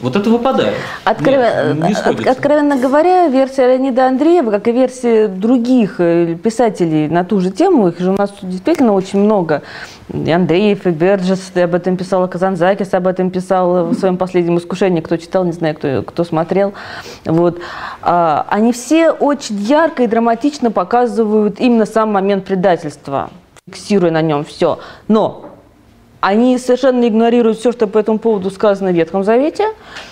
Вот 0.00 0.16
это 0.16 0.30
выпадает. 0.30 0.74
Откровенно, 1.04 1.74
Нет, 1.74 1.84
не 1.88 1.92
от- 1.92 1.98
сходится. 1.98 2.30
откровенно 2.30 2.76
говоря, 2.76 3.26
версия 3.28 3.66
Леонида 3.68 4.06
Андреева, 4.06 4.50
как 4.50 4.66
и 4.68 4.72
версии 4.72 5.26
других 5.26 5.96
э, 5.98 6.36
писателей 6.42 7.06
на 7.08 7.22
ту 7.22 7.38
же 7.40 7.50
тему, 7.50 7.88
их 7.88 7.98
же 8.00 8.10
у 8.10 8.14
нас 8.16 8.32
действительно 8.40 8.94
очень 8.94 9.18
много. 9.18 9.60
И 10.12 10.30
Андреев, 10.30 10.86
и 10.86 10.90
Берджес 10.90 11.52
об 11.54 11.74
этом 11.74 11.98
писал, 11.98 12.24
и 12.24 12.28
Казанзакис 12.30 12.94
об 12.94 13.06
этом 13.06 13.30
писал 13.30 13.84
в 13.88 13.94
своем 13.94 14.16
последнем 14.16 14.56
искушении. 14.56 15.02
Кто 15.02 15.18
читал, 15.18 15.44
не 15.44 15.52
знаю, 15.52 15.74
кто, 15.74 16.02
кто 16.02 16.24
смотрел. 16.24 16.72
Вот. 17.26 17.60
А, 18.00 18.46
Они 18.48 18.72
все 18.72 19.10
очень 19.10 19.56
ярко 19.56 20.02
и 20.02 20.06
драматично 20.06 20.70
показывают 20.70 21.60
именно 21.60 21.84
сам 21.84 22.10
момент 22.10 22.46
предательства, 22.46 23.28
фиксируя 23.70 24.10
на 24.10 24.22
нем 24.22 24.44
все. 24.44 24.78
Но 25.08 25.49
они 26.20 26.58
совершенно 26.58 27.08
игнорируют 27.08 27.58
все, 27.58 27.72
что 27.72 27.86
по 27.86 27.98
этому 27.98 28.18
поводу 28.18 28.50
сказано 28.50 28.90
в 28.90 28.94
Ветхом 28.94 29.24
Завете. 29.24 29.68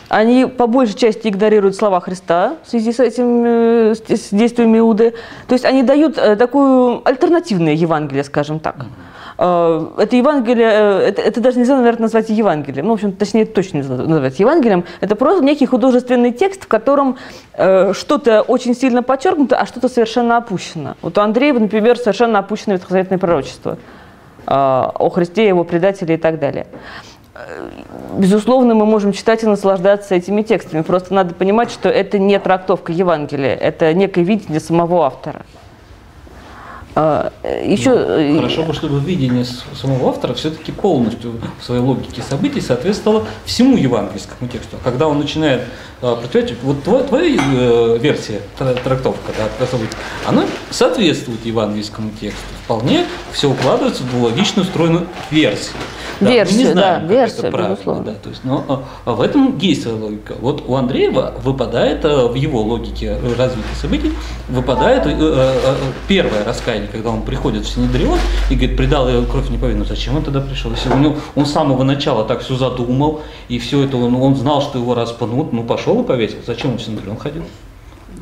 Они 0.09 0.47
по 0.47 0.67
большей 0.67 0.95
части 0.95 1.29
игнорируют 1.29 1.77
слова 1.77 2.01
Христа 2.01 2.55
в 2.65 2.71
связи 2.71 2.93
с 2.93 3.01
этим, 3.01 3.45
э, 3.45 3.95
с 3.95 4.31
действиями 4.31 4.79
Иуды. 4.79 5.13
То 5.47 5.53
есть 5.53 5.67
они 5.67 5.83
дают 5.83 6.17
э, 6.17 6.37
такую 6.37 7.03
альтернативное 7.07 7.75
Евангелие, 7.75 8.25
скажем 8.25 8.59
так. 8.59 8.87
Э, 9.37 9.87
Это 9.99 10.17
Евангелие, 10.17 10.69
это, 11.09 11.21
это 11.21 11.41
даже 11.43 11.59
нельзя, 11.59 11.77
наверное, 11.77 12.03
назвать 12.03 12.31
Евангелием. 12.31 12.87
Ну, 12.87 12.93
в 12.93 12.95
общем, 12.95 13.13
точнее, 13.13 13.45
точно 13.45 13.79
нельзя 13.79 13.95
назвать 13.95 14.41
Евангелием. 14.41 14.85
Это 15.03 15.15
просто 15.15 15.45
некий 15.45 15.67
художественный 15.67 16.33
текст, 16.33 16.65
в 16.65 16.69
котором 16.69 17.19
э, 17.53 17.93
что-то 17.93 18.41
очень 18.41 18.75
сильно 18.75 19.03
подчеркнуто, 19.03 19.57
а 19.57 19.67
что-то 19.67 19.91
совершенно 19.91 20.39
опущено. 20.39 20.97
Вот 21.03 21.19
у 21.19 21.21
Андреева, 21.21 21.59
например, 21.59 21.99
совершенно 21.99 22.39
опущено 22.39 22.77
ветхозаветное 22.77 23.19
пророчество 23.19 23.77
о 24.51 25.11
Христе, 25.11 25.47
его 25.49 25.65
предателе 25.65 26.15
и 26.15 26.19
так 26.19 26.39
далее. 26.39 26.67
Э, 27.35 27.69
Безусловно, 28.17 28.75
мы 28.75 28.87
можем 28.87 29.13
читать 29.13 29.43
и 29.43 29.47
наслаждаться 29.47 30.15
этими 30.15 30.43
текстами. 30.43 30.83
Просто 30.83 31.15
надо 31.15 31.35
понимать, 31.35 31.71
что 31.71 31.89
это 31.89 32.19
не 32.19 32.39
трактовка 32.39 32.93
Евангелия, 32.93 33.55
это 33.55 33.93
некое 33.95 34.23
видение 34.23 34.61
самого 34.61 35.05
автора. 35.07 35.43
Э, 36.97 37.31
Еще 37.65 37.91
э, 37.95 38.37
Хорошо 38.37 38.65
бы, 38.65 38.73
чтобы 38.75 38.99
видение 39.01 39.45
самого 39.81 40.09
автора 40.09 40.35
все-таки 40.35 40.73
полностью 40.73 41.35
в 41.61 41.65
своей 41.65 41.81
логике 41.81 42.23
событий 42.23 42.61
соответствовало 42.61 43.25
всему 43.45 43.77
евангельскому 43.77 44.51
тексту. 44.51 44.77
А 44.83 44.91
Когда 44.91 45.07
он 45.07 45.19
начинает 45.19 45.63
э, 46.03 46.17
противоречить, 46.21 46.59
вот 46.63 46.83
твоя, 46.83 47.05
твоя 47.05 47.37
э, 47.37 47.99
версия, 48.01 48.41
тра- 48.59 48.75
трактовка, 48.75 49.33
да, 49.39 49.45
про 49.59 49.67
события, 49.67 49.97
она 50.27 50.45
соответствует 50.71 51.45
евангельскому 51.47 52.11
тексту. 52.21 52.43
Вполне 52.69 53.07
все 53.33 53.51
укладывается 53.51 54.03
в 54.03 54.23
логично 54.23 54.61
устроенную 54.61 55.07
версию. 55.31 55.73
Да, 56.21 56.27
мы 56.27 56.33
Версию, 56.35 56.59
не 56.59 56.73
знаем, 56.73 56.77
да, 56.77 57.01
как 57.01 57.11
версия, 57.11 57.39
это 57.39 57.51
правильно, 57.51 57.75
безусловно. 57.75 58.05
да, 58.05 58.15
то 58.23 58.29
есть, 58.29 58.45
но 58.45 58.85
а, 59.07 59.13
в 59.15 59.23
этом 59.23 59.57
есть 59.57 59.83
своя 59.85 59.97
логика. 59.97 60.35
Вот 60.39 60.65
у 60.67 60.75
Андреева 60.75 61.33
выпадает 61.43 62.05
а, 62.05 62.29
в 62.29 62.35
его 62.35 62.61
логике 62.61 63.17
э, 63.23 63.35
развития 63.39 63.75
событий, 63.81 64.13
выпадает 64.49 65.07
э, 65.07 65.13
э, 65.13 65.15
э, 65.19 65.75
первое 66.09 66.45
раскаяние, 66.45 66.91
когда 66.93 67.09
он 67.09 67.23
приходит 67.23 67.65
в 67.65 67.71
Синедрион 67.71 68.19
и 68.51 68.55
говорит, 68.55 68.77
предал 68.77 69.09
я 69.09 69.25
кровь 69.25 69.49
неповинную. 69.49 69.87
Зачем 69.87 70.17
он 70.17 70.23
тогда 70.23 70.43
пришел? 70.43 70.71
Если 70.73 70.93
него, 70.95 71.17
он 71.37 71.47
с 71.47 71.53
самого 71.53 71.85
начала 71.85 72.25
так 72.25 72.41
все 72.41 72.57
задумал, 72.57 73.23
и 73.49 73.59
все 73.59 73.83
это, 73.83 73.97
он, 73.97 74.15
он 74.15 74.37
знал, 74.37 74.61
что 74.61 74.79
его 74.79 74.95
распнут, 74.95 75.55
ну 75.55 75.65
пошел 75.65 76.03
и 76.03 76.05
повесил. 76.05 76.41
Зачем 76.47 76.73
он 76.73 76.77
в 76.77 76.83
Синедрион 76.83 77.17
ходил? 77.17 77.45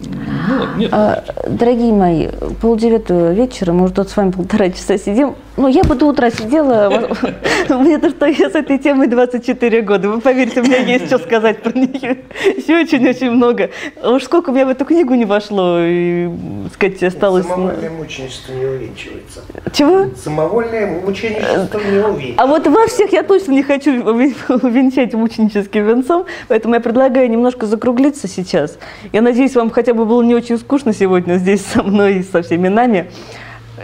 Ну, 0.04 0.78
нет. 0.78 0.90
А, 0.92 1.24
Дорогие 1.48 1.92
мои, 1.92 2.28
полдевятого 2.60 3.32
вечера, 3.32 3.72
мы 3.72 3.84
уже 3.84 3.94
тут 3.94 4.08
с 4.08 4.16
вами 4.16 4.30
полтора 4.30 4.70
часа 4.70 4.98
сидим. 4.98 5.34
Ну, 5.56 5.68
я 5.68 5.82
бы 5.84 5.94
до 5.94 6.06
утра 6.06 6.30
сидела. 6.30 7.08
Мне 7.70 7.98
то, 7.98 8.10
что 8.10 8.26
я 8.26 8.50
с 8.50 8.54
этой 8.54 8.78
темой 8.78 9.06
24 9.06 9.80
года. 9.82 10.10
Вы 10.10 10.20
поверьте, 10.20 10.60
у 10.60 10.64
меня 10.64 10.78
есть 10.78 11.06
что 11.06 11.18
сказать 11.18 11.62
про 11.62 11.72
нее. 11.72 12.18
Еще 12.44 12.78
очень-очень 12.78 13.30
много. 13.30 13.70
Уж 14.02 14.24
сколько 14.24 14.50
у 14.50 14.52
меня 14.52 14.66
в 14.66 14.68
эту 14.68 14.84
книгу 14.84 15.14
не 15.14 15.24
вошло, 15.24 15.78
и, 15.80 16.28
сказать, 16.74 17.02
осталось... 17.02 17.46
ну, 17.46 17.54
Самовольное 17.54 17.90
мученичество 17.90 18.52
не 18.52 18.66
увенчивается. 18.66 19.40
Чего? 19.72 20.14
Самовольное 20.14 21.00
мученичество 21.00 21.78
не 21.78 21.98
увенчивается. 21.98 22.42
А 22.42 22.46
вот 22.46 22.66
вас 22.66 22.92
всех 22.92 23.12
я 23.12 23.22
точно 23.22 23.52
не 23.52 23.62
хочу 23.62 23.92
увенчать 24.02 25.14
мученическим 25.14 25.86
венцом, 25.86 26.26
поэтому 26.48 26.74
я 26.74 26.80
предлагаю 26.80 27.30
немножко 27.30 27.64
закруглиться 27.66 28.28
сейчас. 28.28 28.78
Я 29.12 29.22
надеюсь, 29.22 29.54
вам 29.54 29.70
хотя 29.70 29.94
бы 29.94 30.04
было 30.04 30.22
не 30.22 30.34
очень 30.34 30.58
скучно 30.58 30.92
сегодня 30.92 31.36
здесь 31.36 31.64
со 31.64 31.82
мной 31.82 32.16
и 32.16 32.22
со 32.22 32.42
всеми 32.42 32.68
нами. 32.68 33.10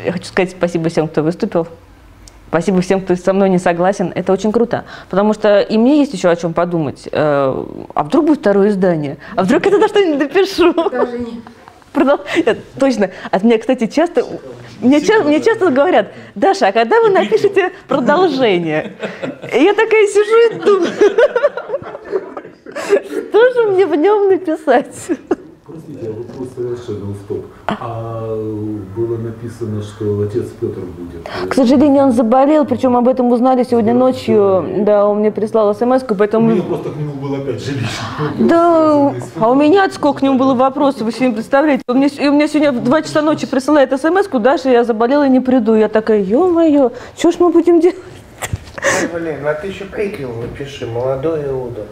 Я 0.05 0.13
хочу 0.13 0.25
сказать 0.25 0.51
спасибо 0.51 0.89
всем, 0.89 1.09
кто 1.09 1.23
выступил. 1.23 1.67
Спасибо 2.49 2.81
всем, 2.83 3.01
кто 3.01 3.17
со 3.17 3.33
мной 3.33 3.49
не 3.49 3.59
согласен. 3.59 4.13
Это 4.15 4.33
очень 4.33 4.53
круто. 4.53 4.85
Потому 5.09 5.33
что 5.33 5.61
и 5.61 5.79
мне 5.79 6.01
есть 6.01 6.13
еще 6.13 6.29
о 6.29 6.37
чем 6.37 6.53
подумать. 6.53 7.09
Э, 7.11 7.65
А 7.95 8.03
вдруг 8.05 8.27
будет 8.27 8.41
второе 8.41 8.69
издание? 8.69 9.17
А 9.37 9.43
вдруг 9.45 9.65
я 9.65 9.71
тогда 9.71 9.89
что-нибудь 9.89 10.19
допишу? 10.29 10.73
Даже 10.91 11.19
не. 11.19 11.41
Продол- 11.95 12.21
Э, 12.45 12.55
Точно. 12.79 13.11
От 13.31 13.43
меня, 13.45 13.59
кстати, 13.59 13.87
часто... 13.87 14.25
Мне, 14.81 15.01
ча- 15.01 15.23
мне 15.23 15.41
часто 15.41 15.71
говорят, 15.71 16.09
Даша, 16.35 16.69
а 16.69 16.73
когда 16.73 17.01
вы 17.01 17.11
напишете 17.11 17.71
продолжение? 17.89 18.95
И 19.55 19.63
я 19.63 19.73
такая 19.75 20.07
сижу 20.09 20.57
и 20.57 20.59
думаю, 20.61 20.91
что 23.31 23.53
же 23.55 23.71
мне 23.71 23.87
в 23.87 23.95
нем 23.95 24.29
написать? 24.29 24.95
Простите, 25.65 26.09
а 26.09 26.13
вопрос 26.13 26.49
совершенно 26.57 27.13
в 27.15 27.27
топ. 27.29 27.47
А 27.67 28.82
было 29.03 29.17
написано, 29.17 29.83
что 29.83 30.21
отец 30.23 30.47
Петр 30.61 30.81
будет. 30.81 31.51
К 31.51 31.55
сожалению, 31.55 32.05
он 32.05 32.13
заболел, 32.13 32.65
причем 32.65 32.97
об 32.97 33.09
этом 33.09 33.31
узнали 33.33 33.65
сегодня 33.65 33.95
ночью. 33.95 34.65
Да, 34.79 35.07
он 35.07 35.19
мне 35.19 35.31
прислал 35.31 35.75
смс 35.75 36.03
У 36.09 36.15
поэтому... 36.15 36.51
меня 36.51 36.63
просто 36.63 36.91
к 36.91 36.97
нему 36.97 37.15
был 37.15 37.35
опять 37.35 37.63
же 37.63 37.73
личный 37.73 38.49
Да, 38.49 39.13
а 39.41 39.51
у 39.51 39.55
меня 39.55 39.89
сколько 39.91 40.21
к 40.21 40.23
нему 40.23 40.39
было 40.39 40.55
вопросов, 40.55 41.03
вы 41.03 41.13
себе 41.13 41.29
не 41.29 41.35
представляете. 41.35 41.83
Он 41.89 41.97
мне, 41.97 42.09
и 42.09 42.29
у 42.29 42.33
меня 42.33 42.47
сегодня 42.47 42.73
в 42.73 42.85
2 42.85 43.03
часа 43.03 43.23
ночи 43.23 43.47
присылает 43.47 43.91
смс 43.91 44.29
Даша, 44.33 44.71
я 44.71 44.85
заболела 44.85 45.27
и 45.27 45.31
не 45.31 45.41
приду. 45.41 45.75
Я 45.75 45.89
такая, 45.89 46.21
ё-моё, 46.21 46.93
что 47.17 47.33
ж 47.33 47.37
мы 47.39 47.51
будем 47.51 47.81
делать? 47.81 47.97
Ой, 49.03 49.21
Блин, 49.21 49.47
а 49.47 49.55
ты 49.55 49.69
еще 49.69 49.85
приквел 49.85 50.33
напиши, 50.35 50.87
молодой 50.87 51.45
Иуда. 51.47 51.87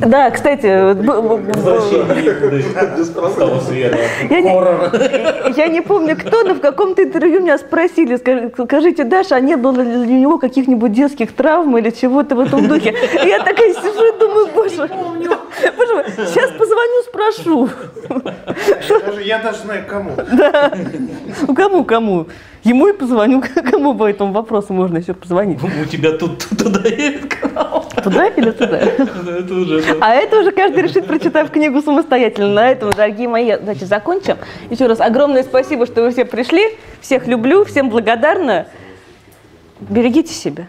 Да, 0.00 0.30
кстати, 0.30 0.66
я 4.30 4.40
не, 4.40 4.50
я 5.56 5.66
не 5.68 5.80
помню 5.80 6.16
кто, 6.16 6.42
но 6.44 6.54
в 6.54 6.60
каком-то 6.60 7.02
интервью 7.02 7.40
меня 7.40 7.58
спросили, 7.58 8.16
скажи- 8.16 8.50
скажите, 8.64 9.04
Даша, 9.04 9.36
а 9.36 9.40
не 9.40 9.56
было 9.56 9.80
ли 9.80 9.96
у 9.96 10.04
него 10.04 10.38
каких-нибудь 10.38 10.92
детских 10.92 11.32
травм 11.32 11.76
или 11.78 11.90
чего-то 11.90 12.34
в 12.36 12.40
этом 12.40 12.66
духе? 12.68 12.94
И 13.24 13.28
я 13.28 13.38
такая 13.40 13.72
сижу 13.74 14.14
и 14.14 14.18
думаю, 14.18 14.48
боже, 14.54 14.88
боже 15.70 15.94
мой, 15.94 16.04
сейчас 16.08 16.50
позвоню, 16.50 17.02
спрошу. 17.06 17.68
Я 18.88 19.00
даже, 19.00 19.22
я 19.22 19.38
даже 19.38 19.58
знаю 19.58 19.84
кому. 19.88 20.16
Да. 20.16 20.72
Ну, 21.46 21.54
кому, 21.54 21.84
кому? 21.84 22.26
Ему 22.64 22.88
и 22.88 22.92
позвоню, 22.92 23.42
кому 23.70 23.94
по 23.94 24.08
этому 24.08 24.32
вопросу 24.32 24.72
можно 24.72 24.98
еще 24.98 25.14
позвонить. 25.14 25.58
У 25.62 25.84
тебя 25.86 26.12
тут 26.16 26.46
туда 26.56 26.88
едет 26.88 27.34
канал. 27.34 27.84
Туда 28.02 28.28
или 28.28 28.50
туда? 28.50 28.78
Это 28.78 29.54
уже... 29.54 29.96
А 30.00 30.14
это 30.14 30.40
уже 30.40 30.52
каждый 30.52 30.82
решит, 30.82 31.06
прочитав 31.06 31.50
книгу 31.50 31.82
самостоятельно. 31.82 32.48
На 32.54 32.70
этом, 32.70 32.90
дорогие 32.90 33.28
мои, 33.28 33.56
давайте 33.56 33.86
закончим. 33.86 34.36
Еще 34.70 34.86
раз 34.86 35.00
огромное 35.00 35.42
спасибо, 35.42 35.86
что 35.86 36.02
вы 36.02 36.10
все 36.10 36.24
пришли. 36.24 36.76
Всех 37.00 37.26
люблю, 37.26 37.64
всем 37.64 37.90
благодарна. 37.90 38.66
Берегите 39.80 40.32
себя. 40.32 40.68